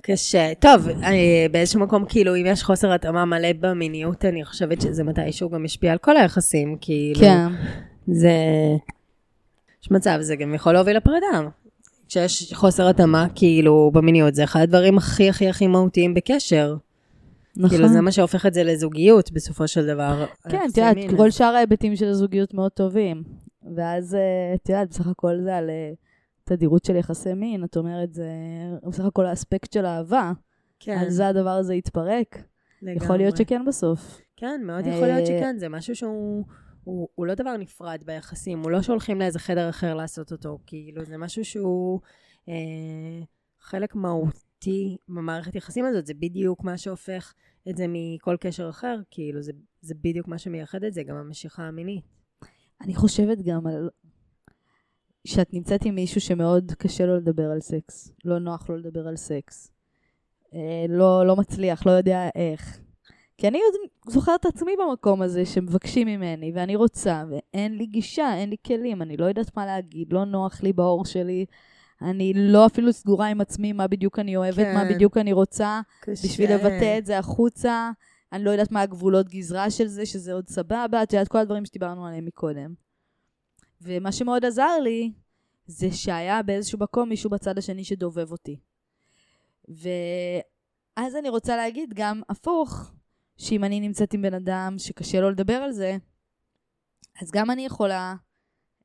קשה. 0.01 0.53
טוב, 0.59 0.89
אה, 0.89 1.45
באיזשהו 1.51 1.79
מקום, 1.79 2.05
כאילו, 2.09 2.35
אם 2.35 2.45
יש 2.45 2.63
חוסר 2.63 2.93
התאמה 2.93 3.25
מלא 3.25 3.53
במיניות, 3.59 4.25
אני 4.25 4.45
חושבת 4.45 4.81
שזה 4.81 5.03
מתישהו 5.03 5.49
גם 5.49 5.63
משפיע 5.63 5.91
על 5.91 5.97
כל 5.97 6.17
היחסים, 6.17 6.77
כאילו. 6.81 7.19
כן. 7.19 7.47
זה... 8.07 8.31
יש 9.87 9.91
מצב, 9.91 10.17
זה 10.21 10.35
גם 10.35 10.53
יכול 10.53 10.73
להוביל 10.73 10.97
לפרידה. 10.97 11.49
כשיש 12.07 12.53
חוסר 12.53 12.89
התאמה, 12.89 13.27
כאילו, 13.35 13.91
במיניות, 13.93 14.35
זה 14.35 14.43
אחד 14.43 14.59
הדברים 14.59 14.97
הכי 14.97 15.29
הכי 15.29 15.49
הכי 15.49 15.67
מהותיים 15.67 16.13
בקשר. 16.13 16.75
נכון. 17.55 17.69
כאילו, 17.69 17.87
זה 17.87 18.01
מה 18.01 18.11
שהופך 18.11 18.45
את 18.45 18.53
זה 18.53 18.63
לזוגיות, 18.63 19.31
בסופו 19.31 19.67
של 19.67 19.87
דבר. 19.87 20.25
כן, 20.49 20.61
את 20.71 20.77
יודעת. 20.77 20.97
כל 21.17 21.31
שאר 21.31 21.55
ההיבטים 21.55 21.95
של 21.95 22.07
הזוגיות 22.07 22.53
מאוד 22.53 22.71
טובים. 22.71 23.23
ואז, 23.75 24.15
אה, 24.15 24.55
את 24.55 24.69
יודעת, 24.69 24.89
בסך 24.89 25.07
הכל 25.07 25.37
זה 25.43 25.55
על 25.55 25.69
אה, 25.69 25.91
תדירות 26.43 26.85
של 26.85 26.95
יחסי 26.95 27.33
מין, 27.33 27.63
את 27.63 27.77
אומרת, 27.77 28.13
זה 28.13 28.29
בסך 28.87 29.05
הכל 29.05 29.25
האספקט 29.25 29.73
של 29.73 29.85
אהבה. 29.85 30.31
כן, 30.79 30.97
על 30.97 31.09
זה 31.09 31.27
הדבר 31.27 31.49
הזה 31.49 31.73
יתפרק. 31.75 32.43
לגמרי. 32.81 33.05
יכול 33.05 33.17
להיות 33.17 33.37
שכן 33.37 33.65
בסוף. 33.65 34.21
כן, 34.35 34.61
מאוד 34.63 34.87
יכול 34.87 35.07
להיות 35.07 35.19
אה, 35.19 35.25
שכן, 35.25 35.55
זה 35.57 35.69
משהו 35.69 35.95
שהוא... 35.95 36.43
הוא, 36.87 37.07
הוא 37.15 37.25
לא 37.25 37.35
דבר 37.35 37.57
נפרד 37.57 38.03
ביחסים, 38.05 38.59
הוא 38.59 38.71
לא 38.71 38.81
שהולכים 38.81 39.19
לאיזה 39.19 39.39
חדר 39.39 39.69
אחר 39.69 39.95
לעשות 39.95 40.31
אותו, 40.31 40.59
כאילו, 40.65 41.05
זה 41.05 41.17
משהו 41.17 41.45
שהוא 41.45 41.99
אה, 42.49 42.53
חלק 43.59 43.95
מהותי 43.95 44.97
במערכת 45.07 45.55
יחסים 45.55 45.85
הזאת, 45.85 46.05
זה 46.05 46.13
בדיוק 46.13 46.63
מה 46.63 46.77
שהופך 46.77 47.33
את 47.69 47.77
זה 47.77 47.85
מכל 47.89 48.35
קשר 48.39 48.69
אחר, 48.69 48.99
כאילו, 49.11 49.41
זה, 49.41 49.51
זה 49.81 49.95
בדיוק 49.95 50.27
מה 50.27 50.37
שמייחד 50.37 50.83
את 50.83 50.93
זה, 50.93 51.03
גם 51.03 51.15
המשיכה 51.15 51.63
המינית. 51.63 52.03
אני 52.81 52.95
חושבת 52.95 53.37
גם 53.41 53.67
על... 53.67 53.89
שאת 55.27 55.53
נמצאת 55.53 55.85
עם 55.85 55.95
מישהו 55.95 56.21
שמאוד 56.21 56.71
קשה 56.71 57.05
לו 57.05 57.17
לדבר 57.17 57.51
על 57.51 57.61
סקס. 57.61 58.13
לא 58.25 58.39
נוח 58.39 58.69
לו 58.69 58.77
לדבר 58.77 59.07
על 59.07 59.15
סקס. 59.15 59.71
אה, 60.53 60.85
לא, 60.89 61.27
לא 61.27 61.35
מצליח, 61.35 61.85
לא 61.85 61.91
יודע 61.91 62.29
איך. 62.35 62.79
כי 63.37 63.47
אני 63.47 63.57
עוד 63.57 63.89
זוכרת 64.13 64.39
את 64.39 64.45
עצמי 64.45 64.71
במקום 64.79 65.21
הזה 65.21 65.45
שמבקשים 65.45 66.07
ממני, 66.07 66.51
ואני 66.55 66.75
רוצה, 66.75 67.23
ואין 67.29 67.77
לי 67.77 67.85
גישה, 67.85 68.35
אין 68.35 68.49
לי 68.49 68.55
כלים, 68.65 69.01
אני 69.01 69.17
לא 69.17 69.25
יודעת 69.25 69.57
מה 69.57 69.65
להגיד, 69.65 70.13
לא 70.13 70.25
נוח 70.25 70.63
לי 70.63 70.73
בעור 70.73 71.05
שלי. 71.05 71.45
אני 72.01 72.33
לא 72.35 72.65
אפילו 72.65 72.93
סגורה 72.93 73.27
עם 73.27 73.41
עצמי 73.41 73.73
מה 73.73 73.87
בדיוק 73.87 74.19
אני 74.19 74.37
אוהבת, 74.37 74.55
כן. 74.55 74.73
מה 74.73 74.85
בדיוק 74.85 75.17
אני 75.17 75.33
רוצה. 75.33 75.81
קשה. 76.01 76.27
בשביל 76.27 76.53
לבטא 76.53 76.97
את 76.97 77.05
זה 77.05 77.17
החוצה. 77.17 77.91
אני 78.33 78.43
לא 78.43 78.51
יודעת 78.51 78.71
מה 78.71 78.81
הגבולות 78.81 79.29
גזרה 79.29 79.69
של 79.69 79.87
זה, 79.87 80.05
שזה 80.05 80.33
עוד 80.33 80.47
סבבה, 80.47 81.03
את 81.03 81.13
יודעת, 81.13 81.27
כל 81.27 81.37
הדברים 81.37 81.65
שדיברנו 81.65 82.07
עליהם 82.07 82.25
מקודם. 82.25 82.73
ומה 83.81 84.11
שמאוד 84.11 84.45
עזר 84.45 84.79
לי, 84.83 85.11
זה 85.67 85.91
שהיה 85.91 86.43
באיזשהו 86.43 86.79
מקום 86.79 87.09
מישהו 87.09 87.29
בצד 87.29 87.57
השני 87.57 87.83
שדובב 87.83 88.31
אותי. 88.31 88.59
ואז 89.67 91.15
אני 91.15 91.29
רוצה 91.29 91.57
להגיד 91.57 91.93
גם 91.93 92.21
הפוך, 92.29 92.91
שאם 93.37 93.63
אני 93.63 93.79
נמצאת 93.79 94.13
עם 94.13 94.21
בן 94.21 94.33
אדם 94.33 94.75
שקשה 94.77 95.21
לו 95.21 95.31
לדבר 95.31 95.53
על 95.53 95.71
זה, 95.71 95.97
אז 97.21 97.31
גם 97.31 97.51
אני 97.51 97.65
יכולה 97.65 98.15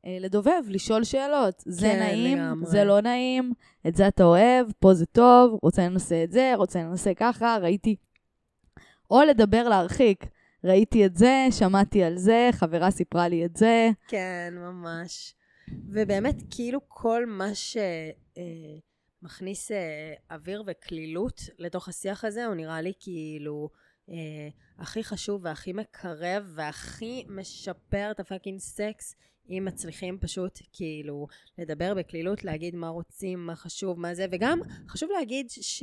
אה, 0.06 0.16
לדובב, 0.20 0.62
לשאול 0.68 1.04
שאלות. 1.04 1.62
זה 1.66 1.86
כן, 1.86 1.98
נעים, 1.98 2.38
לגמרי. 2.38 2.70
זה 2.70 2.84
לא 2.84 3.00
נעים, 3.00 3.52
את 3.88 3.94
זה 3.96 4.08
אתה 4.08 4.24
אוהב, 4.24 4.66
פה 4.78 4.94
זה 4.94 5.06
טוב, 5.06 5.58
רוצה 5.62 5.88
לנסה 5.88 6.24
את 6.24 6.32
זה, 6.32 6.52
רוצה 6.56 6.82
לנסה 6.82 7.14
ככה, 7.14 7.56
ראיתי. 7.60 7.96
או 9.10 9.22
לדבר 9.22 9.68
להרחיק. 9.68 10.24
ראיתי 10.64 11.06
את 11.06 11.16
זה, 11.16 11.46
שמעתי 11.50 12.02
על 12.02 12.16
זה, 12.16 12.50
חברה 12.52 12.90
סיפרה 12.90 13.28
לי 13.28 13.44
את 13.44 13.56
זה. 13.56 13.90
כן, 14.08 14.54
ממש. 14.56 15.34
ובאמת, 15.88 16.36
כאילו 16.50 16.80
כל 16.88 17.26
מה 17.26 17.48
שמכניס 19.22 19.70
אה, 19.70 20.14
אוויר 20.30 20.62
וקלילות 20.66 21.40
לתוך 21.58 21.88
השיח 21.88 22.24
הזה, 22.24 22.46
הוא 22.46 22.54
נראה 22.54 22.80
לי 22.80 22.92
כאילו 23.00 23.70
אה, 24.10 24.48
הכי 24.78 25.04
חשוב 25.04 25.40
והכי 25.44 25.72
מקרב 25.72 26.52
והכי 26.54 27.24
משפר 27.28 28.10
את 28.10 28.20
הפאקינג 28.20 28.60
סקס, 28.60 29.16
אם 29.48 29.62
מצליחים 29.66 30.18
פשוט 30.18 30.58
כאילו 30.72 31.26
לדבר 31.58 31.94
בקלילות, 31.94 32.44
להגיד 32.44 32.74
מה 32.74 32.88
רוצים, 32.88 33.46
מה 33.46 33.56
חשוב, 33.56 34.00
מה 34.00 34.14
זה, 34.14 34.26
וגם 34.30 34.60
חשוב 34.88 35.10
להגיד 35.18 35.50
ש... 35.50 35.82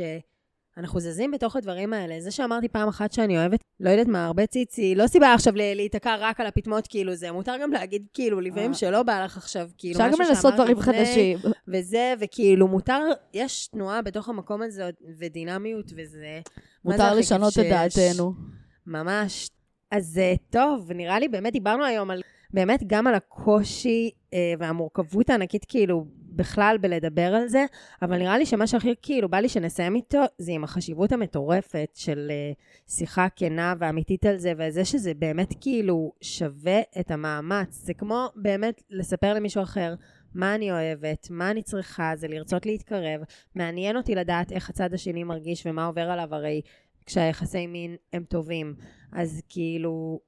אנחנו 0.80 1.00
זזים 1.00 1.32
בתוך 1.32 1.56
הדברים 1.56 1.94
האלה. 1.94 2.22
זה 2.22 2.32
שאמרתי 2.32 2.68
פעם 2.68 2.88
אחת 2.88 3.12
שאני 3.12 3.38
אוהבת, 3.38 3.64
לא 3.80 3.90
יודעת 3.90 4.08
מה, 4.08 4.26
הרבה 4.26 4.46
ציצי, 4.46 4.96
לא 4.96 5.08
סיבה 5.08 5.34
עכשיו 5.34 5.54
להיתקע 5.56 6.16
רק 6.20 6.40
על 6.40 6.48
הפטמות, 6.48 6.88
כאילו 6.88 7.16
זה. 7.16 7.32
מותר 7.32 7.56
גם 7.62 7.72
להגיד, 7.72 8.06
כאילו, 8.14 8.42
לפעמים 8.42 8.70
אה. 8.70 8.76
שלא 8.76 9.04
בא 9.04 9.24
לך 9.24 9.38
עכשיו, 9.38 9.70
כאילו, 9.78 10.00
אפשר 10.00 10.18
גם 10.18 10.28
לנסות 10.28 10.54
דברים 10.54 10.80
חדשים. 10.80 11.38
וזה, 11.68 12.14
וכאילו, 12.20 12.68
מותר, 12.68 13.02
יש 13.34 13.68
תנועה 13.68 14.02
בתוך 14.02 14.30
המקום 14.30 14.62
הזה, 14.62 14.90
ודינמיות, 15.18 15.92
וזה... 15.96 16.40
מותר 16.86 17.14
לשנות 17.14 17.54
את? 17.60 17.66
דעתנו. 17.70 18.34
ממש. 18.88 19.50
אז 19.92 20.18
אה, 20.18 20.34
טוב, 20.50 20.92
נראה 20.92 21.20
לי 21.20 21.28
באמת 21.28 21.54
דיברנו 21.54 21.86
היום 21.86 22.12
על, 22.12 22.22
באמת 22.54 22.84
גם 22.88 23.08
על 23.08 23.16
הקושי 23.16 24.10
אה, 24.34 24.54
והמורכבות 24.60 25.30
הענקית, 25.30 25.66
כאילו, 25.68 26.06
בכלל 26.40 26.78
בלדבר 26.82 27.36
על 27.36 27.48
זה, 27.48 27.66
אבל 28.02 28.18
נראה 28.18 28.38
לי 28.38 28.46
שמה 28.46 28.68
שהכי 28.68 28.94
כאילו 29.02 29.30
בא 29.30 29.38
לי 29.38 29.50
שנסיים 29.50 29.96
איתו, 29.96 30.22
זה 30.38 30.52
עם 30.52 30.64
החשיבות 30.64 31.12
המטורפת 31.12 31.90
של 31.94 32.28
אה, 32.32 32.52
שיחה 32.88 33.28
כנה 33.36 33.74
ואמיתית 33.80 34.26
על 34.26 34.38
זה, 34.38 34.54
וזה 34.58 34.86
שזה 34.86 35.14
באמת 35.14 35.54
כאילו 35.62 36.12
שווה 36.22 36.80
את 37.00 37.12
המאמץ. 37.12 37.82
זה 37.86 37.94
כמו 37.94 38.28
באמת 38.36 38.84
לספר 38.90 39.34
למישהו 39.34 39.64
אחר. 39.64 39.96
מה 40.34 40.56
אני 40.56 40.72
אוהבת, 40.72 41.28
מה 41.30 41.52
אני 41.52 41.64
צריכה, 41.64 42.12
זה 42.16 42.28
לרצות 42.28 42.66
להתקרב. 42.66 43.22
מעניין 43.56 43.98
אותי 43.98 44.16
לדעת 44.16 44.52
איך 44.52 44.70
הצד 44.70 44.94
השני 44.94 45.24
מרגיש 45.24 45.66
ומה 45.66 45.86
עובר 45.86 46.10
עליו, 46.12 46.36
הרי 46.36 46.62
כשהיחסי 47.06 47.68
מין 47.68 47.96
הם 48.14 48.24
טובים. 48.24 48.76
אז 49.12 49.42
כאילו, 49.50 50.20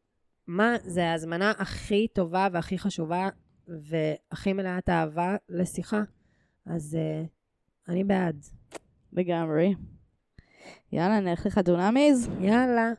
מה, 0.48 0.76
זה 0.84 1.10
ההזמנה 1.10 1.54
הכי 1.58 2.08
טובה 2.08 2.48
והכי 2.52 2.78
חשובה 2.78 3.30
והכי 3.68 4.54
מלאת 4.54 4.90
אהבה 4.90 5.36
לשיחה. 5.50 6.02
אז 6.66 6.98
uh, 6.98 7.28
אני 7.92 8.04
בעד. 8.04 8.46
לגמרי. 9.14 9.76
יאללה, 10.92 11.20
נלך 11.20 11.46
לחתונמיז. 11.46 12.30
יאללה. 12.40 12.92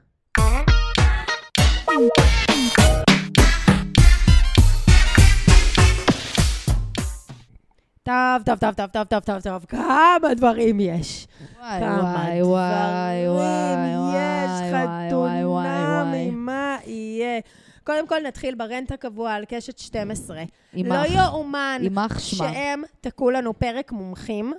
טוב, 8.03 8.42
טוב, 8.44 8.59
טוב, 8.59 8.75
טוב, 8.75 8.87
טוב, 8.87 9.05
טוב, 9.05 9.20
טוב, 9.20 9.40
טוב, 9.40 9.64
כמה 9.64 10.35
דברים 10.37 10.81
יש. 10.81 11.27
וואי, 11.59 11.81
כמה 11.81 12.03
וואי, 12.03 12.42
וואי, 12.42 13.29
דברים 13.29 13.98
וואי, 13.98 14.16
יש, 14.16 14.72
וואי, 14.72 15.14
וואי, 15.14 15.44
וואי, 15.44 15.66
חתונמי, 15.66 16.31
וואי. 16.44 17.40
קודם 17.85 18.07
כל 18.07 18.21
נתחיל 18.27 18.55
ברנט 18.55 18.92
הקבוע 18.92 19.33
על 19.33 19.45
קשת 19.49 19.79
12. 19.79 20.42
לא 20.75 20.95
יאומן. 21.07 21.83
שהם 22.18 22.83
תקעו 23.01 23.31
לנו 23.31 23.59
פרק 23.59 23.92
מומחים 23.92 24.53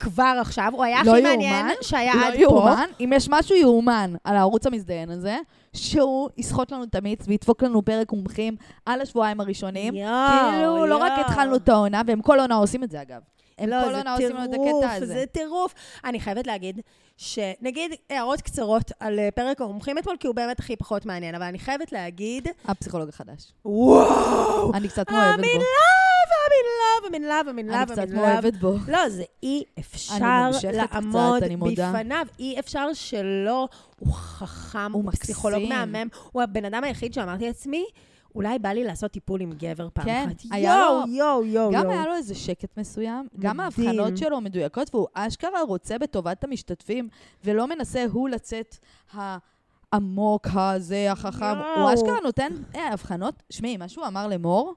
כבר 0.00 0.36
עכשיו. 0.40 0.72
הוא 0.72 0.84
היה 0.84 1.02
לא 1.04 1.10
הכי 1.10 1.20
יאומן, 1.20 1.30
מעניין 1.30 1.66
שהיה 1.82 2.14
לא 2.14 2.26
עד 2.26 2.34
פה. 2.34 2.40
יאומן, 2.40 2.88
אם 3.00 3.12
יש 3.16 3.28
משהו 3.30 3.56
יאומן 3.56 4.14
על 4.24 4.36
הערוץ 4.36 4.66
המזדיין 4.66 5.10
הזה, 5.10 5.38
שהוא 5.72 6.28
יסחוט 6.36 6.72
לנו 6.72 6.84
את 6.84 6.94
המיץ 6.94 7.20
וידפוק 7.26 7.62
לנו 7.62 7.84
פרק 7.84 8.12
מומחים 8.12 8.56
על 8.86 9.00
השבועיים 9.00 9.40
הראשונים. 9.40 9.94
יואו, 9.94 10.50
כאילו, 10.50 10.86
לא 10.86 10.96
רק. 10.96 11.12
התחלנו 11.18 11.56
את 11.56 11.68
העונה, 11.68 12.02
והם 12.06 12.22
כל 12.22 12.40
עונה 12.40 12.54
עושים 12.54 12.84
את 12.84 12.90
זה 12.90 13.02
אגב. 13.02 13.20
הם 13.58 13.68
לא, 13.70 13.76
כל 13.84 13.90
זה 13.90 13.96
עונה 13.98 14.12
עושים 14.12 14.30
לנו 14.36 14.44
את 14.44 14.50
טירוף, 14.50 14.84
הקטע 14.84 14.92
הזה. 14.94 15.06
זה 15.14 15.24
טירוף. 15.32 15.74
אני 16.04 16.20
חייבת 16.20 16.46
להגיד, 16.46 16.80
שנגיד 17.16 17.92
הערות 18.10 18.40
קצרות 18.40 18.92
על 19.00 19.18
אה, 19.18 19.28
פרק 19.34 19.60
המומחים 19.60 19.98
אתמול, 19.98 20.16
כי 20.20 20.26
הוא 20.26 20.34
באמת 20.36 20.58
הכי 20.60 20.76
פחות 20.76 21.06
מעניין, 21.06 21.34
אבל 21.34 21.44
אני 21.44 21.58
חייבת 21.58 21.92
להגיד, 21.92 22.48
הפסיכולוג 22.64 23.08
החדש. 23.08 23.52
וואו! 23.64 24.72
אני 24.74 24.88
קצת 24.88 25.10
מאוהבת 25.10 25.38
I'm 25.38 25.46
in 25.46 25.58
בו. 25.58 25.62
love, 25.62 26.30
I'm 26.30 26.52
in 26.52 26.66
love, 26.82 27.10
I'm 27.10 27.14
in 27.14 27.22
love, 27.22 27.56
I'm 27.56 27.70
in 27.70 27.74
אני 27.74 27.92
קצת. 27.92 28.08
מאוהבת 28.08 28.56
בו. 28.56 28.76
לא, 28.88 29.08
זה 29.08 29.22
אי 29.42 29.62
אפשר 29.78 30.48
לעמוד. 30.72 31.42
בפניו, 31.76 32.26
אי 32.38 32.58
אפשר 32.58 32.86
שלא. 32.92 33.68
הוא 33.98 34.12
חכם, 34.12 34.92
הוא 34.92 35.02
הוא 35.02 35.12
פסיכולוג. 35.12 35.62
מהמם, 35.68 36.08
הוא 36.32 36.42
הבן 36.42 36.64
אדם 36.64 36.84
היחיד 36.84 37.14
שאמרתי 37.14 37.46
לעצמי, 37.46 37.84
אולי 38.36 38.58
בא 38.58 38.68
לי 38.68 38.84
לעשות 38.84 39.10
טיפול 39.10 39.40
עם 39.40 39.52
גבר 39.52 39.88
פעם 39.92 40.04
כן, 40.04 40.26
אחת. 40.28 40.36
היה 40.50 40.74
יואו, 40.74 41.08
יואו, 41.08 41.44
יואו, 41.44 41.72
גם 41.72 41.82
יואו. 41.82 41.92
היה 41.92 42.06
לו 42.06 42.14
איזה 42.14 42.34
שקט 42.34 42.78
מסוים, 42.78 43.28
גם 43.38 43.56
מדהים. 43.56 43.60
ההבחנות 43.60 44.16
שלו 44.16 44.40
מדויקות, 44.40 44.94
והוא 44.94 45.06
אשכרה 45.14 45.62
רוצה 45.68 45.98
בטובת 45.98 46.44
המשתתפים, 46.44 47.08
ולא 47.44 47.66
מנסה 47.66 48.04
הוא 48.12 48.28
לצאת 48.28 48.76
ה- 49.14 49.36
העמוק 49.92 50.46
הזה, 50.54 51.12
החכם. 51.12 51.44
הוא. 51.76 51.94
אשכרה 51.94 52.18
נותן 52.22 52.52
אה, 52.74 52.92
הבחנות. 52.92 53.42
שמעי, 53.50 53.76
מה 53.76 53.88
שהוא 53.88 54.06
אמר 54.06 54.26
למור, 54.26 54.74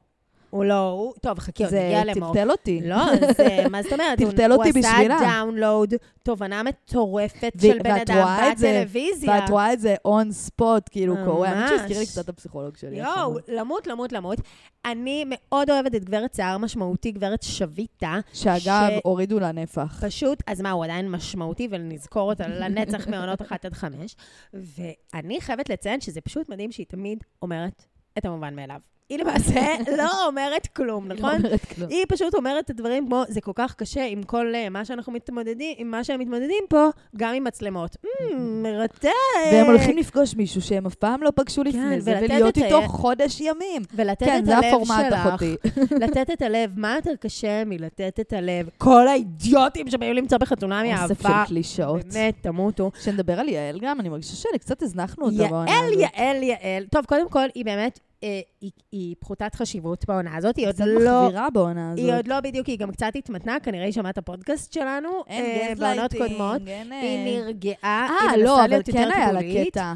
הוא 0.49 0.65
לא, 0.65 0.89
הוא... 0.89 1.13
טוב, 1.21 1.39
חכי, 1.39 1.63
עוד 1.63 1.71
זה 1.71 1.83
נגיע 1.85 2.03
למור. 2.15 2.33
טלטל 2.33 2.51
אותי. 2.51 2.81
לא, 2.83 2.97
זה, 3.37 3.63
מה 3.69 3.83
זאת 3.83 3.93
אומרת? 3.93 4.21
הוא- 4.21 4.31
טלטל 4.31 4.51
אותי 4.53 4.69
הוא 4.69 4.79
בשבילה. 4.79 5.15
עשה 5.15 5.25
דאונלואוד, 5.25 5.93
תובנה 6.23 6.63
מטורפת 6.63 7.53
של 7.61 7.79
בן 7.83 7.91
אדם 7.91 8.25
זה- 8.57 8.79
בטלוויזיה. 8.81 9.31
ואת 9.31 9.49
רואה 9.49 9.73
את 9.73 9.79
זה 9.79 9.95
און 10.05 10.31
ספוט, 10.31 10.83
כאילו 10.91 11.15
קורה. 11.25 11.49
האמת 11.49 11.59
ממש. 11.71 11.79
שהזכיר 11.79 11.99
לי 11.99 12.05
קצת 12.05 12.23
את 12.23 12.29
הפסיכולוג 12.29 12.77
שלי. 12.77 12.95
יואו. 12.99 13.37
למות, 13.47 13.87
למות, 13.87 14.11
למות. 14.11 14.39
אני 14.85 15.25
מאוד 15.29 15.69
אוהבת 15.69 15.95
את 15.95 16.03
גברת 16.05 16.33
שיער 16.33 16.57
משמעותי, 16.57 17.11
גברת 17.11 17.43
שביטה. 17.43 18.19
שאגב, 18.33 18.89
הורידו 19.03 19.39
לה 19.39 19.51
נפח. 19.51 20.03
פשוט, 20.05 20.43
אז 20.47 20.61
מה, 20.61 20.71
הוא 20.71 20.83
עדיין 20.83 21.11
משמעותי, 21.11 21.67
ונזכור 21.71 22.29
אותה 22.29 22.47
לנצח 22.47 23.07
מעונות 23.11 23.41
אחת 23.41 23.65
עד 23.65 23.73
חמש. 23.73 24.15
ואני 24.53 25.41
חייבת 25.41 25.69
לציין 25.69 26.01
שזה 26.01 26.21
פשוט 26.21 26.49
מדהים 26.49 26.71
שהיא 26.71 26.85
תמיד 26.89 27.23
אומרת 27.41 27.85
את 28.17 28.25
המובן 28.25 28.55
מאליו. 28.55 28.79
היא 29.09 29.19
למעשה 29.19 29.61
לא 29.97 30.27
אומרת 30.27 30.67
כלום, 30.67 31.11
היא 31.11 31.21
לא 31.21 31.27
נכון? 31.27 31.45
אומרת 31.45 31.65
כלום. 31.65 31.89
היא 31.89 32.05
פשוט 32.07 32.35
אומרת 32.35 32.65
את 32.65 32.69
הדברים 32.69 33.05
כמו, 33.05 33.23
זה 33.27 33.41
כל 33.41 33.51
כך 33.55 33.75
קשה 33.75 34.05
עם 34.05 34.23
כל 34.23 34.55
אה, 34.55 34.69
מה 34.69 34.85
שאנחנו 34.85 35.13
מתמודדים, 35.13 35.75
עם 35.77 35.91
מה 35.91 36.03
שהם 36.03 36.19
מתמודדים 36.19 36.63
פה, 36.69 36.87
גם 37.17 37.33
עם 37.33 37.43
מצלמות. 37.43 37.95
"מ, 38.03 38.63
מרתק. 38.63 39.09
והם 39.51 39.65
הולכים 39.65 39.97
לפגוש 39.97 40.35
מישהו 40.35 40.61
שהם 40.61 40.85
אף 40.85 40.95
פעם 40.95 41.23
לא 41.23 41.31
פגשו 41.35 41.63
לפני 41.63 41.81
כן, 41.81 41.99
זה, 41.99 42.11
ולתת 42.11 42.23
ולהיות 42.23 42.57
איתו 42.57 42.81
חודש 42.81 43.41
ימים. 43.41 43.81
ולתת 43.93 44.25
כן, 44.25 44.39
את 44.39 44.45
זה 44.45 44.57
הלב 44.57 44.65
הפורמט, 44.65 45.05
שלך. 45.09 45.43
לתת 46.03 46.29
את 46.33 46.41
הלב, 46.41 46.71
מה 46.75 46.95
יותר 46.95 47.15
קשה 47.19 47.63
מלתת 47.65 48.19
את 48.19 48.33
הלב? 48.33 48.69
כל 48.77 49.07
האידיוטים 49.07 49.89
שבאים 49.89 50.13
למצוא 50.13 50.37
בחתונה 50.37 51.03
אוסף 51.03 51.21
של 51.21 51.27
מאהבה. 51.27 51.45
קלישאות. 51.47 52.05
באמת, 52.05 52.35
תמותו. 52.41 52.91
כשנדבר 52.99 53.39
על 53.39 53.49
יעל 53.49 53.79
גם, 53.81 53.99
אני 53.99 54.09
מרגישה 54.09 54.35
שקצת 54.35 54.81
הזנחנו 54.83 55.25
אותה 55.25 55.43
יעל. 55.43 55.93
יעל, 55.93 56.43
יעל. 56.43 56.85
טוב, 56.91 57.05
קודם 57.05 57.29
כל, 57.29 57.47
היא 57.55 57.65
באמת, 57.65 57.99
אה, 58.23 58.39
היא- 58.61 58.71
היא 58.91 59.15
פחותת 59.19 59.55
חשיבות 59.55 60.05
בעונה 60.07 60.35
הזאת. 60.37 60.57
היא 60.57 60.67
עוד 60.67 60.75
קצת 60.75 60.85
לא... 60.87 61.23
מחבירה 61.25 61.49
בעונה 61.49 61.91
הזאת. 61.91 62.05
היא 62.05 62.13
עוד 62.13 62.27
לא 62.27 62.39
בדיוק, 62.39 62.67
היא 62.67 62.77
גם 62.79 62.91
קצת 62.91 63.11
התמתנה, 63.15 63.57
כנראה 63.63 63.85
היא 63.85 63.93
שמעה 63.93 64.09
את 64.09 64.17
הפודקאסט 64.17 64.73
שלנו. 64.73 65.09
אין 65.27 65.45
אה, 65.45 65.73
בעונות 65.75 66.13
קודמות. 66.13 66.61
אין... 66.67 66.91
היא 66.91 67.25
נרגעה, 67.39 67.75
אה, 67.83 68.31
היא 68.35 68.43
לא, 68.43 68.65
אבל 68.65 68.81
כן 68.91 69.09
היה 69.15 69.31
לה. 69.31 69.39
קטע. 69.65 69.93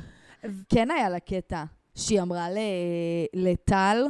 כן 0.69 0.91
היה 0.91 1.09
לה 1.09 1.19
קטע 1.19 1.63
שהיא 1.95 2.21
אמרה 2.21 2.49
ל- 2.49 2.57
לטל, 3.33 4.05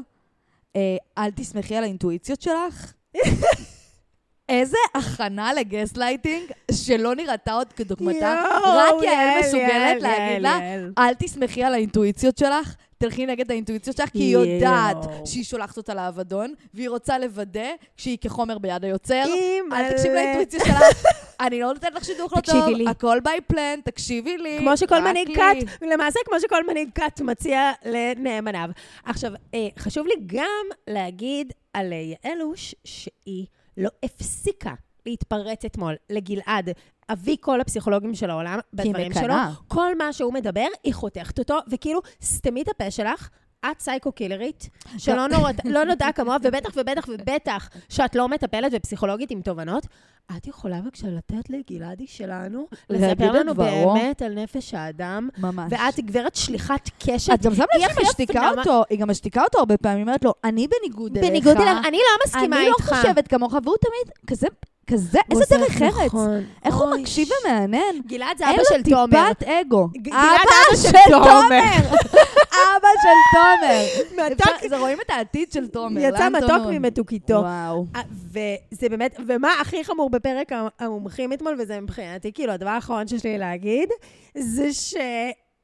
אה, 0.76 0.82
אל 1.18 1.32
תסמכי 1.32 1.76
על 1.76 1.84
האינטואיציות 1.84 2.42
שלך. 2.42 2.94
איזה 4.50 4.78
הכנה 4.96 5.54
לגסלייטינג 5.54 6.44
שלא 6.72 7.16
נראתה 7.16 7.54
עוד 7.54 7.74
כדוגמתה. 7.74 8.44
רק 8.66 9.04
יעל 9.04 9.40
מסוגלת 9.40 10.02
להגיד 10.02 10.42
לה. 10.42 10.60
אל 10.98 11.14
תסמכי 11.14 11.64
על 11.64 11.74
האינטואיציות 11.74 12.38
שלך, 12.38 12.76
תלכי 13.04 13.26
נגד 13.26 13.52
האינטואיציות 13.52 13.98
שלך, 13.98 14.10
כי 14.10 14.20
היא. 14.20 14.38
יודעת 14.38 14.98
שהיא 15.26 15.44
שולחת 15.44 15.78
אותה 15.78 15.94
לאבדון, 15.94 16.54
והיא 16.74 16.90
רוצה 16.90 17.20
לוודא 17.20 17.70
שהיא 17.98 18.18
כחומר 18.22 18.58
ביד 18.58 18.84
היוצר. 18.84 19.24
אל 19.74 19.92
תקשיבי 19.92 20.14
לאינטואיציה 20.14 20.60
שלך, 20.60 20.78
אני 21.46 21.60
לא 21.60 21.74
נותנת 21.74 21.94
לך 21.96 22.06
שידוך 22.06 22.34
לא 22.34 22.42
טוב. 22.42 22.88
הכל 22.88 23.20
by 23.24 23.54
plan, 23.54 23.82
תקשיבי 23.84 24.38
לי. 24.38 24.58
כמו 24.60 24.78
שכל 24.78 25.00
מנהיג. 25.00 25.36
כת, 25.36 25.82
למעשה 25.82 26.20
כמו 26.26 26.40
שכל 26.40 26.68
מנהיג 26.68 26.90
כת 26.96 27.22
מציע 27.22 27.72
לנאמניו. 27.86 28.70
עכשיו, 29.06 29.32
אה, 29.54 29.68
חשוב 29.80 30.08
לי 30.08 30.16
גם 30.26 30.66
להגיד 30.88 31.54
על 31.74 31.94
יעלוש, 31.94 32.76
שהיא 32.84 33.46
לא 33.78 33.90
הפסיקה 34.04 34.74
להתפרץ 35.06 35.66
אתמול 35.66 35.96
לגלעד, 36.10 36.70
אבי 37.10 37.36
כל 37.42 37.62
הפסיכולוגים 37.62 38.16
של 38.16 38.30
העולם, 38.30 38.60
בדברים 38.74 39.14
שלו. 39.14 39.34
כל 39.68 39.98
מה 39.98 40.14
שהוא 40.14 40.34
מדבר, 40.34 40.68
היא 40.84 40.94
חותכת 40.94 41.40
אותו, 41.40 41.58
וכאילו, 41.70 42.00
סתמי 42.24 42.62
את 42.62 42.68
הפה 42.68 42.92
שלך. 42.92 43.30
את 43.72 43.80
סייקו 43.80 44.12
קילרית, 44.12 44.70
שלא 44.98 45.28
נורא, 45.28 45.52
לא 45.66 45.84
נודע 45.84 46.12
כמוה, 46.16 46.38
ובטח 46.44 46.70
ובטח 46.76 47.06
ובטח 47.08 47.70
שאת 47.90 48.16
לא 48.16 48.30
מטפלת 48.30 48.72
ופסיכולוגית 48.76 49.32
עם 49.32 49.42
תובנות. 49.42 49.88
את 50.38 50.48
יכולה 50.48 50.82
בבקשה 50.82 51.08
לתת 51.08 51.50
לגלעדי 51.50 52.08
שלנו, 52.08 52.68
לספר 52.90 53.32
לנו 53.32 53.54
דברו. 53.54 53.94
באמת 53.94 54.22
על 54.22 54.34
נפש 54.34 54.74
האדם, 54.74 55.30
ממש. 55.38 55.74
ואת 55.74 56.00
גברת 56.00 56.36
שליחת 56.36 56.90
קשת. 57.00 57.34
את 57.34 57.42
גם 57.42 57.56
שמת 57.56 57.68
היא 57.74 57.86
לב 57.86 57.94
שהיא 57.94 58.08
משתיקה 58.08 58.50
אותו, 58.50 58.84
היא 58.90 59.00
גם 59.00 59.10
משתיקה 59.10 59.44
אותו 59.44 59.60
הרבה 59.60 59.78
פעמים, 59.78 59.98
היא 59.98 60.06
אומרת 60.06 60.24
לו, 60.24 60.34
אני 60.44 60.68
בניגוד 60.68 61.18
אליך. 61.18 61.30
בניגוד 61.30 61.58
אליך, 61.58 61.88
אני 61.88 61.98
לא 61.98 62.26
מסכימה 62.26 62.58
אני 62.58 62.66
לא 62.66 62.76
איתך. 62.80 62.94
חושבת 62.94 63.28
כמוך, 63.28 63.54
והוא 63.54 63.78
תמיד 63.82 64.16
כזה, 64.28 64.48
כזה, 64.88 65.20
איזה 65.32 65.46
דרך 65.50 65.82
ארץ. 65.82 66.06
נכון. 66.06 66.44
איך 66.66 66.76
הוא 66.76 66.96
מקשיב 66.96 67.28
ש- 67.28 67.32
ומעניין. 67.46 68.02
גלעד 68.08 68.38
זה 68.38 68.44
אין 68.46 68.54
אבא 68.54 68.62
לו 68.62 68.66
של 68.84 68.84
תומר. 68.90 69.34
טיפת 69.34 69.44
אגו. 69.48 69.88
ג- 69.88 70.02
גלעד 70.02 70.20
אבא 70.20 70.76
של 70.78 70.92
תומר. 71.10 71.98
אבא 72.52 72.88
של 73.04 73.20
תומר. 73.34 74.26
מתוק- 74.32 74.68
זה 74.70 74.78
רואים 74.78 74.98
את 75.02 75.10
העתיד 75.10 75.52
של 75.52 75.68
תומר. 75.68 76.02
יצא 76.02 76.30
מתוק? 76.30 76.62
ממתוקיתו. 76.72 77.34
וואו. 77.34 77.86
וזה 78.32 78.90
באמת, 78.90 79.16
ומה 79.28 79.50
הכי 79.62 79.84
חמור 79.84 80.10
בפרק 80.10 80.52
המומחים 80.80 81.34
אתמול, 81.34 81.56
וזה 81.60 81.80
מבחינתי, 81.82 82.32
כאילו, 82.34 82.54
הדבר 82.54 82.70
האחרון 82.70 83.08
שיש 83.08 83.24
לי 83.24 83.38
להגיד, 83.38 83.90
זה 84.38 84.74
ש... 84.74 84.96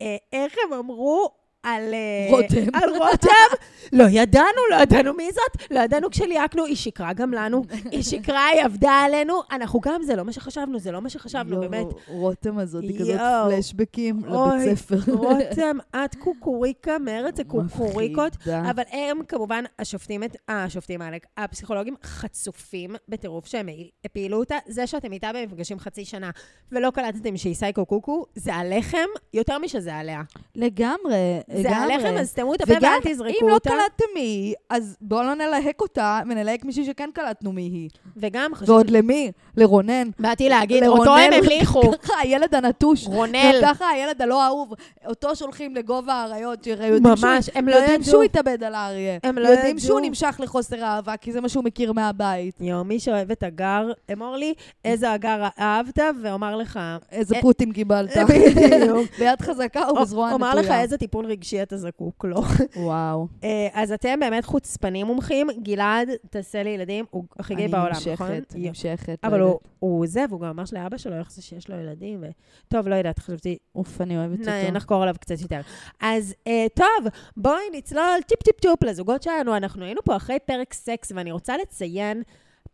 אה, 0.02 0.16
איך 0.34 0.56
הם 0.68 0.74
אמרו 0.74 1.30
על... 1.64 1.94
אה, 1.94 2.28
רותם. 2.30 2.70
על 2.74 2.90
רותם? 2.90 3.56
לא 3.94 4.04
ידענו, 4.12 4.62
לא 4.72 4.76
ידענו 4.76 5.14
מי 5.14 5.30
זאת, 5.32 5.72
לא 5.72 5.80
ידענו 5.80 6.10
כשליהקנו, 6.10 6.66
היא 6.66 6.76
שיקרה 6.76 7.14
גם 7.14 7.32
לנו, 7.32 7.64
היא 7.92 8.04
שיקרה, 8.04 8.46
היא 8.48 8.64
עבדה 8.64 8.92
עלינו, 8.92 9.42
אנחנו 9.52 9.80
גם, 9.80 10.04
זה 10.04 10.16
לא 10.16 10.26
מה 10.26 10.34
שחשבנו, 10.34 10.80
זה 10.80 10.92
לא 10.92 11.02
מה 11.02 11.10
שחשבנו, 11.10 11.56
יואו, 11.56 11.70
באמת. 11.70 11.88
רותם 12.08 12.58
הזאת 12.60 12.84
היא 12.84 13.00
כזאת. 13.00 13.20
פלשבקים 13.50 14.22
לבית 14.26 14.78
ספר. 14.78 15.14
רותם, 15.14 15.78
את 15.96 16.16
קוקוריקה 16.16 16.98
מארץ 16.98 17.40
הקוקוריקות. 17.40 18.38
אבל 18.48 18.84
הם 18.92 19.20
כמובן, 19.28 19.64
השופטים, 19.80 20.24
אה, 20.24 20.64
השופטים 20.64 21.02
האלה, 21.02 21.18
הפסיכולוגים 21.38 21.96
חצופים 22.04 22.96
בטירוף 23.10 23.46
שהם 23.46 23.70
הפעילו 24.06 24.40
אותה. 24.40 24.56
זה 24.68 24.88
שאתם 24.88 25.12
איתה 25.12 25.32
במפגשים 25.36 25.80
חצי 25.80 26.06
שנה 26.06 26.30
ולא 26.72 26.92
קלטתם 26.92 27.38
שהיא 27.38 27.56
סייקו 27.56 27.86
קוקו, 27.86 28.26
זה 28.36 28.56
עליכם 28.56 29.08
יותר 29.34 29.58
משזה 29.58 29.96
עליה. 29.96 30.22
לגמרי. 30.56 31.40
זה 31.54 31.78
עליכם, 31.78 32.18
אז 32.18 32.34
תמו 32.34 32.56
את 32.56 32.62
הפה 32.62 32.74
וגם, 32.78 32.92
ואל 33.04 33.14
תזרקו 33.14 33.34
אם 33.42 33.48
לא 33.48 33.54
אותה. 33.54 33.70
קלטתם 33.70 34.06
מי 34.14 34.20
היא, 34.20 34.56
אז 34.70 34.98
בואו 35.02 35.24
לא 35.24 35.34
נלהק 35.34 35.82
אותה 35.82 36.20
ונלהק 36.30 36.66
מישהי 36.66 36.86
שכן 36.86 37.10
קלטנו 37.14 37.52
מי 37.52 37.62
היא. 37.62 37.90
וגם 38.18 38.56
חשוב... 38.56 38.70
ועוד 38.70 38.90
למי? 38.90 39.32
לרונן. 39.58 40.10
באתי 40.20 40.50
להגיד, 40.50 40.84
אותו 40.84 41.18
הם 41.18 41.34
המליכו. 41.34 41.92
ככה 42.04 42.14
הילד 42.22 42.56
הנטוש. 42.56 43.08
רונל. 43.08 43.62
ככה 43.62 43.90
הילד 43.90 44.22
הלא 44.22 44.46
אהוב. 44.46 44.74
אותו 45.06 45.36
שולחים 45.36 45.76
לגובה 45.76 46.14
האריות, 46.14 46.68
ממש, 47.02 47.50
הם 47.56 47.68
לא 47.68 47.76
יודעים 47.76 48.02
ידעו. 48.02 48.12
שהוא 48.12 48.24
התאבד 48.24 48.64
על 48.64 48.76
האריה. 48.76 49.18
הם 49.24 49.38
לא 49.38 49.48
יודעים 49.48 49.78
ידעו. 49.78 49.88
שהוא 49.88 50.00
נמשך 50.00 50.36
לחוסר 50.40 50.84
אהבה, 50.84 51.18
כי 51.18 51.32
זה 51.32 51.42
מה 51.42 51.50
שהוא 51.50 51.64
מכיר 51.64 51.94
מהבית. 51.94 52.56
יואו, 52.62 52.84
מי 52.84 53.00
שאוהב 53.00 53.32
את 53.32 53.44
הגר, 53.44 53.92
אמור 54.14 54.36
לי 54.36 54.54
איזה 54.86 55.12
הגר 55.12 55.48
אהבת, 55.60 56.00
ואומר 56.24 56.56
לך... 56.56 56.80
איזה 57.12 57.36
אה, 57.36 57.42
פוטין 57.42 57.72
קיבלת. 57.72 58.18
בדיוק. 58.30 59.08
ביד 59.20 59.42
חזקה 59.42 59.92
ובזרוע 59.92 60.32
אומר 60.32 60.50
נטויה. 60.50 60.64
לך 60.64 60.72
איזה 60.72 60.98
טיפול 60.98 61.26
רגשי 61.40 61.64
אתה 61.64 61.78
זקוק 61.78 62.26
לו. 62.26 62.42
וואו. 62.76 63.28
אה, 63.44 63.68
אז 63.74 63.92
אתם 63.92 64.20
באמת 64.20 64.46
חוצפנים 64.46 65.06
מומחים. 65.06 65.48
גלעד, 65.64 66.10
תעשה 66.30 66.64
לי 66.64 66.70
ילדים, 66.70 67.06
הוא 67.10 67.24
הכי 67.40 67.56
גיי 67.56 67.68
בעולם, 67.68 67.96
נכון? 68.14 68.28
אני 68.28 68.40
נמשכת. 68.40 68.56
נמשכת. 68.56 69.20
אבל 69.24 69.40
לא 69.40 69.46
הוא. 69.46 69.60
הוא 69.80 70.08
זה, 70.08 70.26
והוא 70.30 70.42
גם 70.42 70.48
אמר 70.48 70.64
לאבא 70.72 70.98
שלו 70.98 71.20
איך 71.20 71.32
זה 71.32 71.42
שיש 71.42 71.70
לו 71.70 71.76
ילדים. 71.76 72.20
ו... 72.22 72.28
טוב, 72.68 72.88
לא 72.88 72.96
יודעת, 72.96 73.20
חשבתי, 73.20 73.58
אוף, 73.76 74.02
אני 74.02 74.18
אוהבת 74.18 74.40
אותו. 74.40 74.72
נחקור 74.72 75.02
עליו 75.02 75.16
קצת 75.22 75.42
יותר. 75.42 75.62
אז 76.02 76.36
אה, 76.48 76.66
טוב, 76.76 77.12
בואי 77.38 77.64
נצלול 77.74 78.22
טיפ 78.28 78.44
טיפ 78.44 78.60
טופ 78.60 78.84
לזוגות 78.84 79.24
שלנו. 79.24 79.58
אנחנו 79.58 79.86
היינו 79.86 80.02
פה 80.04 80.16
אחרי 80.16 80.38
פרק 80.46 80.74
סקס, 80.74 81.12
ואני 81.16 81.32
רוצה 81.32 81.58
לציין 81.58 82.24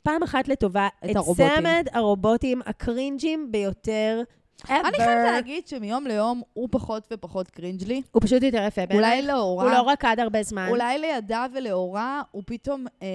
פעם 0.03 0.23
אחת 0.23 0.47
לטובה 0.47 0.87
את 1.05 1.09
את 1.09 1.15
הרובוטים. 1.15 1.55
צמד 1.55 1.87
הרובוטים 1.93 2.61
ה 2.65 2.75
cringeים 2.75 3.51
ביותר 3.51 4.21
ever. 4.63 4.71
אני 4.87 4.97
חייבת 4.97 5.31
להגיד 5.31 5.67
שמיום 5.67 6.07
ליום 6.07 6.41
הוא 6.53 6.69
פחות 6.71 7.07
ופחות 7.11 7.49
cringe 7.49 7.83
לי. 7.83 8.01
הוא 8.11 8.21
פשוט 8.25 8.43
יותר 8.43 8.63
יפה 8.67 8.85
בעיניי. 8.85 9.19
אולי 9.19 9.27
לאורה. 9.27 9.63
הוא 9.63 9.71
לא 9.71 9.89
רקד 9.91 10.15
הרבה 10.19 10.43
זמן. 10.43 10.67
אולי 10.69 10.97
לידה 10.99 11.45
ולאורה 11.53 12.21
הוא 12.31 12.43
פתאום, 12.45 12.85
אה, 13.01 13.07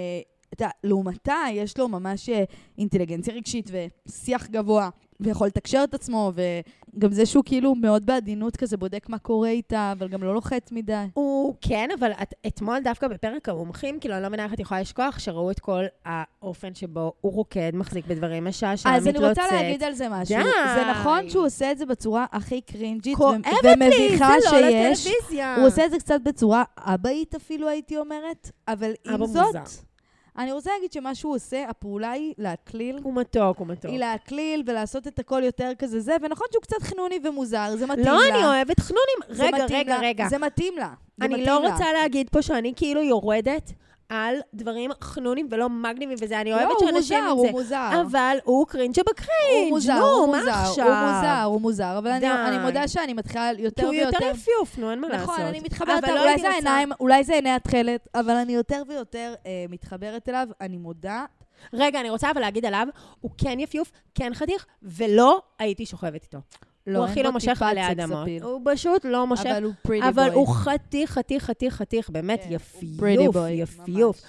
אתה 0.53 0.69
לעומתה 0.85 1.37
יש 1.53 1.79
לו 1.79 1.89
ממש 1.89 2.29
אה, 2.29 2.45
אינטליגנציה 2.79 3.35
רגשית 3.35 3.71
ושיח 4.07 4.47
גבוה, 4.47 4.89
ויכול 5.21 5.47
לתקשר 5.47 5.81
את 5.85 5.95
עצמו, 5.95 6.33
וגם 6.35 7.13
זה 7.13 7.27
שהוא 7.27 7.45
כאילו 7.47 7.75
מאוד 7.75 8.07
בעדינות 8.07 8.57
כזה 8.57 8.77
בודק 8.77 9.09
מה 9.09 9.19
קורה 9.19 9.49
איתה, 9.49 9.93
אבל 9.99 10.09
גם 10.09 10.23
לא 10.23 10.35
לוחץ 10.35 10.73
מדי. 10.73 11.05
הוא 11.15 11.55
כן, 11.61 11.89
אבל 11.99 12.13
את, 12.23 12.35
אתמול 12.47 12.79
דווקא 12.85 13.09
בפרק 13.09 13.49
המומחים, 13.49 14.01
כאילו, 14.01 14.15
אני 14.15 14.23
לא 14.23 14.29
מבינה 14.29 14.45
איך 14.45 14.55
את 14.55 14.61
יכולה 14.61 14.81
לשכוח, 14.81 15.19
שראו 15.19 15.51
את 15.51 15.61
כל 15.61 15.85
האופן 16.05 16.75
שבו 16.75 17.13
הוא 17.21 17.33
רוקד, 17.33 17.71
מחזיק 17.75 18.07
בדברים 18.07 18.45
משעשע, 18.45 18.91
אז 18.97 19.09
אני. 19.09 19.19
רוצה 19.19 19.43
להגיד 19.53 19.83
על 19.83 19.93
זה 19.93 20.09
משהו. 20.09 20.37
די. 20.37 20.43
זה 20.75 20.91
נכון 20.91 21.31
שהוא 21.31 21.47
עושה 21.47 21.73
את 21.73 21.79
זה 21.79 21.87
בצורה 21.87 22.27
הכי 22.33 22.61
קרינג'ית 22.61 23.17
כואבת 23.17 23.47
ו- 23.65 23.67
לי, 23.67 23.87
ומביכה 23.87 24.35
זה 24.41 24.51
לא 24.51 24.61
שיש. 24.61 25.07
לטלוויזיה. 25.07 25.57
הוא 25.57 25.67
עושה 25.67 25.85
את 25.85 25.91
זה 25.91 25.99
קצת 25.99 26.21
בצורה 26.25 26.65
אבאית 26.79 27.35
אפילו, 27.35 27.69
הייתי 27.69 27.99
אומרת, 27.99 28.51
אבל 28.69 28.93
עם 29.07 29.27
זאת... 29.27 29.47
מוזר. 29.47 29.89
אני 30.41 30.53
רוצה 30.53 30.70
להגיד 30.76 30.93
שמה 30.93 31.14
שהוא 31.14 31.34
עושה, 31.34 31.64
הפעולה 31.68 32.11
היא 32.11 32.34
להקליל. 32.38 32.99
הוא 33.03 33.14
מתוק, 33.14 33.59
הוא 33.59 33.66
מתוק. 33.66 33.91
היא 33.91 33.99
להקליל 33.99 34.62
ולעשות 34.66 35.07
את 35.07 35.18
הכל 35.18 35.43
יותר 35.45 35.72
כזה 35.78 36.01
זה, 36.01 36.16
ונכון 36.22 36.47
שהוא 36.53 36.62
קצת 36.62 36.82
חנוני 36.82 37.18
ומוזר, 37.24 37.76
זה 37.76 37.86
מתאים 37.86 38.07
לא, 38.07 38.18
לה. 38.28 38.28
אני 38.36 38.45
אוהבת 38.45 38.80
חנונים. 38.80 39.18
רגע, 39.28 39.64
רגע, 39.70 39.95
לה, 39.95 40.01
רגע. 40.09 40.28
זה 40.28 40.38
מתאים 40.38 40.74
לה. 40.78 40.93
זה 41.18 41.24
אני 41.24 41.34
מתאים 41.34 41.47
לא 41.47 41.62
לה. 41.62 41.72
רוצה 41.72 41.84
להגיד 41.93 42.28
פה 42.30 42.43
שאני 42.43 42.72
כאילו 42.76 43.03
יורדת 43.03 43.72
על 44.11 44.35
דברים 44.55 44.91
חנונים 45.03 45.49
ולא 45.51 45.69
מגניבים 45.69 46.17
וזה, 46.23 46.41
אני 46.41 46.51
לא, 46.51 46.57
אוהבת 46.57 46.71
הוא 46.81 46.89
שאנשים 46.89 46.95
מוזר, 47.19 47.31
עם 47.31 47.37
הוא 47.37 47.47
זה. 47.47 47.53
מוזר. 47.53 47.91
אבל 48.11 48.37
הוא 48.45 48.67
קרינג' 48.67 48.95
שבקרינג', 48.95 49.31
הוא 49.63 49.71
מוזר, 49.71 49.95
נו, 49.99 50.07
הוא 50.07 50.33
מה 50.33 50.39
מוזר, 50.39 50.51
עכשיו? 50.51 50.87
הוא 50.87 51.15
מוזר, 51.17 51.43
הוא 51.45 51.61
מוזר, 51.61 51.99
אבל 51.99 52.11
אני. 52.11 52.31
אני 52.31 52.59
מודה 52.59 52.89
שאני 52.89 53.13
מתחילה 53.15 53.51
יותר 53.59 53.83
כי 53.83 53.87
הוא 53.87 53.95
ויותר... 53.95 54.25
יותר 54.25 54.37
יפיוף, 54.37 54.79
נו, 54.79 54.91
אין 54.91 55.01
מה 55.01 55.09
לעשות. 55.09 55.29
נכון, 55.31 55.41
אני 55.45 55.61
מתחברת, 55.61 56.09
לא 56.09 56.21
אולי 56.23 56.39
זה 56.39 56.47
רוצה- 56.47 56.49
העיניים, 56.49 56.93
אולי 57.01 57.25
זה 57.25 57.35
עיני 57.35 57.51
התכלת, 57.51 58.09
אבל 58.15 58.31
אני 58.37 58.53
יותר 58.53 58.83
ויותר 58.89 59.35
אה, 59.47 59.65
מתחברת 59.69 60.29
אליו, 60.29 60.49
אני 60.61 60.77
מודה. 60.77 61.25
רגע, 61.73 62.01
אני 62.01 62.11
רוצה 62.11 62.31
אבל 62.31 62.41
להגיד 62.41 62.65
עליו, 62.67 62.87
הוא 63.21 63.31
כן 63.39 63.61
יפיוף, 63.61 63.91
כן 64.15 64.35
חתיך, 64.35 64.67
ולא 64.83 65.43
הייתי 65.59 65.87
שוכבת 65.87 66.23
איתו. 66.23 66.39
לא, 66.87 66.99
הוא 66.99 67.07
הכי 67.07 67.22
לא 67.22 67.33
מושך 67.33 67.62
עלי 67.62 67.91
אדמות. 67.91 68.28
הוא 68.43 68.61
פשוט 68.64 69.05
לא 69.05 69.26
מושך. 69.26 69.47
אבל 69.47 69.64
הוא 69.64 69.72
פריטי 69.83 70.12
בוי. 70.12 70.26
אבל 70.26 70.35
הוא 70.35 70.49
חתיך, 70.49 71.11
חתיך, 71.11 71.45
חתיך, 71.45 71.74
חתיך, 71.74 72.11
באמת 72.11 72.45
כן, 72.45 72.53
יפיוף, 72.53 73.37
boy, 73.37 73.49
יפיוף. 73.51 74.22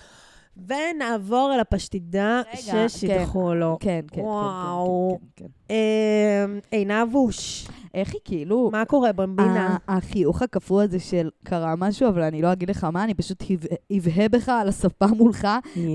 ונעבור 0.67 1.51
אל 1.55 1.59
הפשטידה 1.59 2.41
רגע, 2.53 2.89
ששידחו 2.89 3.53
לו. 3.53 3.77
כן, 3.79 3.99
כן, 4.11 4.15
כן, 4.15 4.21
וואו. 4.21 5.17
כן, 5.35 5.45
כן, 5.45 5.45
כן. 5.67 5.73
אה, 5.73 6.45
עינב 6.71 7.15
אוש, 7.15 7.67
איך 7.93 8.13
היא 8.13 8.21
כאילו... 8.25 8.69
מה 8.71 8.85
קורה 8.85 9.11
במבינה? 9.11 9.77
ה- 9.87 9.97
החיוך 9.97 10.41
הקפוא 10.41 10.81
הזה 10.83 10.99
של 10.99 11.29
קרה 11.43 11.75
משהו, 11.77 12.07
אבל 12.07 12.21
אני 12.21 12.41
לא 12.41 12.51
אגיד 12.53 12.69
לך 12.69 12.83
מה, 12.83 13.03
אני 13.03 13.13
פשוט 13.13 13.43
אב- 13.51 13.97
אבהה 13.97 14.29
בך 14.29 14.49
על 14.49 14.67
הספה 14.67 15.07
מולך, 15.07 15.47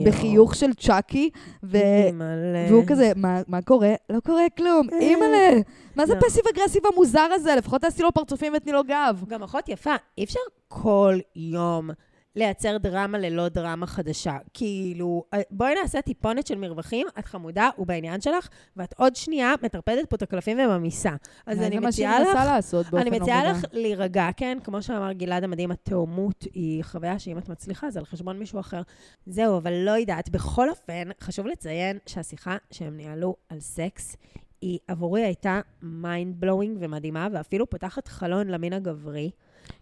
בחיוך 0.07 0.54
של 0.54 0.74
צ'אקי. 0.74 1.30
והוא 1.62 2.84
כזה, 2.86 3.12
מה, 3.16 3.62
קורה? 3.64 3.94
לא 4.11 4.20
קורה 4.20 4.42
כלום, 4.57 4.86
אימא'לה. 5.00 5.61
מה 5.96 6.07
זה 6.07 6.14
לא. 6.14 6.20
פסיב 6.20 6.42
אגרסיב 6.54 6.82
המוזר 6.92 7.28
הזה? 7.34 7.54
לפחות 7.59 7.80
תעשי 7.80 8.02
לו 8.02 8.12
פרצופים 8.12 8.52
ותני 8.57 8.72
לו 8.72 8.84
גב. 8.84 9.24
גם 9.28 9.42
אחות 9.42 9.68
יפה, 9.68 9.94
אי 10.18 10.24
אפשר 10.24 10.40
כל 10.68 11.18
יום 11.36 11.90
לייצר 12.37 12.78
דרמה 12.78 13.18
ללא 13.18 13.49
דרמה 13.49 13.87
חדשה. 13.87 14.37
כאילו, 14.55 15.24
אה, 15.34 15.41
בואי 15.51 15.74
נעשה 15.82 16.03
טיפונת 16.03 16.47
של 16.47 16.59
מרווחים, 16.59 17.07
את 17.18 17.24
חמודה, 17.24 17.70
הוא 17.76 17.87
בעניין 17.87 18.20
שלך, 18.20 18.49
ואת 18.76 18.95
עוד 18.97 19.16
שנייה 19.16 19.55
מטרפדת 19.62 20.11
פה 20.11 20.16
את 20.16 20.22
הקלפים 20.22 20.59
וממיסה. 20.59 21.11
אז 21.47 21.62
אני 21.62 21.78
מציעה 21.78 22.18
זה 22.18 22.24
מה 22.24 22.30
לך... 22.30 22.37
מנסה 22.37 22.45
לעשות 22.45 22.87
באופן 22.91 23.07
אני 23.07 23.18
מציעה. 23.18 23.51
לך 23.51 23.64
להירגע, 23.72 24.28
כן? 24.37 24.59
כמו 24.64 24.82
שאמר 24.82 25.12
גלעד 25.12 25.45
המדהים, 25.45 25.70
התאומות 25.70 26.45
היא 26.55 26.84
חוויה 26.84 27.18
שאם 27.18 27.39
את 27.39 27.49
מצליחה, 27.49 27.91
זה 27.91 27.99
על 27.99 28.05
חשבון 28.05 28.39
מישהו 28.39 28.61
אחר. 28.61 28.82
זהו, 29.26 29.57
אבל 29.57 29.72
לא 29.72 29.91
יודעת. 29.91 30.28
בכל 30.28 30.70
אופן, 30.70 31.09
חשוב 31.20 31.47
לציין 31.47 31.99
שהשיחה 32.07 32.57
שהם 32.70 32.97
ניהלו 32.97 33.37
על 33.49 33.61
סקס, 33.61 34.16
היא 34.61 34.78
עבורי 34.89 35.22
הייתה 35.24 35.61
mind 35.82 36.45
blowing 36.45 36.76
ומדהימה, 36.78 37.28
ואפילו 37.32 37.70
פותחת 37.70 38.09
חלון 38.09 38.49
למין 38.49 38.72
הגברי. 38.72 39.30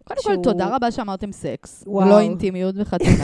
קודם 0.03 0.19
כל, 0.23 0.35
תודה 0.43 0.75
רבה 0.75 0.91
שאמרתם 0.91 1.31
סקס, 1.31 1.83
וואו. 1.87 2.07
ולא 2.07 2.19
אינטימיות 2.19 2.75
וחתונה. 2.77 3.09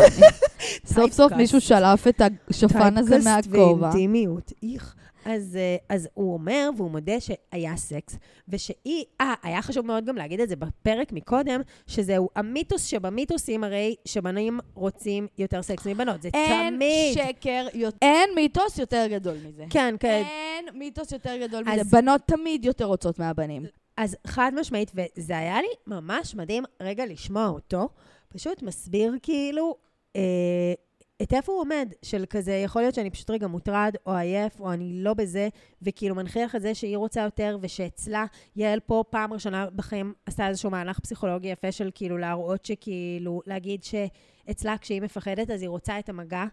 סוף 0.86 1.12
סוף 1.12 1.16
typecast. 1.16 1.34
מישהו 1.36 1.62
שלף 1.62 2.08
את 2.08 2.22
השפן 2.50 2.98
הזה 2.98 3.10
typecast 3.24 3.48
מהכובע. 3.48 3.88
ואינטימיות, 3.88 4.52
איך. 4.74 4.96
אז, 5.26 5.56
אה, 5.56 5.76
אז 5.96 6.08
הוא 6.14 6.34
אומר, 6.34 6.70
והוא 6.78 6.92
מודה 6.92 7.14
שהיה 7.20 7.78
סקס, 7.78 8.18
ושהיא, 8.50 9.04
אה, 9.22 9.34
היה 9.44 9.62
חשוב 9.62 9.86
מאוד 9.86 10.06
גם 10.06 10.16
להגיד 10.16 10.40
את 10.40 10.50
זה 10.50 10.56
בפרק 10.56 11.12
מקודם, 11.14 11.62
שזהו 11.88 12.30
המיתוס 12.36 12.86
שבמיתוסים 12.86 13.64
הרי 13.64 13.96
שבנים 14.06 14.60
רוצים 14.74 15.28
יותר 15.38 15.62
סקס 15.62 15.88
מבנות. 15.88 16.22
זה 16.22 16.30
אין 16.34 16.76
תמיד. 16.76 17.14
שקר, 17.14 17.68
יותר- 17.74 17.98
אין 18.02 18.30
מיתוס 18.36 18.78
יותר 18.78 19.06
גדול 19.12 19.36
מזה. 19.48 19.64
כן, 19.70 19.96
כן. 20.00 20.24
אין 20.26 20.66
מיתוס 20.80 21.12
יותר 21.12 21.38
גדול 21.48 21.64
אז- 21.68 21.80
מזה. 21.80 21.98
בנות 22.02 22.22
תמיד 22.26 22.66
יותר 22.66 22.86
רוצות 22.86 23.20
מהבנים. 23.20 23.64
אז 24.02 24.18
חד 24.28 24.52
משמעית, 24.56 24.92
וזה 24.96 25.38
היה 25.38 25.62
לי 25.62 25.68
ממש 25.88 26.36
מדהים 26.36 26.64
רגע 26.82 27.06
לשמוע 27.06 27.48
אותו, 27.48 27.90
פשוט 28.30 28.64
מסביר 28.64 29.14
כאילו 29.22 29.76
אה, 30.16 30.74
את 31.22 31.34
איפה 31.34 31.52
הוא 31.52 31.62
עומד, 31.62 31.94
של 32.02 32.26
כזה, 32.30 32.52
יכול 32.52 32.82
להיות 32.82 32.96
שאני 32.96 33.10
פשוט 33.10 33.30
רגע 33.30 33.48
מוטרד, 33.48 33.96
או 34.06 34.16
עייף, 34.16 34.60
או 34.60 34.74
אני 34.74 35.04
לא 35.04 35.14
בזה, 35.14 35.50
וכאילו 35.82 36.16
מנכיח 36.16 36.56
את 36.56 36.62
זה 36.62 36.76
שהיא 36.76 36.98
רוצה 36.98 37.22
יותר, 37.22 37.58
ושאצלה, 37.62 38.26
יעל 38.56 38.80
פה 38.80 39.04
פעם 39.10 39.34
ראשונה 39.34 39.70
בחיים 39.70 40.14
עשתה 40.26 40.48
איזשהו 40.48 40.70
מהלך 40.70 41.00
פסיכולוגי 41.00 41.48
יפה 41.48 41.72
של 41.72 41.90
כאילו 41.96 42.18
להראות 42.18 42.66
שכאילו, 42.66 43.42
להגיד 43.46 43.84
שאצלה 43.84 44.78
כשהיא 44.78 45.02
מפחדת, 45.02 45.50
אז 45.50 45.62
היא 45.62 45.70
רוצה 45.70 46.00
את 46.00 46.10
המגע 46.10 46.46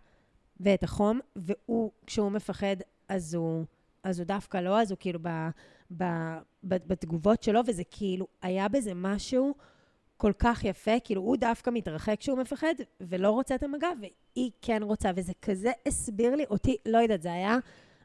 ואת 0.60 0.82
החום, 0.82 1.20
והוא, 1.36 1.90
כשהוא 2.06 2.30
מפחד, 2.30 2.76
אז 3.08 3.34
הוא, 3.34 3.64
אז 4.02 4.18
הוא 4.18 4.26
דווקא 4.26 4.56
לא, 4.56 4.80
אז 4.80 4.90
הוא 4.90 4.96
כאילו. 5.00 5.18
ב, 5.22 5.28
ב, 5.96 6.04
בתגובות 6.62 7.42
שלו, 7.42 7.60
וזה 7.66 7.82
כאילו, 7.90 8.26
היה 8.42 8.68
בזה 8.68 8.92
משהו 8.94 9.54
כל 10.16 10.32
כך 10.38 10.64
יפה, 10.64 11.00
כאילו 11.04 11.22
הוא 11.22 11.36
דווקא 11.36 11.70
מתרחק 11.70 12.16
כשהוא 12.20 12.38
מפחד, 12.38 12.74
ולא 13.00 13.30
רוצה 13.30 13.54
את 13.54 13.62
המגע, 13.62 13.88
והיא 14.00 14.50
כן 14.62 14.82
רוצה, 14.82 15.10
וזה 15.16 15.32
כזה 15.42 15.70
הסביר 15.86 16.34
לי 16.34 16.44
אותי, 16.50 16.76
לא 16.86 16.98
יודעת, 16.98 17.22
זה 17.22 17.32
היה 17.32 17.58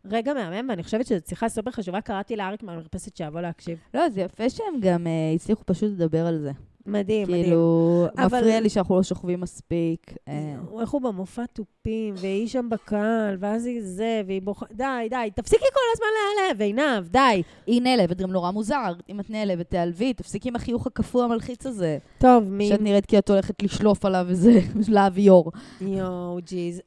רגע 0.05 0.33
מהמם, 0.33 0.69
ואני 0.69 0.83
חושבת 0.83 1.05
שזו 1.05 1.19
שיחה 1.27 1.49
סופר 1.49 1.71
חשובה, 1.71 2.01
קראתי 2.01 2.35
לאריק 2.35 2.63
מהמרפסת 2.63 3.17
שיבוא 3.17 3.41
להקשיב. 3.41 3.79
לא, 3.93 4.09
זה 4.09 4.21
יפה 4.21 4.49
שהם 4.49 4.79
גם 4.79 5.07
אה, 5.07 5.33
הצליחו 5.35 5.63
פשוט 5.65 5.91
לדבר 5.91 6.25
על 6.27 6.39
זה. 6.39 6.51
מדהים, 6.86 7.27
מדהים. 7.27 7.43
כאילו, 7.43 8.05
אבל- 8.17 8.38
מפריע 8.38 8.59
לי 8.59 8.69
שאנחנו 8.69 8.95
לא 8.95 9.03
שוכבים 9.03 9.41
מספיק. 9.41 10.13
אה, 10.27 10.34
איך 10.81 10.89
הוא 10.89 11.01
במופע 11.01 11.45
תופים, 11.53 12.13
והיא 12.17 12.47
שם 12.47 12.69
בקהל, 12.71 13.38
ואז 13.39 13.65
היא 13.65 13.81
זה, 13.84 14.21
והיא 14.27 14.41
בוכה, 14.41 14.65
די, 14.71 15.07
די, 15.09 15.29
תפסיקי 15.36 15.65
כל 15.73 15.79
הזמן 15.93 16.07
להיעלב, 16.38 16.61
עינב, 16.61 17.07
די. 17.07 17.43
היא 17.67 17.81
נעלבת 17.81 18.17
גם 18.17 18.31
נורא 18.31 18.51
מוזר. 18.51 18.93
אם 19.09 19.19
את 19.19 19.29
נעלבת, 19.29 19.69
תיעלבי, 19.69 20.13
תפסיקי 20.13 20.49
עם 20.49 20.55
החיוך 20.55 20.88
הקפוא 20.88 21.23
המלחיץ 21.23 21.65
הזה. 21.65 21.97
טוב, 22.17 22.43
מי... 22.43 22.67
שאת 22.69 22.81
נראית 22.81 23.05
כי 23.05 23.17
את 23.17 23.29
הולכת 23.29 23.63
לשלוף 23.63 24.05
עליו 24.05 24.25
איזה 24.29 24.51
לאוויור. 24.95 25.51
יואו, 25.81 26.38
ג'יז. 26.45 26.81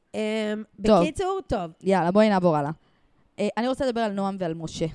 טוב. 0.87 1.01
בקיצור, 1.03 1.41
טוב. 1.47 1.71
יאללה, 1.83 2.11
בואי 2.11 2.29
נעבור 2.29 2.57
הלאה. 2.57 2.71
אה, 3.39 3.49
אני 3.57 3.69
רוצה 3.69 3.87
לדבר 3.87 4.01
על 4.01 4.13
נועם 4.13 4.37
ועל 4.41 4.55
משה. 4.55 4.87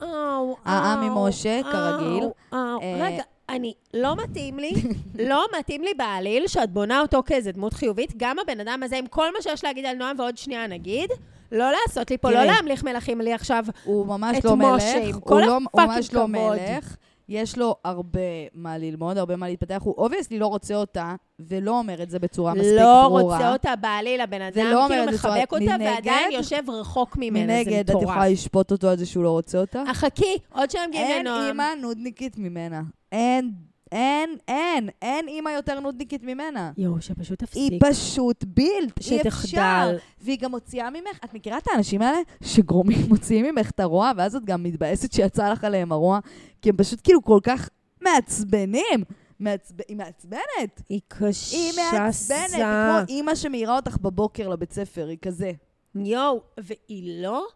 העם 0.00 1.02
עם 1.02 1.12
משה, 1.18 1.60
כרגיל. 1.72 2.24
אה, 2.52 2.76
רגע, 3.00 3.22
אני, 3.50 3.72
לא 3.94 4.16
מתאים 4.16 4.58
לי, 4.58 4.70
לא 5.30 5.44
מתאים 5.58 5.82
לי 5.82 5.90
בעליל 5.96 6.46
שאת 6.46 6.70
בונה 6.70 7.00
אותו 7.00 7.22
כאיזה 7.26 7.52
דמות 7.52 7.72
חיובית. 7.74 8.12
גם 8.16 8.36
הבן 8.38 8.60
אדם 8.60 8.80
הזה, 8.82 8.96
עם 8.96 9.06
כל 9.06 9.26
מה 9.36 9.42
שיש 9.42 9.64
להגיד 9.64 9.84
על 9.86 9.96
נועם 9.96 10.18
ועוד 10.18 10.38
שנייה 10.38 10.66
נגיד, 10.66 11.10
לא 11.52 11.70
לעשות 11.70 12.10
לי 12.10 12.18
פה, 12.18 12.30
לא. 12.30 12.44
להמליך 12.44 12.84
מלכים 12.84 13.20
לי 13.20 13.32
עכשיו. 13.32 13.64
הוא 13.84 14.06
ממש 14.06 14.36
את 14.38 14.44
לא 14.44 14.56
משה, 14.56 14.66
מלך. 14.98 15.14
עם 15.14 15.20
הוא 15.24 15.40
לא- 15.40 15.58
הוא 15.72 15.82
ממש 15.86 16.14
לא. 16.14 16.28
מלך. 16.28 16.96
יש 17.28 17.58
לו 17.58 17.76
הרבה 17.84 18.20
מה 18.54 18.78
ללמוד, 18.78 19.18
הרבה 19.18 19.36
מה 19.36 19.48
להתפתח. 19.48 19.80
הוא 19.84 19.94
obviously 19.98 20.38
לא 20.38 20.46
רוצה 20.46 20.74
אותה, 20.74 21.14
ולא 21.40 21.78
אומר 21.78 22.02
את 22.02 22.10
זה 22.10 22.18
בצורה 22.18 22.54
מספיק 22.54 22.72
לא 22.76 23.06
ברורה. 23.08 23.36
רוצה 23.36 23.52
אותה 23.52 23.76
בעליל, 23.76 24.20
הבן 24.20 24.42
אדם 24.42 24.52
כאילו 24.88 25.06
בצורה- 25.12 25.34
מחבק 25.36 25.52
אותה, 25.52 25.64
מנגד- 25.64 25.80
ועדיין 25.94 26.32
יושב 26.32 26.70
רחוק 26.70 27.16
ממנה, 27.16 27.52
זה 27.64 27.70
מנגד, 27.70 27.78
את 27.90 27.90
מטורף. 27.90 28.02
יכולה 28.02 28.28
לשפוט 28.28 28.70
אותו 28.72 28.88
על 28.88 28.96
זה 28.98 29.06
שהוא 29.06 29.24
לא 29.24 29.30
רוצה 29.30 29.58
אותה? 29.58 29.82
חכי, 29.94 30.36
עוד 30.54 30.70
שהם 30.70 30.88
מגיעים 30.90 31.06
אין. 31.06 31.26
אימא 31.26 31.64
נודניקית 31.80 32.38
ממנה. 32.38 32.80
אין, 33.12 33.52
אין, 33.92 34.36
אין, 34.48 34.88
אין 35.02 35.28
אימא 35.28 35.48
יותר 35.48 35.80
נודניקית 35.80 36.22
ממנה. 36.22 36.72
יואו, 36.76 37.00
שפשוט 37.00 37.40
היא 37.40 37.80
תפסיק. 37.80 37.82
פשוט 37.84 38.44
בילד, 38.44 38.92
אי 39.10 39.20
אפשר. 39.20 39.30
שתחדל. 39.30 39.96
והיא 40.20 40.38
גם 40.40 40.50
מוציאה 40.50 40.90
ממך, 40.90 41.18
את 41.24 41.34
מכירה 41.34 41.58
את 41.58 41.68
האנשים 41.72 42.02
האלה 42.02 42.18
שגורמים, 42.42 42.98
מוציאים 43.08 43.46
ממך 43.46 43.70
את 43.70 43.80
הרוע, 43.80 44.12
ואז 44.16 44.36
את 44.36 44.44
גם 44.44 44.62
מתבאסת 44.62 45.12
שיצא 45.12 45.52
לך 45.52 45.64
עליהם 45.64 45.92
הרוע, 45.92 46.18
כי 46.62 46.70
הם 46.70 46.76
פשוט 46.76 47.00
כאילו 47.04 47.24
כל 47.24 47.40
כך 47.42 47.68
מעצבנים. 48.00 49.04
מעצב... 49.40 49.74
היא 49.88 49.96
מעצבנת. 49.96 50.82
היא 50.88 51.00
קשה 51.08 51.56
היא 51.56 51.72
מעצבנת, 51.76 52.52
היא 52.52 52.62
כמו 52.62 52.98
אימא 53.08 53.34
שמעירה 53.34 53.76
אותך 53.76 53.96
בבוקר 53.96 54.48
לבית 54.48 54.72
ספר, 54.72 55.06
היא 55.08 55.18
כזה. 55.22 55.52
יואו, 55.94 56.42
והיא 56.60 57.22
לא 57.22 57.46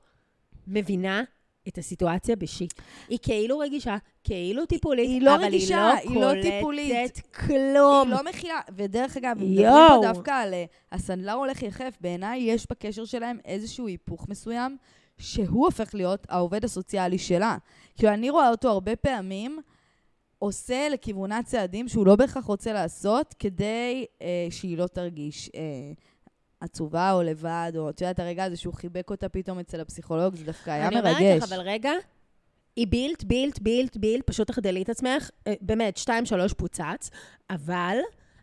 מבינה 0.66 1.22
את 1.68 1.78
הסיטואציה 1.78 2.36
בשיט. 2.36 2.74
היא 3.08 3.18
כאילו 3.22 3.58
רגישה, 3.58 3.96
כאילו 4.24 4.66
טיפולית, 4.66 5.08
היא 5.08 5.22
לא 5.22 5.34
אבל 5.34 5.44
רגישה, 5.44 5.92
היא 5.94 6.10
היא 6.10 6.20
לא 6.20 6.34
לא 6.34 6.42
טיפולית. 6.42 6.92
קולטת 6.92 7.20
כלום. 7.26 8.08
היא 8.08 8.16
לא 8.16 8.24
מכילה, 8.24 8.60
ודרך 8.76 9.16
אגב, 9.16 9.36
אם 9.40 9.50
מדברים. 9.50 9.70
פה 9.88 10.00
דווקא 10.02 10.30
על 10.30 10.54
אה, 10.54 10.64
הסנדלר 10.92 11.32
הולך 11.32 11.62
יחף, 11.62 11.96
בעיניי 12.00 12.40
יש 12.40 12.66
בקשר 12.70 13.04
שלהם 13.04 13.38
איזשהו 13.44 13.86
היפוך 13.86 14.28
מסוים, 14.28 14.76
שהוא 15.18 15.64
הופך 15.64 15.94
להיות 15.94 16.26
העובד 16.28 16.64
הסוציאלי 16.64 17.18
שלה. 17.18 17.56
כאילו, 17.96 18.12
אני 18.12 18.30
רואה 18.30 18.50
אותו 18.50 18.70
הרבה 18.70 18.96
פעמים 18.96 19.60
עושה 20.38 20.88
לכיוונה 20.88 21.42
צעדים 21.42 21.88
שהוא 21.88 22.06
לא 22.06 22.16
בהכרח 22.16 22.44
רוצה 22.44 22.72
לעשות, 22.72 23.34
כדי 23.38 24.04
אה, 24.22 24.46
שהיא 24.50 24.78
לא 24.78 24.86
תרגיש 24.86 25.50
אה, 25.54 25.60
עצובה 26.64 27.12
או 27.12 27.22
לבד, 27.22 27.72
או 27.76 27.90
את 27.90 28.00
יודעת, 28.00 28.20
הרגע 28.20 28.44
הזה 28.44 28.56
שהוא 28.56 28.74
חיבק 28.74 29.10
אותה 29.10 29.28
פתאום 29.28 29.58
אצל 29.58 29.80
הפסיכולוג, 29.80 30.34
זה 30.34 30.44
דווקא 30.44 30.70
היה 30.70 30.88
אני 30.88 30.94
מרגש. 30.94 31.20
אומרת 31.20 31.42
לך, 31.42 31.52
אבל 31.52 31.60
רגע, 31.60 31.92
היא 32.76 32.86
בילט, 32.86 33.24
בילט, 33.24 33.58
בילט, 33.58 33.96
בילט, 33.96 34.26
פשוט 34.26 34.48
תחדלי 34.48 34.82
את 34.82 34.88
עצמך, 34.88 35.30
אה, 35.46 35.54
באמת, 35.60 35.96
שתיים, 35.96 36.26
שלוש 36.26 36.52
פוצץ, 36.52 37.10
אבל 37.50 37.98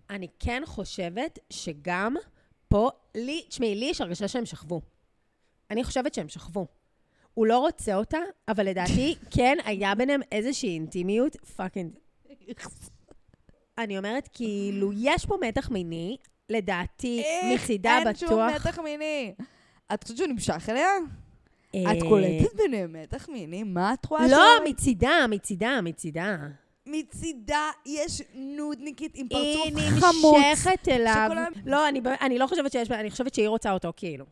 אני 0.09 0.27
כן 0.39 0.61
חושבת 0.65 1.39
שגם 1.49 2.15
פה, 2.67 2.89
לי, 3.15 3.41
תשמעי, 3.49 3.75
לי 3.75 3.85
יש 3.85 4.01
הרגשה 4.01 4.27
שהם 4.27 4.45
שכבו. 4.45 4.81
אני 5.71 5.83
חושבת 5.83 6.13
שהם 6.13 6.29
שכבו. 6.29 6.67
הוא 7.33 7.47
לא 7.47 7.59
רוצה 7.59 7.95
אותה, 7.95 8.17
אבל 8.47 8.67
לדעתי 8.67 9.15
כן 9.35 9.57
היה 9.65 9.95
ביניהם 9.95 10.21
איזושהי 10.31 10.69
אינטימיות, 10.69 11.35
fucking. 11.35 11.91
אני 13.77 13.97
אומרת, 13.97 14.29
כאילו, 14.33 14.91
יש 14.93 15.25
פה 15.25 15.37
מתח 15.41 15.69
מיני, 15.69 16.17
לדעתי, 16.51 17.23
מצידה 17.53 17.97
אין 17.97 18.07
בטוח. 18.07 18.29
שום 18.29 18.47
מתח 18.55 18.79
מיני. 18.79 19.33
את 19.93 20.03
חושבת 20.03 20.17
שהוא 20.17 20.27
נמשך 20.27 20.69
אליה? 20.69 20.87
אה, 21.75 21.91
את 21.91 22.03
קולטת 22.09 22.55
ביניהם 22.55 22.95
מתח 23.03 23.29
מיני? 23.29 23.63
מה 23.63 23.93
את 23.93 24.05
רואה 24.05 24.27
לא? 24.27 24.69
מצידה, 24.69 25.25
מצידה, 25.29 25.79
מצידה. 25.83 26.37
מצידה 26.85 27.69
יש 27.85 28.21
נודניקית 28.33 29.11
עם 29.15 29.27
היא 29.29 29.57
פרצוף 29.73 30.03
חמוץ. 30.03 30.37
נמשכת 30.49 30.87
אליו. 30.87 31.29
לא, 31.65 31.87
אני 32.21 32.39
לא 32.39 32.47
חושבת 32.47 32.71
שיש... 32.71 32.91
אני 32.91 33.11
חושבת 33.11 33.33
שהיא 33.33 33.47
רוצה 33.47 33.71
אותו, 33.71 33.93
כאילו. 33.95 34.25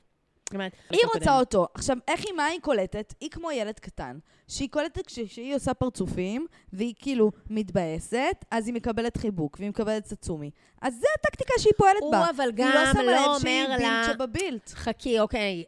אומרת, 0.56 0.72
היא 0.90 1.00
רוצה 1.14 1.40
אותו. 1.40 1.68
עכשיו, 1.74 1.98
איך 2.08 2.26
היא, 2.26 2.34
מה 2.34 2.46
היא 2.46 2.60
קולטת? 2.62 3.14
היא 3.20 3.30
כמו 3.30 3.52
ילד 3.52 3.80
קטן, 3.80 4.18
שהיא 4.48 4.70
קולטת 4.70 5.08
כשהיא 5.08 5.56
עושה 5.56 5.74
פרצופים, 5.74 6.48
והיא 6.74 6.94
כאילו 7.00 7.32
מתבאסת, 7.50 8.46
אז 8.52 8.68
היא 8.68 8.76
מקבלת 8.76 9.18
חיבוק, 9.18 9.58
והיא 9.60 9.70
מקבלת 9.70 10.06
סצומי. 10.06 10.52
אז 10.82 10.94
זו 10.94 11.08
הטקטיקה 11.20 11.54
שהיא 11.58 11.74
פועלת 11.78 12.02
הוא 12.02 12.12
בה. 12.12 12.30
אבל 12.30 12.44
היא 12.44 12.54
גם 12.56 12.72
לא 12.74 12.94
שמה 12.94 13.04
לא 13.04 13.12
לב 13.12 13.42
שהיא 13.42 13.66
אומר 13.66 13.78
לה... 13.78 13.78
בילט 13.78 14.06
שבבילט. 14.14 14.70
חכי, 14.70 15.20
אוקיי, 15.20 15.64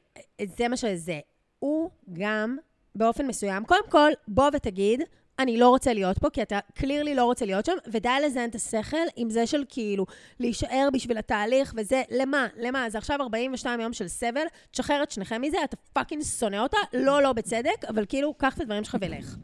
זה 0.58 0.68
מה 0.68 0.78
שזה. 0.78 1.20
הוא 1.60 1.90
גם, 2.14 2.58
באופן 2.96 3.28
מסוים, 3.28 3.66
קודם 3.66 3.90
כל, 3.90 4.12
בוא 4.28 4.50
ותגיד, 4.54 5.02
אני 5.40 5.58
לא 5.58 5.70
רוצה 5.70 5.94
להיות 5.94 6.18
פה, 6.18 6.30
כי 6.30 6.42
אתה 6.42 6.60
קלירלי 6.76 7.16
לא 7.16 7.26
רוצה 7.26 7.46
להיות 7.46 7.66
שם, 7.66 7.74
ודי 7.88 8.10
לזיין 8.26 8.50
את 8.50 8.56
השכל 8.56 8.98
עם 9.16 9.30
זה 9.30 9.48
של 9.48 9.64
כאילו, 9.70 10.06
להישאר 10.40 10.90
בשביל 10.94 11.18
התהליך 11.18 11.74
וזה, 11.78 12.04
למה? 12.12 12.48
למה? 12.58 12.90
זה 12.90 12.98
עכשיו 12.98 13.22
42 13.22 13.80
יום 13.80 13.94
של 13.94 14.08
סבל, 14.08 14.46
תשחרר 14.72 15.04
את 15.04 15.12
שניכם 15.12 15.42
מזה, 15.42 15.58
אתה 15.64 15.76
fucking 15.94 16.24
שונא 16.24 16.58
אותה, 16.58 16.78
לא, 16.94 17.22
לא 17.22 17.34
בצדק, 17.34 17.86
אבל 17.90 18.06
כאילו, 18.10 18.34
קח 18.34 18.56
את 18.56 18.62
הדברים 18.62 18.84
שלך 18.84 18.98
ולך. 19.02 19.36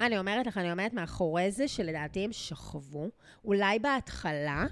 אני 0.00 0.18
אומרת 0.18 0.46
לך, 0.46 0.58
אני 0.58 0.70
עומדת 0.70 0.92
מאחורי 0.92 1.50
זה 1.50 1.68
שלדעתי 1.68 2.24
הם 2.24 2.32
שכבו, 2.32 3.08
אולי 3.44 3.78
בהתחלה, 3.78 4.66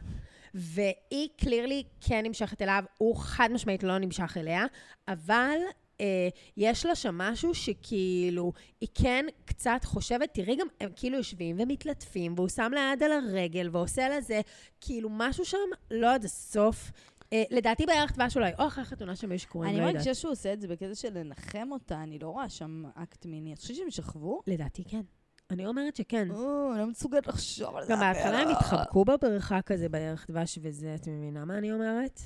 והיא 0.55 1.29
clearly 1.37 1.83
כן 2.01 2.27
נמשכת 2.27 2.63
אליו, 2.63 2.85
הוא 2.99 3.17
חד 3.17 3.49
משמעית 3.53 3.83
לא 3.83 3.99
נמשך 3.99 4.37
אליה, 4.37 4.65
אבל 5.09 5.59
אה, 6.01 6.29
יש 6.57 6.87
לה 6.87 6.95
שם 6.95 7.19
משהו 7.19 7.55
שכאילו, 7.55 8.53
היא 8.81 8.89
כן 8.95 9.27
קצת 9.45 9.81
חושבת, 9.85 10.35
תראי 10.35 10.57
גם, 10.57 10.67
הם 10.81 10.91
כאילו 10.97 11.17
יושבים 11.17 11.57
ומתלטפים, 11.59 12.35
והוא 12.37 12.49
שם 12.49 12.73
לה 12.75 12.93
יד 12.93 13.03
על 13.03 13.13
הרגל 13.13 13.69
ועושה 13.73 14.09
לה 14.09 14.21
זה, 14.21 14.41
כאילו 14.81 15.09
משהו 15.13 15.45
שם 15.45 15.59
לא 15.91 16.15
עד 16.15 16.25
הסוף. 16.25 16.91
אה, 17.33 17.43
לדעתי 17.51 17.87
בערך 17.87 18.13
דבש 18.13 18.37
אולי, 18.37 18.53
או 18.59 18.67
אחרי 18.67 18.85
חתונה 18.85 19.17
שם 19.17 19.33
יש 19.33 19.47
קוראים, 19.47 19.71
אני 19.71 19.81
לא 19.81 19.83
יודעת. 19.83 19.95
מרגישה 19.95 20.15
שהוא 20.15 20.33
עושה 20.33 20.53
את 20.53 20.61
זה 20.61 20.69
בקטע 20.69 20.95
של 20.95 21.19
לנחם 21.19 21.69
אותה, 21.73 22.03
אני 22.03 22.19
לא 22.19 22.29
רואה 22.29 22.49
שם 22.49 22.83
אקט 22.95 23.27
מיני. 23.27 23.53
את 23.53 23.59
חושבת 23.59 23.77
שהם 23.77 23.91
שכבו? 23.91 24.43
לדעתי 24.47 24.85
כן. 24.85 25.03
אני 25.51 25.67
אומרת 25.67 25.97
שכן. 25.97 26.31
או, 26.31 26.73
אני 26.73 26.81
לא 26.81 26.87
מסוגלת 26.87 27.27
לחשוב 27.27 27.77
על 27.77 27.85
זה. 27.85 27.93
גם 27.93 28.01
בהתחלה 28.01 28.39
הם 28.39 28.49
התחבקו 28.49 29.05
בבריכה 29.05 29.63
כזה 29.63 29.89
בערך 29.89 30.31
דבש 30.31 30.59
וזה, 30.63 30.95
את 30.95 31.09
מבינה 31.09 31.45
מה 31.45 31.59
אני 31.59 31.73
אומרת? 31.73 32.21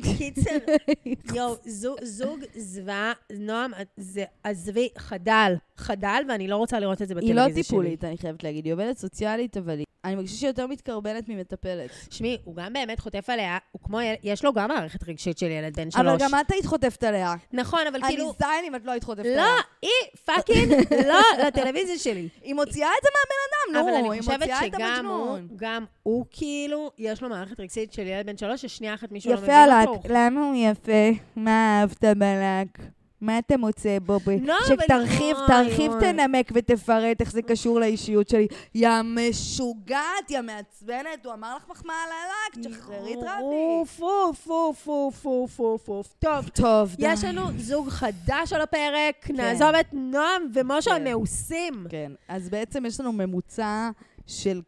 קיצר, 0.00 0.50
יואו, 1.36 1.54
זוג, 1.66 1.96
זוג 2.02 2.40
זוועה, 2.56 3.12
נועם, 3.32 3.72
זה, 3.96 4.24
עזבי, 4.44 4.88
חדל, 4.98 5.54
חדל, 5.76 6.22
ואני 6.28 6.48
לא 6.48 6.56
רוצה 6.56 6.80
לראות 6.80 7.02
את 7.02 7.08
זה 7.08 7.14
היא 7.14 7.16
בטלוויזיה 7.16 7.48
לא 7.48 7.52
שלי. 7.54 7.62
טיפולית, 7.62 8.04
אני 8.04 8.18
חייבת 8.18 8.42
להגיד. 8.44 8.64
היא 8.64 8.72
עובדת 8.74 8.98
סוציאלית, 8.98 9.56
אבל 9.56 9.78
היא... 9.78 9.86
אני 10.04 10.14
מרגישה 10.14 10.36
שהיא 10.36 10.48
יותר 10.48 10.66
מתקרבנת 10.66 11.28
ממטפלת. 11.28 11.90
שמי, 12.10 12.38
הוא 12.44 12.56
גם 12.56 12.72
באמת 12.72 13.00
חוטף 13.00 13.30
עליה, 13.30 13.58
הוא 13.72 13.82
כמו, 13.82 13.98
יש 14.22 14.44
לו 14.44 14.52
גם 14.52 14.68
מערכת 14.68 15.08
רגשית 15.08 15.38
של 15.38 15.46
ילד 15.46 15.76
בן 15.76 15.90
שלוש. 15.90 16.06
אבל 16.06 16.16
גם 16.18 16.40
את 16.40 16.50
היית 16.50 16.66
חוטפת 16.66 17.04
עליה. 17.04 17.34
נכון, 17.52 17.80
אבל 17.88 17.96
אני 17.96 18.08
כאילו... 18.08 18.32
זין 18.38 18.64
אם 18.66 18.74
את 18.76 18.84
לא 18.84 18.90
היית 18.92 19.04
חוטפת 19.04 19.24
לא, 19.24 19.30
עליה. 19.30 19.54
היא 19.82 19.90
fucking 20.24 20.72
לא 21.10 21.44
לטלוויזיה 21.46 21.98
שלי. 21.98 22.28
היא 22.42 22.54
מוציאה 22.54 22.88
את 22.98 23.02
זה 23.02 23.08
מהבן 23.14 23.78
אדם, 23.78 23.84
אבל 23.84 24.00
נו, 24.00 24.06
אני 24.06 24.16
היא 24.16 24.20
חושבת 24.20 24.38
מוציאה 24.38 24.66
את 24.66 24.72
שגם 24.74 25.06
הוא, 25.06 25.30
המג'נון. 25.30 25.48
גם 25.56 25.84
הוא 26.02 26.26
כאילו, 26.30 26.90
יש 26.98 27.22
לו 27.22 27.28
מערכת 27.28 27.60
רגשית 27.60 27.92
של 27.92 28.06
ילד 28.06 28.26
בן 28.26 28.36
שלוש, 28.36 28.62
ששנייה 28.62 28.94
אחת 28.94 29.12
מישהו 29.12 29.32
לא 29.32 29.36
מבין 29.36 29.50
יפה 29.50 29.80
אותו. 29.80 29.92
עלק, 29.92 30.00
למה 30.08 30.46
הוא 30.46 30.54
יפה? 30.56 31.20
מה 31.36 31.80
אהבת 31.80 32.04
בלק? 32.04 33.01
מה 33.22 33.38
אתה 33.38 33.56
מוצא 33.56 33.98
בו? 33.98 34.18
לא, 34.42 34.54
אבל 34.68 34.76
שתרחיב. 34.84 35.36
תרחיב, 35.46 35.92
תנמק 36.00 36.52
ותפרט 36.54 37.20
איך 37.20 37.32
זה 37.32 37.42
קשור 37.42 37.80
לאישיות 37.80 38.28
שלי. 38.28 38.46
יא 38.74 38.90
משוגעת, 39.04 40.30
יא 40.30 40.40
מעצבנת, 40.40 41.24
הוא 41.26 41.34
אמר 41.34 41.56
לך 41.56 41.68
מחמאה 41.68 41.96
על 42.04 42.10
הלק, 42.12 42.66
תשחררי 42.66 43.14
את 43.14 43.18
רבי. 43.18 43.30
אוף, 43.40 44.02
אוף, 44.02 44.46
אוף, 44.50 44.88
אוף, 44.88 45.26
אוף, 45.26 45.60
אוף, 45.60 45.88
אוף. 45.88 46.14
טוב, 46.18 46.48
טוב, 46.48 46.94
די. 46.96 47.12
יש 47.12 47.24
לנו 47.24 47.42
זוג 47.56 47.88
חדש 47.88 48.52
על 48.52 48.60
הפרק, 48.60 49.30
נעזוב 49.30 49.74
את 49.80 49.86
נועם 49.92 50.42
ומשה 50.54 50.90
כן. 50.90 51.06
המאוסים. 51.06 51.86
כן, 51.88 52.12
אז 52.28 52.48
בעצם 52.48 52.86
יש 52.86 53.00
לנו 53.00 53.12
ממוצע 53.12 53.90
של 54.26 54.60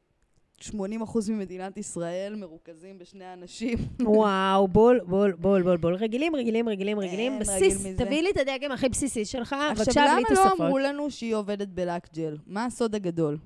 80% 0.60 0.72
ממדינת 1.28 1.76
ישראל 1.76 2.34
מרוכזים 2.36 2.98
בשני 2.98 3.32
אנשים. 3.32 3.78
וואו, 4.00 4.68
בול, 4.68 5.00
בול, 5.06 5.32
בול, 5.32 5.62
בול, 5.62 5.76
בול. 5.76 5.94
רגילים, 5.94 6.36
רגילים, 6.36 6.68
רגילים, 6.68 6.98
רגילים. 6.98 7.38
בסיס, 7.38 7.80
רגיל. 7.80 7.96
תביאי 7.96 8.22
לי 8.22 8.30
את 8.30 8.36
הדגם 8.36 8.72
הכי 8.72 8.88
בסיסי 8.88 9.24
שלך, 9.24 9.52
עכשיו, 9.52 9.84
בבקשה, 9.84 10.04
למה 10.06 10.14
בלי 10.14 10.22
לא 10.22 10.42
תוספות. 10.42 10.60
אמרו 10.60 10.78
לנו 10.78 11.10
שהיא 11.10 11.34
עובדת 11.34 11.68
בלק 11.68 12.14
ג'ל? 12.14 12.36
מה 12.46 12.64
הסוד 12.64 12.94
הגדול? 12.94 13.38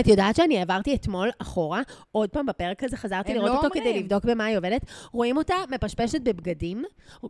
את 0.00 0.06
יודעת 0.06 0.36
שאני 0.36 0.58
העברתי 0.58 0.94
אתמול 0.94 1.30
אחורה, 1.38 1.82
עוד 2.12 2.30
פעם 2.30 2.46
בפרק 2.46 2.84
הזה, 2.84 2.96
חזרתי 2.96 3.34
לראות 3.34 3.48
לא 3.48 3.54
אותו 3.56 3.66
אומרים. 3.66 3.82
כדי 3.84 3.98
לבדוק 3.98 4.24
במה 4.24 4.44
היא 4.44 4.58
עובדת. 4.58 4.84
רואים 5.12 5.36
אותה 5.36 5.54
מפשפשת 5.70 6.20
בבגדים. 6.20 6.84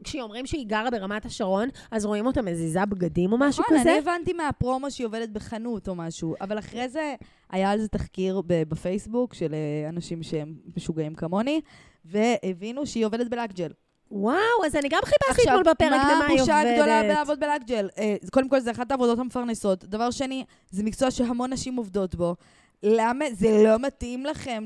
כשאומרים 0.04 0.46
שהיא 0.46 0.66
גרה 0.66 0.90
ברמת 0.90 1.26
השרון, 1.26 1.68
אז 1.90 2.04
רואים 2.04 2.26
אותה 2.26 2.42
מזיזה 2.42 2.86
בגדים 2.86 3.32
או 3.32 3.38
משהו 3.38 3.64
נכון, 3.64 3.78
כזה. 3.78 3.90
אני 3.90 3.98
הבנתי 3.98 4.32
מהפרומו 4.32 4.90
שהיא 4.90 5.06
עובדת 5.06 5.28
בחנות 5.28 5.88
או 5.88 5.94
משהו, 5.94 6.34
אבל 6.40 6.58
אחרי 6.58 6.88
זה 6.88 7.14
היה 7.50 7.70
על 7.70 7.80
זה 7.80 7.88
תחקיר 7.88 8.42
בפייסבוק 8.46 9.34
של 9.34 9.54
אה, 9.54 9.88
אנשים 9.88 10.22
שהם 10.22 10.54
משוגעים 10.76 11.14
כמוני, 11.14 11.60
והבינו 12.04 12.86
שהיא 12.86 13.06
עובדת 13.06 13.28
בלק 13.28 13.52
ג'ל. 13.52 13.72
וואו, 14.14 14.64
אז 14.66 14.76
אני 14.76 14.88
גם 14.88 15.00
חיפשתי 15.04 15.48
אתמול 15.48 15.62
בפרק 15.62 15.92
למה 15.92 16.08
היא 16.08 16.18
מה 16.18 16.24
הבושה 16.26 16.58
עובדת. 16.58 16.72
הגדולה 16.78 17.02
בלעבוד 17.02 17.40
בלק 17.40 17.62
ג'ל? 17.66 17.88
אה, 17.98 18.16
קודם 18.30 18.48
כל, 18.48 18.60
זה 18.60 18.70
אחת 18.70 18.90
העבודות 18.90 19.18
המפרנסות. 19.18 19.84
דבר 19.84 20.10
שני, 20.10 20.44
זה 20.70 20.82
מקצוע 20.82 21.10
שהמון 21.10 21.52
נשים 21.52 21.76
עובדות 21.76 22.14
בו. 22.14 22.36
למה 22.82 23.24
זה 23.32 23.62
לא 23.64 23.78
מתאים 23.78 24.26
לכם 24.26 24.64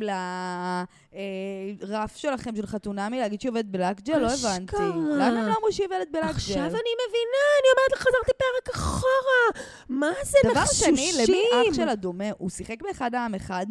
לרף 1.82 2.16
שלכם 2.16 2.56
של 2.56 2.66
חתונמי 2.66 3.18
להגיד 3.18 3.40
שהיא 3.40 3.50
עובדת 3.50 3.64
בלק 3.64 4.00
ג'ל? 4.00 4.18
לא. 4.18 4.28
הבנתי. 4.32 4.76
למה 4.76 5.26
הם 5.26 5.34
לא 5.34 5.54
אמרו 5.58 5.72
שהיא 5.72 5.86
עובדת 5.86 6.08
בלק 6.12 6.22
ג'ל? 6.24 6.28
עכשיו 6.30 6.56
אני 6.62 6.70
מבינה, 7.08 7.46
אני 7.60 7.68
אומרת 7.72 7.92
לך, 7.92 7.98
חזרתי 8.00 8.32
פרק 8.38 8.74
אחורה. 8.74 9.62
מה 9.88 10.10
זה 10.24 10.38
דבר 10.50 10.60
לחשושים? 10.60 10.96
שני, 10.96 11.12
למי 11.28 11.70
אח 11.70 11.74
שלה 11.74 11.94
דומה? 11.94 12.30
הוא 12.38 12.50
שיחק 12.50 12.82
באחד 12.82 13.14
העם 13.14 13.34
אחד, 13.34 13.66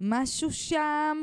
משהו 0.00 0.52
שם, 0.52 1.22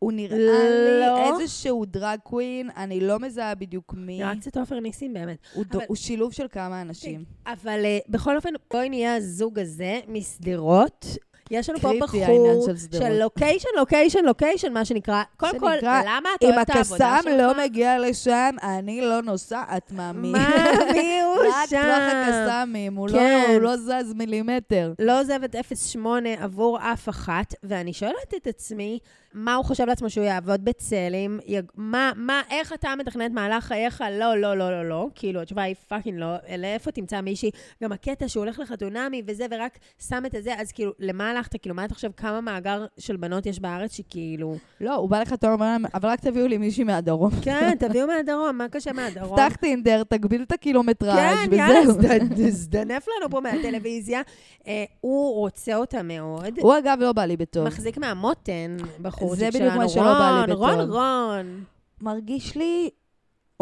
הוא 0.00 0.12
נראה 0.12 0.38
לא. 0.38 1.14
לי 1.36 1.42
איזשהו 1.42 1.84
דרג 1.84 2.18
קווין, 2.22 2.70
אני 2.76 3.00
לא 3.00 3.18
מזהה 3.18 3.54
בדיוק 3.54 3.94
מי. 3.96 4.18
נראה 4.18 4.32
קצת 4.40 4.56
עופר 4.56 4.80
ניסים 4.80 5.14
באמת. 5.14 5.38
הוא 5.54 5.64
דו- 5.70 5.78
אבל- 5.78 5.86
הוא 5.88 5.96
שילוב 5.96 6.32
של 6.32 6.46
כמה 6.52 6.80
אנשים. 6.82 7.24
אבל 7.46 7.80
אה, 7.84 7.98
בכל 8.08 8.36
אופן, 8.36 8.50
בואי 8.72 8.88
נהיה 8.88 9.16
הזוג 9.16 9.58
הזה 9.58 10.00
משדרות. 10.08 11.06
יש 11.50 11.70
לנו 11.70 11.78
פה 11.80 11.92
בחור 12.00 12.66
של 12.92 13.12
location, 13.18 13.68
location, 13.76 14.18
location, 14.24 14.72
מה 14.72 14.84
שנקרא. 14.84 15.22
קודם 15.36 15.58
כל, 15.58 15.72
למה 15.82 16.28
את 16.38 16.42
אם 16.42 16.48
אוהבת 16.52 16.70
את 16.70 16.76
העבודה 16.76 17.14
הקסאם 17.16 17.32
שלך? 17.32 17.40
לא 17.42 17.64
מגיע 17.64 17.98
לשם, 17.98 18.56
אני 18.62 19.00
לא 19.00 19.22
נוסעת, 19.22 19.92
מאמי. 19.92 20.30
מה, 20.32 20.48
מי 20.92 21.20
הוא 21.20 21.34
רק 21.48 21.68
שם? 21.70 21.76
טווח 21.82 22.02
הקסאמים, 22.12 22.94
הוא 22.96 23.08
לא- 23.08 23.12
כן. 23.12 23.46
הוא 23.52 23.60
לא 23.60 23.76
זז 23.76 24.12
מילימטר. 24.14 24.92
לא 24.98 25.20
עוזבת 25.20 25.54
0.8 25.56 25.98
עבור 26.38 26.78
אף 26.92 27.08
אחת, 27.08 27.54
ואני 27.62 27.92
שואלת 27.92 28.34
את 28.36 28.46
עצמי, 28.46 28.98
מה 29.34 29.54
הוא 29.54 29.64
חושב 29.64 29.84
לעצמו 29.86 30.10
שהוא 30.10 30.24
יעבוד 30.24 30.64
בצלם? 30.64 31.38
יג... 31.46 31.64
מה, 31.76 32.12
מה, 32.16 32.42
איך 32.50 32.72
אתה 32.72 32.94
מתכנן 32.98 33.32
מהלך 33.32 33.64
חייך? 33.64 34.04
לא, 34.12 34.36
לא, 34.36 34.56
לא, 34.56 34.70
לא, 34.70 34.88
לא. 34.88 35.08
כאילו, 35.14 35.40
התשובה 35.40 35.62
היא 35.62 35.74
fucking 35.88 36.18
לא. 36.18 36.34
לאיפה 36.58 36.90
תמצא 36.90 37.20
מישהי? 37.20 37.50
גם 37.82 37.92
הקטע 37.92 38.28
שהוא 38.28 38.44
הולך 38.44 38.58
לחתונמי 38.58 39.22
וזה, 39.26 39.46
ורק 39.50 39.78
שם 40.08 40.22
את 40.26 40.34
הזה, 40.34 40.54
אז 40.58 40.72
כאילו, 40.72 40.92
למה 40.98 41.30
הלכת? 41.30 41.62
כאילו, 41.62 41.74
מה 41.74 41.84
אתה 41.84 41.94
חושב, 41.94 42.10
כמה 42.16 42.40
מאגר 42.40 42.86
של 42.98 43.16
בנות 43.16 43.46
יש 43.46 43.60
בארץ 43.60 43.96
שכאילו... 43.96 44.56
לא, 44.80 44.94
הוא 44.94 45.10
בא 45.10 45.20
לך 45.20 45.34
טוב, 45.34 45.50
אומר 45.50 45.66
להם, 45.66 45.84
אבל 45.94 46.08
רק 46.08 46.20
תביאו 46.20 46.46
לי 46.46 46.58
מישהי 46.58 46.84
מהדרום. 46.84 47.30
כן, 47.42 47.74
תביאו 47.88 48.06
מהדרום, 48.06 48.58
מה 48.58 48.68
קשה 48.68 48.92
מהדרום? 48.92 49.36
פתח 49.36 49.56
טינדר, 49.60 50.02
תגביל 50.04 50.42
את 50.42 50.52
הקילומטראז' 50.52 51.16
כן, 51.16 51.52
יאללה, 51.52 52.50
זדנף 52.50 53.06
לנו 53.08 53.30
פה 53.30 53.40
מהטלוויזיה. 53.40 54.20
אה, 54.66 54.84
הוא 55.00 55.34
רוצה 55.34 55.76
אותה 55.76 56.02
מאוד. 56.02 56.58
הוא 56.58 56.78
אגב 56.78 56.98
לא 57.00 57.12
בא 57.12 57.24
לי 57.24 57.36
בטוב. 57.36 57.66
מחזיק 57.66 57.98
מהמותן, 57.98 58.76
בחורצ'יק 59.02 59.19
זה 59.28 59.52
שלנו. 59.52 59.64
בדיוק 59.66 59.74
מה 59.74 59.88
שלא 59.88 60.02
בא 60.02 60.44
לי 60.46 60.52
בטוב. 60.52 60.62
רון, 60.64 60.90
רון. 60.90 61.64
מרגיש 62.00 62.56
לי, 62.56 62.90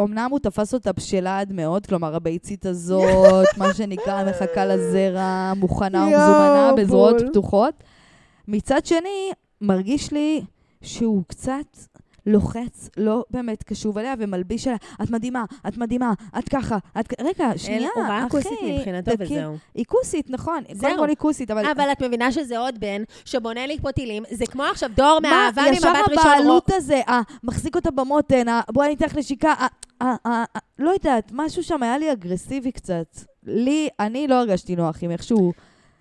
אמנם 0.01 0.29
הוא 0.31 0.39
תפס 0.39 0.75
אותה 0.75 0.93
בשלה 0.93 1.39
עד 1.41 1.53
מאוד, 1.53 1.87
כלומר 1.87 2.15
הביצית 2.15 2.67
הזאת, 2.67 3.47
מה 3.57 3.75
שנקרא, 3.75 4.25
מחכה 4.31 4.67
לזרע, 4.67 5.53
מוכנה 5.57 6.03
ומזומנה 6.05 6.73
בזרועות. 6.77 7.17
פתוחות. 7.31 7.75
מצד 8.49 8.87
שני, 8.87 9.31
מרגיש 9.61 10.13
לי 10.13 10.45
שהוא 10.83 11.23
קצת 11.27 11.77
לוחץ, 12.29 12.91
לא 12.97 13.25
באמת 13.31 13.63
קשוב 13.63 13.99
אליה 13.99 14.15
ומלביש 14.19 14.67
עליה, 14.67 14.79
את 15.03 15.11
מדהימה, 15.11 15.45
את 15.69 15.77
מדהימה, 15.77 16.13
את 16.39 16.49
ככה, 16.49 16.79
את... 17.01 17.09
כ-" 17.09 17.13
רגע, 17.21 17.51
שנייה, 17.57 17.89
הוא 17.95 18.05
ראה 18.05 18.21
אחי. 18.21 18.31
כוסית 18.31 18.59
מבחינתו 18.63 19.11
וזהו. 19.19 19.57
היא 19.75 19.85
כוסית, 19.89 20.31
נכון. 20.31 20.63
זהו. 20.73 20.81
קודם 20.81 20.99
כל 20.99 21.09
היא 21.09 21.17
כוסית, 21.17 21.51
אבל... 21.51 21.67
אבל 21.67 21.93
את 21.93 22.03
מבינה 22.03 22.33
שזה 22.33 22.59
עוד 22.59 22.81
בן 22.81 23.03
שבונה 23.25 23.67
לי 23.67 23.79
פה 23.83 23.93
טילים, 23.93 24.23
זה 24.31 24.47
כמו 24.47 24.63
עכשיו 24.63 24.91
דור 24.97 25.19
מה, 25.23 25.31
מאהבה 25.31 25.63
ישר 25.73 25.89
ממבט 25.89 26.09
ראשון 26.11 26.33
הבעלות 26.33 26.71
רוק. 26.71 26.77
הזה, 26.77 27.01
אה, 27.09 27.21
מחזיק 27.45 27.77
אותה 27.77 27.91
במותן, 27.91 28.47
בואי 28.73 28.87
אני 28.87 28.95
אתן 28.95 29.07
לך 29.07 29.17
נשיקה, 29.17 29.55
לא 30.79 30.91
יודעת, 30.91 31.31
משהו 31.33 31.63
שם 31.63 31.83
היה 31.83 31.99
לי 31.99 32.13
אגרסיבי 32.13 32.73
קצת. 32.73 33.17
לי, 33.47 33.89
אני 34.01 34.29
לא 34.29 34.35
הרגשתי 34.35 34.77
נוח 34.77 35.03
עם 35.03 35.11
איכשהו. 35.11 35.53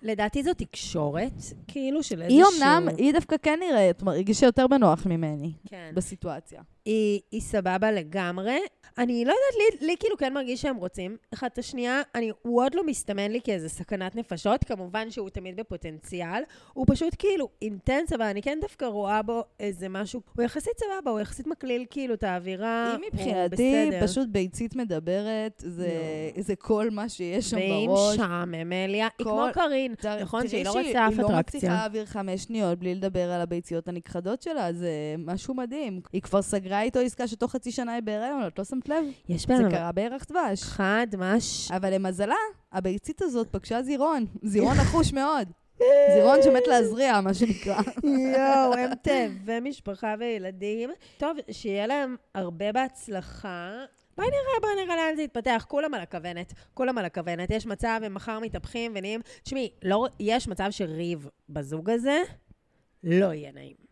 לדעתי 0.02 0.42
זו 0.42 0.54
תקשורת, 0.54 1.32
כאילו 1.68 2.02
של 2.02 2.22
היא 2.22 2.44
איזשהו... 2.44 2.62
אמנם, 2.64 2.88
היא 2.98 3.12
דווקא 3.12 3.36
כן 3.42 3.58
נראית, 3.60 4.02
מרגישה 4.02 4.46
יותר 4.46 4.66
בנוח 4.66 5.06
ממני 5.06 5.52
כן. 5.68 5.92
בסיטואציה. 5.94 6.62
היא, 6.84 7.20
היא 7.30 7.40
סבבה 7.40 7.92
לגמרי. 7.92 8.58
אני 8.98 9.24
לא 9.24 9.30
יודעת, 9.32 9.80
לי, 9.80 9.86
לי 9.86 9.94
כאילו 10.00 10.16
כן 10.16 10.32
מרגיש 10.34 10.62
שהם 10.62 10.76
רוצים 10.76 11.16
אחד 11.34 11.48
את 11.52 11.58
השנייה. 11.58 12.02
אני, 12.14 12.30
הוא 12.42 12.62
עוד 12.64 12.74
לא 12.74 12.86
מסתמן 12.86 13.30
לי 13.30 13.40
כאיזה 13.44 13.68
סכנת 13.68 14.16
נפשות, 14.16 14.64
כמובן 14.64 15.10
שהוא 15.10 15.30
תמיד 15.30 15.56
בפוטנציאל. 15.56 16.42
הוא 16.72 16.86
פשוט 16.88 17.14
כאילו 17.18 17.48
אינטנס, 17.62 18.12
אבל 18.12 18.22
אני 18.24 18.42
כן 18.42 18.58
דווקא 18.60 18.84
רואה 18.84 19.22
בו 19.22 19.42
איזה 19.60 19.88
משהו. 19.88 20.20
הוא 20.36 20.44
יחסית 20.44 20.72
סבבה, 20.78 21.10
הוא 21.10 21.20
יחסית 21.20 21.46
מקליל 21.46 21.84
כאילו 21.90 22.14
את 22.14 22.22
האווירה. 22.22 22.86
היא 22.90 22.98
הוא 22.98 23.06
מבחינתי. 23.12 23.90
פשוט 24.02 24.28
ביצית 24.28 24.76
מדברת, 24.76 25.62
זה, 25.66 25.90
זה 26.38 26.56
כל 26.56 26.90
מה 26.90 27.08
שיש 27.08 27.50
שם 27.50 27.56
ואם 27.56 27.86
בראש. 27.86 28.16
שם, 28.16 28.52
אמליה, 28.62 29.08
היא 29.18 29.24
כל- 29.26 29.30
כמו 29.30 29.46
קארין, 29.54 29.94
תראי 29.94 30.22
נכון? 30.22 30.48
שהיא 30.48 30.64
לא 30.64 30.70
רוצה 30.70 30.80
אף 30.80 30.86
היא 30.94 31.18
לא 31.18 31.28
מצליחה 31.28 31.40
אטרקציה. 31.40 31.70
להעביר 31.72 32.06
חמש 32.06 32.42
שניות 32.42 32.78
בלי 32.78 32.94
לדבר 32.94 33.30
על 33.30 33.40
הביציות 33.40 33.88
הנכחדות 33.88 34.42
שלה, 34.42 34.72
זה 34.72 34.90
משהו 35.18 35.54
מדהים. 35.54 36.00
היא 36.12 36.22
כבר 36.22 36.42
סגרה 36.42 36.67
איתו 36.72 36.98
עסקה 37.00 37.28
שתוך 37.28 37.52
חצי 37.52 37.72
שנה 37.72 37.92
היא 37.92 38.02
בהיריון, 38.02 38.46
את 38.46 38.58
לא 38.58 38.64
שמת 38.64 38.88
לב? 38.88 39.04
יש 39.28 39.46
זה 39.46 39.46
בהם 39.48 39.70
קרה 39.70 39.92
בירח 39.92 40.24
דבש. 40.24 40.62
חד 40.62 41.06
מש... 41.18 41.70
אבל 41.70 41.94
למזלה, 41.94 42.34
הביצית 42.72 43.22
הזאת 43.22 43.48
פגשה 43.50 43.82
זירון. 43.82 44.26
זירון 44.42 44.76
נחוש 44.76 45.12
מאוד. 45.12 45.48
זירון 46.14 46.42
שמת 46.42 46.66
להזריע, 46.66 47.20
מה 47.20 47.34
שנקרא. 47.34 47.80
יואו, 48.04 48.74
הם 48.74 48.94
תאבי 49.02 49.60
משפחה 49.60 50.14
וילדים. 50.18 50.90
טוב, 51.18 51.36
שיהיה 51.50 51.86
להם 51.86 52.16
הרבה 52.34 52.72
בהצלחה. 52.72 53.84
בואי 54.16 54.28
נראה, 54.28 54.60
בואי 54.60 54.84
נראה 54.84 54.96
לאן 54.96 55.16
זה 55.16 55.22
יתפתח. 55.22 55.66
כולם 55.68 55.94
על 55.94 56.00
הכוונת, 56.00 56.52
כולם 56.74 56.98
על 56.98 57.04
הכוונת. 57.04 57.50
יש 57.50 57.66
מצב, 57.66 58.00
הם 58.04 58.14
מחר 58.14 58.38
מתהפכים 58.40 58.92
ונהיים... 58.94 59.20
תשמעי, 59.42 59.70
לא, 59.82 60.06
יש 60.20 60.48
מצב 60.48 60.66
שריב 60.70 61.28
בזוג 61.48 61.90
הזה 61.90 62.22
לא 63.04 63.32
יהיה 63.32 63.52
נעים. 63.52 63.87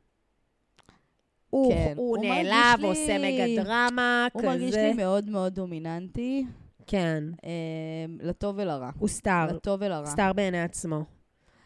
הוא, 1.51 1.73
כן, 1.73 1.93
הוא 1.97 2.17
הוא 2.17 2.25
נעלב, 2.25 2.81
לי- 2.81 2.87
עושה 2.89 3.19
מגה 3.19 3.65
דרמה, 3.65 4.27
הוא 4.33 4.43
כזה. 4.43 4.51
מרגיש 4.51 4.75
לי 4.75 4.93
מאוד 4.93 5.31
מאוד 5.31 5.55
דומיננטי, 5.55 6.45
כן, 6.87 7.25
אה, 7.45 7.51
לטוב 8.21 8.55
ולרע. 8.59 8.91
הוא 8.99 9.09
סטאר. 9.09 9.47
לטוב 9.53 9.81
ולרע. 9.83 10.07
סטאר 10.07 10.33
בעיני 10.33 10.63
עצמו. 10.63 11.05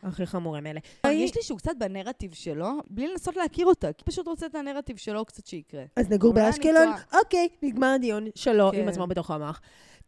הכי 0.02 0.26
חמור 0.26 0.56
הם 0.56 0.66
אלה. 0.66 0.80
מרגיש 1.06 1.36
לי 1.36 1.42
שהוא 1.42 1.58
קצת 1.58 1.72
בנרטיב 1.78 2.34
שלו, 2.34 2.68
בלי 2.90 3.08
לנסות 3.08 3.36
להכיר 3.36 3.66
אותה, 3.66 3.92
כי 3.92 4.04
פשוט 4.04 4.26
רוצה 4.28 4.46
את 4.46 4.54
הנרטיב 4.54 4.96
שלו 4.96 5.24
קצת 5.24 5.46
שיקרה. 5.46 5.82
אז 5.96 6.10
נגור 6.10 6.32
באשקלון. 6.32 6.88
אוקיי, 7.24 7.48
נגמר 7.62 7.86
הדיון 7.86 8.26
שלו 8.34 8.70
כן. 8.72 8.80
עם 8.80 8.88
עצמו 8.88 9.06
בתוך 9.06 9.30
המוח. 9.30 9.60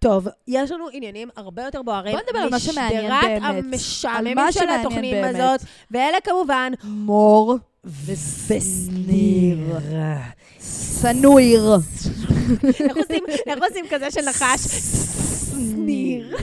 טוב, 0.03 0.29
יש 0.49 0.71
לנו 0.71 0.85
עניינים 0.93 1.29
הרבה 1.37 1.63
יותר 1.63 1.83
בוערים. 1.83 2.13
בוא 2.13 2.21
נדבר 2.29 2.39
על 2.39 2.49
מה 2.51 2.59
שמעניין 2.61 3.05
משדרת 3.13 3.43
באמת. 3.43 3.43
המשעממים 3.65 4.39
על 4.39 4.45
מה 4.45 4.53
של 4.53 4.69
התוכנית 4.81 5.13
באמת. 5.15 5.35
הזאת, 5.35 5.61
ואלה 5.91 6.19
כמובן 6.25 6.73
מור 6.85 7.57
ושניר. 8.07 9.79
סנויר. 10.61 11.75
איך 12.81 12.97
עושים- 12.97 13.85
כזה 13.91 14.11
של 14.11 14.21
נחש? 14.29 14.61
שניר. 15.51 16.37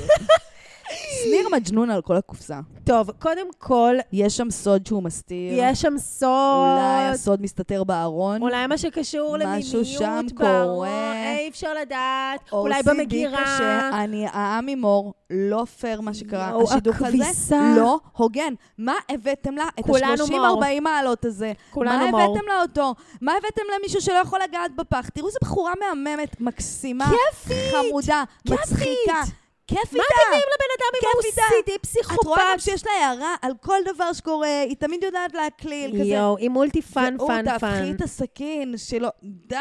שניר 1.23 1.49
מג'נון 1.51 1.89
על 1.89 2.01
כל 2.01 2.15
הקופסה. 2.15 2.59
טוב, 2.83 3.11
קודם 3.19 3.47
כל, 3.57 3.95
יש 4.13 4.37
שם 4.37 4.49
סוד 4.51 4.85
שהוא 4.85 5.03
מסתיר. 5.03 5.53
יש 5.55 5.81
שם 5.81 5.93
סוד. 5.97 6.29
אולי 6.29 7.05
הסוד 7.13 7.41
מסתתר 7.41 7.83
בארון. 7.83 8.41
אולי 8.41 8.67
מה 8.67 8.77
שקשור 8.77 9.37
משהו 9.45 9.85
שם 9.85 10.03
למיניות 10.03 10.33
בארון, 10.33 10.75
קורה. 10.75 11.35
אי 11.37 11.49
אפשר 11.49 11.73
לדעת, 11.81 12.39
OCD 12.49 12.53
אולי 12.53 12.83
במגירה. 12.83 13.41
קשה. 13.43 13.89
אני, 14.03 14.25
העם 14.27 14.69
מור, 14.77 15.13
לא 15.29 15.65
פייר 15.79 16.01
מה 16.01 16.13
שקרה. 16.13 16.49
יואו, 16.49 16.63
השידוך 16.63 16.95
הכביסה. 17.01 17.57
הזה 17.57 17.79
לא 17.81 17.99
הוגן. 18.17 18.53
מה 18.77 18.93
הבאתם 19.09 19.55
לה? 19.55 19.65
את 19.79 19.85
כולנו 19.85 20.27
מור. 20.27 20.63
ה-30-40 20.63 20.81
מעלות 20.81 21.25
הזה. 21.25 21.51
כולנו 21.71 22.05
מה 22.05 22.11
מור. 22.11 22.21
הבאתם 22.21 22.47
לה 22.47 22.61
אותו? 22.61 22.95
מה 23.21 23.31
הבאתם 23.31 23.61
למישהו 23.79 24.01
שלא 24.01 24.17
יכול 24.17 24.39
לגעת 24.49 24.75
בפח? 24.75 25.09
תראו 25.09 25.27
איזה 25.27 25.39
בחורה 25.41 25.73
מהממת, 25.79 26.41
מקסימה, 26.41 27.05
כיפית. 27.05 27.57
חמודה. 27.71 28.23
מצחיקה. 28.49 29.21
כיף 29.69 29.93
מה 29.93 30.03
איתה. 30.03 30.13
אתם 30.13 30.27
מביאים 30.27 30.43
לבן 30.53 30.71
אדם 30.77 30.99
כיף 30.99 31.25
איתה. 31.25 31.41
סיטי, 31.57 31.75
את 32.15 32.25
רואה 32.25 32.39
גם 32.51 32.57
פסיכופת? 32.57 32.59
שיש 32.59 32.85
לה 32.85 32.91
הערה 32.91 33.35
על 33.41 33.51
כל 33.61 33.77
דבר 33.93 34.13
שקורה, 34.13 34.61
היא 34.67 34.75
תמיד 34.75 35.03
יודעת 35.03 35.33
להקליל, 35.33 35.91
כזה. 35.93 36.03
יואו, 36.03 36.37
היא 36.37 36.49
multi 36.49 36.81
fun, 36.81 37.15
והוא, 37.17 37.27
fun, 37.27 37.45
תהפכי 37.45 37.59
fun. 37.59 37.95
את 37.95 38.01
הסכין 38.01 38.77
שלו. 38.77 39.09
די. 39.23 39.55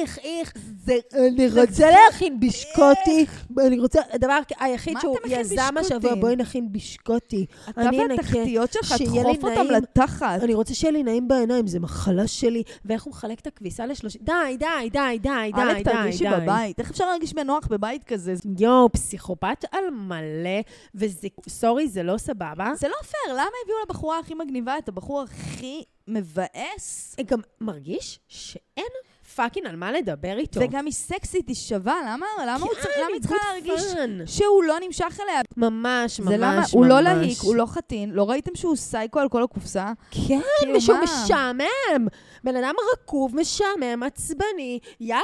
איך, 0.00 0.18
איך. 0.18 0.52
זה... 0.84 0.94
אני 1.14 1.60
רוצה 1.60 1.90
להכין 1.90 2.40
בישקוטי. 2.40 3.26
אני 3.66 3.78
רוצה, 3.80 4.00
הדבר 4.12 4.38
היחיד 4.58 4.94
מה 4.94 5.00
שהוא 5.00 5.16
יזם 5.26 5.74
השבוע? 5.80 6.14
בואי 6.14 6.36
נכין 6.36 6.72
בישקוטי. 6.72 7.46
אתה. 7.68 7.80
והתחתיות 8.10 8.72
שלך, 8.72 8.92
דחוף 8.92 9.44
אותם. 9.44 9.66
לתחת. 9.70 10.42
אני 10.42 10.54
רוצה 10.54 10.74
שיהיה 10.74 10.92
לי 10.92 11.02
נעים 11.02 11.28
בעיניים, 11.28 11.66
זה 11.66 11.80
מחלה 11.80 12.26
שלי. 12.26 12.62
ואיך 12.84 13.02
הוא 13.02 13.10
מחלק 13.10 13.40
את 13.40 13.46
הכביסה 13.46 13.86
לשלושים... 13.86 14.20
די, 14.24 14.32
די, 14.58 14.66
די, 14.90 15.18
די, 15.22 15.50
די, 15.54 15.74
די, 15.74 15.84
תרגישי 15.84 16.24
די. 16.24 16.30
בבית. 16.40 16.80
איך 16.80 16.90
אפשר 16.90 17.06
להרגיש 17.06 17.32
בנוח 17.34 17.66
בבית 17.66 18.04
כזה? 18.04 18.34
יואו, 18.58 18.92
פסיכופת 18.92 19.47
על 19.70 19.90
מלא, 19.90 20.60
וזה, 20.94 21.28
sorry, 21.48 21.88
זה 21.88 22.02
לא 22.02 22.18
סבבה. 22.18 22.72
זה 22.74 22.88
לא 22.88 22.94
פייר, 23.02 23.34
למה 23.34 23.50
הביאו 23.64 23.76
לבחורה 23.88 24.18
הכי 24.18 24.34
מגניבה 24.34 24.78
את 24.78 24.88
הבחור 24.88 25.20
הכי 25.20 25.84
מבאס? 26.08 27.16
גם 27.26 27.40
מרגיש 27.60 28.20
שאין 28.28 28.92
fucking 29.38 29.66
על 29.66 29.76
מה 29.76 29.92
לדבר 29.92 30.38
איתו. 30.38 30.60
וגם 30.60 30.84
היא 30.84 30.92
סקסית, 30.92 31.48
היא 31.48 31.56
שווה, 31.56 31.94
למה 32.06 32.26
למה 32.46 32.66
הוא 32.66 32.74
צריך- 32.74 32.96
למה 32.98 33.06
היא 33.12 33.20
צריכה 33.20 33.36
להרגיש. 33.52 33.82
שהוא 34.26 34.64
לא 34.64 34.74
נמשך 34.86 35.18
אליה? 35.22 35.40
ממש, 35.56 36.20
ממש, 36.20 36.28
זה 36.28 36.36
למה, 36.36 36.56
ממש. 36.56 36.72
הוא 36.72 36.86
לא 36.86 37.00
להיק, 37.00 37.38
הוא 37.42 37.56
לא 37.56 37.66
חתין, 37.66 38.10
לא 38.10 38.30
ראיתם 38.30 38.50
שהוא 38.54 38.76
סייקו 38.76 39.18
על 39.20 39.28
כל 39.28 39.42
הקופסה? 39.42 39.92
כן, 40.10 40.40
כאילו, 40.60 40.76
ושהוא 40.76 40.96
מה? 40.96 41.02
משעמם. 41.24 42.06
בן 42.44 42.56
אדם 42.56 42.74
רקוב, 42.92 43.36
משעמם, 43.36 44.02
עצבני, 44.02 44.78
יאללה, 45.00 45.22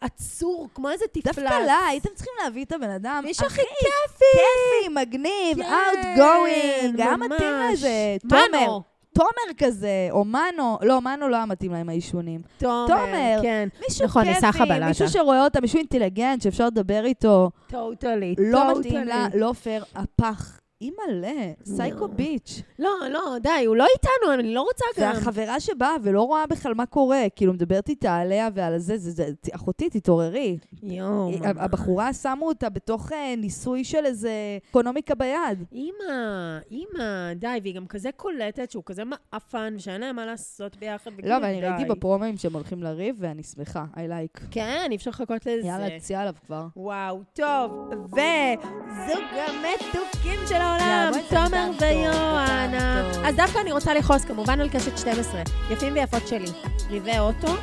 עצור, 0.00 0.68
כמו 0.74 0.90
איזה 0.90 1.04
תפלט. 1.12 1.24
דווקא 1.24 1.54
לה, 1.66 1.86
הייתם 1.86 2.08
צריכים 2.14 2.32
להביא 2.44 2.64
את 2.64 2.72
הבן 2.72 2.90
אדם 2.90 3.22
מישהו 3.26 3.46
הכי 3.46 3.60
כיפי. 3.78 4.24
כיפי, 4.32 4.94
מגניב, 4.94 5.56
כן, 5.56 5.62
outgoing, 5.62 7.02
היה. 7.02 7.16
מתאים 7.16 7.52
לזה. 7.72 8.16
תומר, 8.28 8.78
תומר 9.14 9.54
כזה, 9.58 10.08
או 10.10 10.24
מנו, 10.24 10.78
לא, 10.82 11.00
מנו 11.00 11.28
לא 11.28 11.36
היה 11.36 11.46
מתאים 11.46 11.72
לה 11.72 11.78
עם 11.78 11.88
העישונים. 11.88 12.40
תומר, 12.58 12.86
תומר. 12.86 13.38
כן. 13.42 13.68
מישהו 13.88 14.04
נכון, 14.04 14.24
כיפי. 14.24 14.78
מישהו 14.86 15.08
שרואה 15.08 15.44
אותה, 15.44 15.60
מישהו 15.60 15.78
אינטליגנט, 15.78 16.42
שאפשר 16.42 16.66
לדבר 16.66 17.04
איתו. 17.04 17.50
טוטלי, 17.66 18.34
לא 18.38 18.78
מתאים 18.78 19.04
לה, 19.04 19.26
לא 19.34 19.52
פייר, 19.52 19.84
הפח. 19.94 20.60
אימא'לה, 20.84 21.52
סייקו 21.64 22.08
ביץ'. 22.08 22.62
לא, 22.78 22.90
לא, 23.10 23.38
די, 23.42 23.64
הוא 23.66 23.76
לא 23.76 23.86
איתנו, 23.94 24.34
אני 24.34 24.54
לא 24.54 24.62
רוצה 24.62 24.84
גם. 25.00 25.12
והחברה 25.14 25.60
שבאה 25.60 25.94
ולא 26.02 26.22
רואה 26.22 26.46
בכלל 26.46 26.74
מה 26.74 26.86
קורה, 26.86 27.22
כאילו 27.36 27.52
מדברת 27.52 27.88
איתה 27.88 28.16
עליה 28.16 28.48
ועל 28.54 28.78
זה, 28.78 28.98
זה, 28.98 29.10
זה, 29.10 29.28
אחותי, 29.54 29.90
תתעוררי. 29.90 30.58
יואו. 30.82 31.30
הבחורה 31.44 32.12
שמו 32.12 32.46
אותה 32.46 32.68
בתוך 32.68 33.12
אה, 33.12 33.34
ניסוי 33.36 33.84
של 33.84 34.06
איזה 34.06 34.30
אקונומיקה 34.70 35.14
ביד. 35.14 35.64
אימא, 35.72 36.58
אימא, 36.70 37.32
די, 37.36 37.58
והיא 37.62 37.74
גם 37.74 37.86
כזה 37.86 38.10
קולטת 38.16 38.70
שהוא 38.70 38.82
כזה 38.86 39.02
מעפן, 39.04 39.74
ושאין 39.76 40.00
להם 40.00 40.16
מה 40.16 40.26
לעשות 40.26 40.76
ביחד, 40.76 41.10
לא, 41.24 41.36
אבל 41.36 41.44
אני. 41.44 41.60
ראיתי 41.68 41.84
בפרומואים 41.84 42.36
שהם 42.36 42.52
הולכים 42.52 42.82
לריב, 42.82 43.16
ואני 43.18 43.42
שמחה, 43.42 43.84
I 43.94 43.98
like. 43.98 44.40
כן, 44.50 44.86
אי 44.90 44.96
אפשר 44.96 45.10
לחכות 45.10 45.46
לזה. 45.46 45.66
יאללה, 45.68 45.98
תציע 45.98 46.20
עליו 46.20 46.34
כבר. 46.46 46.66
וואו, 46.76 47.20
טוב, 47.32 47.90
וזוג 47.90 49.24
המתוקים 49.32 50.40
של 50.48 50.54
יאללה, 50.54 50.73
העולם, 50.80 51.12
תומר 51.28 51.70
ויואנה. 51.80 53.02
אז 53.24 53.36
דווקא 53.36 53.58
אני 53.58 53.72
רוצה 53.72 53.94
לכעוס 53.94 54.24
כמובן 54.24 54.60
על 54.60 54.68
קשת 54.68 54.98
12, 54.98 55.40
יפים 55.70 55.92
ויפות 55.94 56.28
שלי. 56.28 56.48
ריבי 56.90 57.18
אוטו, 57.18 57.54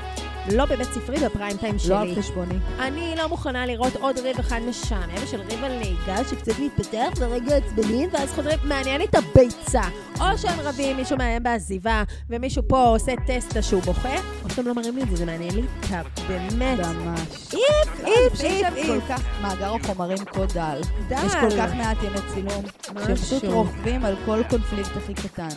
לא 0.50 0.66
בבית 0.66 0.88
ספרי, 0.94 1.18
בפריים 1.26 1.58
טיים 1.58 1.76
לא 1.90 2.00
על 2.00 2.08
שלי. 2.14 2.22
חשבוני. 2.22 2.56
אני 2.80 3.14
לא 3.18 3.28
מוכנה 3.30 3.66
לראות 3.66 3.96
עוד 3.96 4.20
ריב 4.20 4.40
אחד 4.40 4.60
משעמם 4.70 5.28
של 5.32 5.42
ריב 5.42 5.64
על 5.64 5.78
נהיגה 5.78 6.18
שקצת 6.30 6.60
מתפתח 6.60 7.08
ורגע 7.18 7.56
עצבניים 7.58 8.10
ואז 8.14 8.30
חוזרים, 8.36 8.60
מעניין 8.64 9.02
לי 9.02 9.08
את 9.08 9.16
הביצה. 9.16 9.82
או 10.20 10.38
שהם 10.38 10.60
רבים, 10.60 10.98
מישהו 10.98 11.18
מאיים 11.18 11.44
בעזיבה, 11.44 12.04
ומישהו 12.30 12.64
פה 12.68 12.84
עושה 12.84 13.12
טסטה 13.28 13.62
שהוא 13.62 13.82
בוכה, 13.82 14.16
או 14.44 14.50
שאתם 14.50 14.68
לא 14.68 14.74
מראים 14.76 14.96
לי 14.96 15.04
את 15.04 15.10
זה, 15.10 15.16
זה 15.16 15.26
מעניין 15.26 15.56
לי 15.56 15.62
את 15.62 15.92
ה... 15.92 16.02
באמת. 16.28 16.80
ממש. 16.80 17.20
איף, 17.54 18.02
לא, 18.04 18.08
איף, 18.08 18.34
איף, 18.34 18.42
שהם 18.42 18.74
כל 18.74 18.80
איף. 18.80 19.04
כך, 19.10 19.22
מאגר 19.42 19.76
החומרים 19.76 20.18
כה 20.18 20.46
דל. 20.54 20.82
דל. 21.08 21.26
יש 21.26 21.34
כל 21.36 21.50
כך 21.58 21.74
מעט 21.76 21.98
ימי 22.04 22.18
צילום, 22.34 22.64
שהם 23.06 23.16
פשוט 23.16 23.44
משהו. 23.44 23.52
רוכבים 23.64 24.06
על 24.06 24.16
כל 24.26 24.42
קונפליקט 24.50 24.98
הכי 24.98 25.14
קטן. 25.14 25.50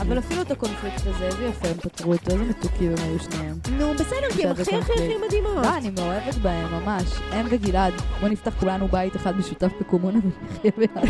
אבל 0.00 0.18
אפילו 0.18 0.42
את 0.42 0.50
הקונפליקט 0.50 1.00
הזה, 1.06 1.24
איזה 1.26 1.44
יפה 1.44 1.68
הם 1.68 1.74
פתרו 1.74 2.12
אותו, 2.12 2.30
איזה 2.30 2.44
מתוקים 2.44 2.90
הם 2.90 3.04
היו 3.04 3.18
שניהם. 3.18 3.56
נו, 3.78 3.94
בסדר, 3.94 4.30
כי 4.36 4.44
הם 4.46 4.50
הכי 4.50 4.76
הכי 4.76 4.92
הכי. 4.92 5.16
מדהימות. 5.26 5.56
לא, 5.56 5.76
אני 5.76 5.90
מאוהבת 5.90 6.34
בהם, 6.34 6.68
ממש. 6.72 7.04
הם 7.30 7.46
וגלעד. 7.50 7.92
בוא 8.20 8.28
נפתח 8.28 8.54
כולנו 8.60 8.88
בית 8.88 9.16
אחד 9.16 9.36
משותף 9.36 9.70
בקומונה 9.80 10.18
ונחיה 10.18 10.70
ביחד. 10.78 11.06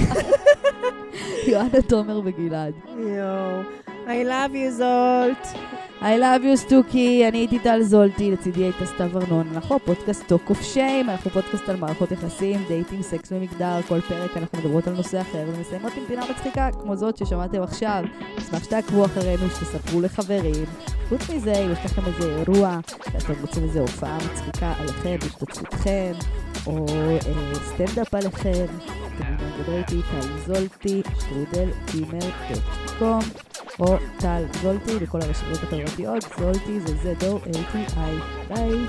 יואנה 1.49 1.83
תומר 1.89 2.21
וגלעד. 2.25 2.75
יואו. 2.99 3.61
I 4.07 4.25
love 4.25 4.55
you, 4.55 4.71
זולט. 4.71 5.47
I 6.01 6.05
love 6.05 6.45
you 6.45 6.55
סטוקי, 6.55 7.29
אני 7.29 7.39
הייתי 7.39 7.59
טל 7.59 7.83
זולטי, 7.83 8.31
לצידי 8.31 8.63
הייתה 8.63 8.87
סתיו 8.87 9.19
ארנון. 9.19 9.47
אנחנו 9.55 9.77
הפודקאסט 9.77 10.29
Talk 10.29 10.51
of 10.51 10.63
Shame, 10.63 11.11
אנחנו 11.11 11.31
פודקאסט 11.31 11.69
על 11.69 11.77
מערכות 11.77 12.13
יחסים, 12.13 12.65
דייטים, 12.69 13.03
סקס 13.03 13.33
ומגדר, 13.33 13.83
כל 13.89 14.01
פרק 14.01 14.37
אנחנו 14.37 14.59
מדברות 14.59 14.87
על 14.87 14.95
נושא 14.95 15.21
אחר 15.21 15.45
ומסיימות 15.47 15.93
עם 15.97 16.05
פינה 16.07 16.23
מצחיקה 16.31 16.69
כמו 16.83 16.97
זאת 16.97 17.17
ששמעתם 17.17 17.63
עכשיו. 17.63 18.05
נשמח 18.39 18.65
שתעקבו 18.65 19.05
אחרינו, 19.05 19.51
שתספרו 19.51 20.01
לחברים. 20.01 20.65
חוץ 21.09 21.31
מזה, 21.31 21.53
אם 21.53 21.73
יש 21.73 21.79
לכם 21.85 22.03
איזה 22.07 22.37
אירוע, 22.37 22.79
שאתם 23.19 23.33
רוצים 23.41 23.63
איזה 23.63 23.81
הופעה 23.81 24.19
מצחיקה 24.33 24.73
עליכם, 24.79 25.17
בהשתתפותכם, 25.21 26.13
או 26.67 26.87
אה, 26.89 27.19
סטנדאפ 27.55 28.15
עליכם, 28.15 28.65
אתם 29.17 29.37
לדבר 29.59 29.79
איתי, 29.79 30.01
טל 30.11 30.29
זולטי, 30.47 31.03
שטרודל, 31.21 31.69
גימל, 31.93 32.31
דוט 32.49 32.63
קום. 32.99 33.21
או 33.81 33.97
טל 34.19 34.45
זולטי 34.63 34.99
בכל 34.99 35.21
הרשתות 35.23 35.63
החברתיות, 35.63 36.25
זולטי 36.39 36.81
זה 36.81 37.13
Z-O-L-T-I. 37.21 38.55
ביי. 38.55 38.87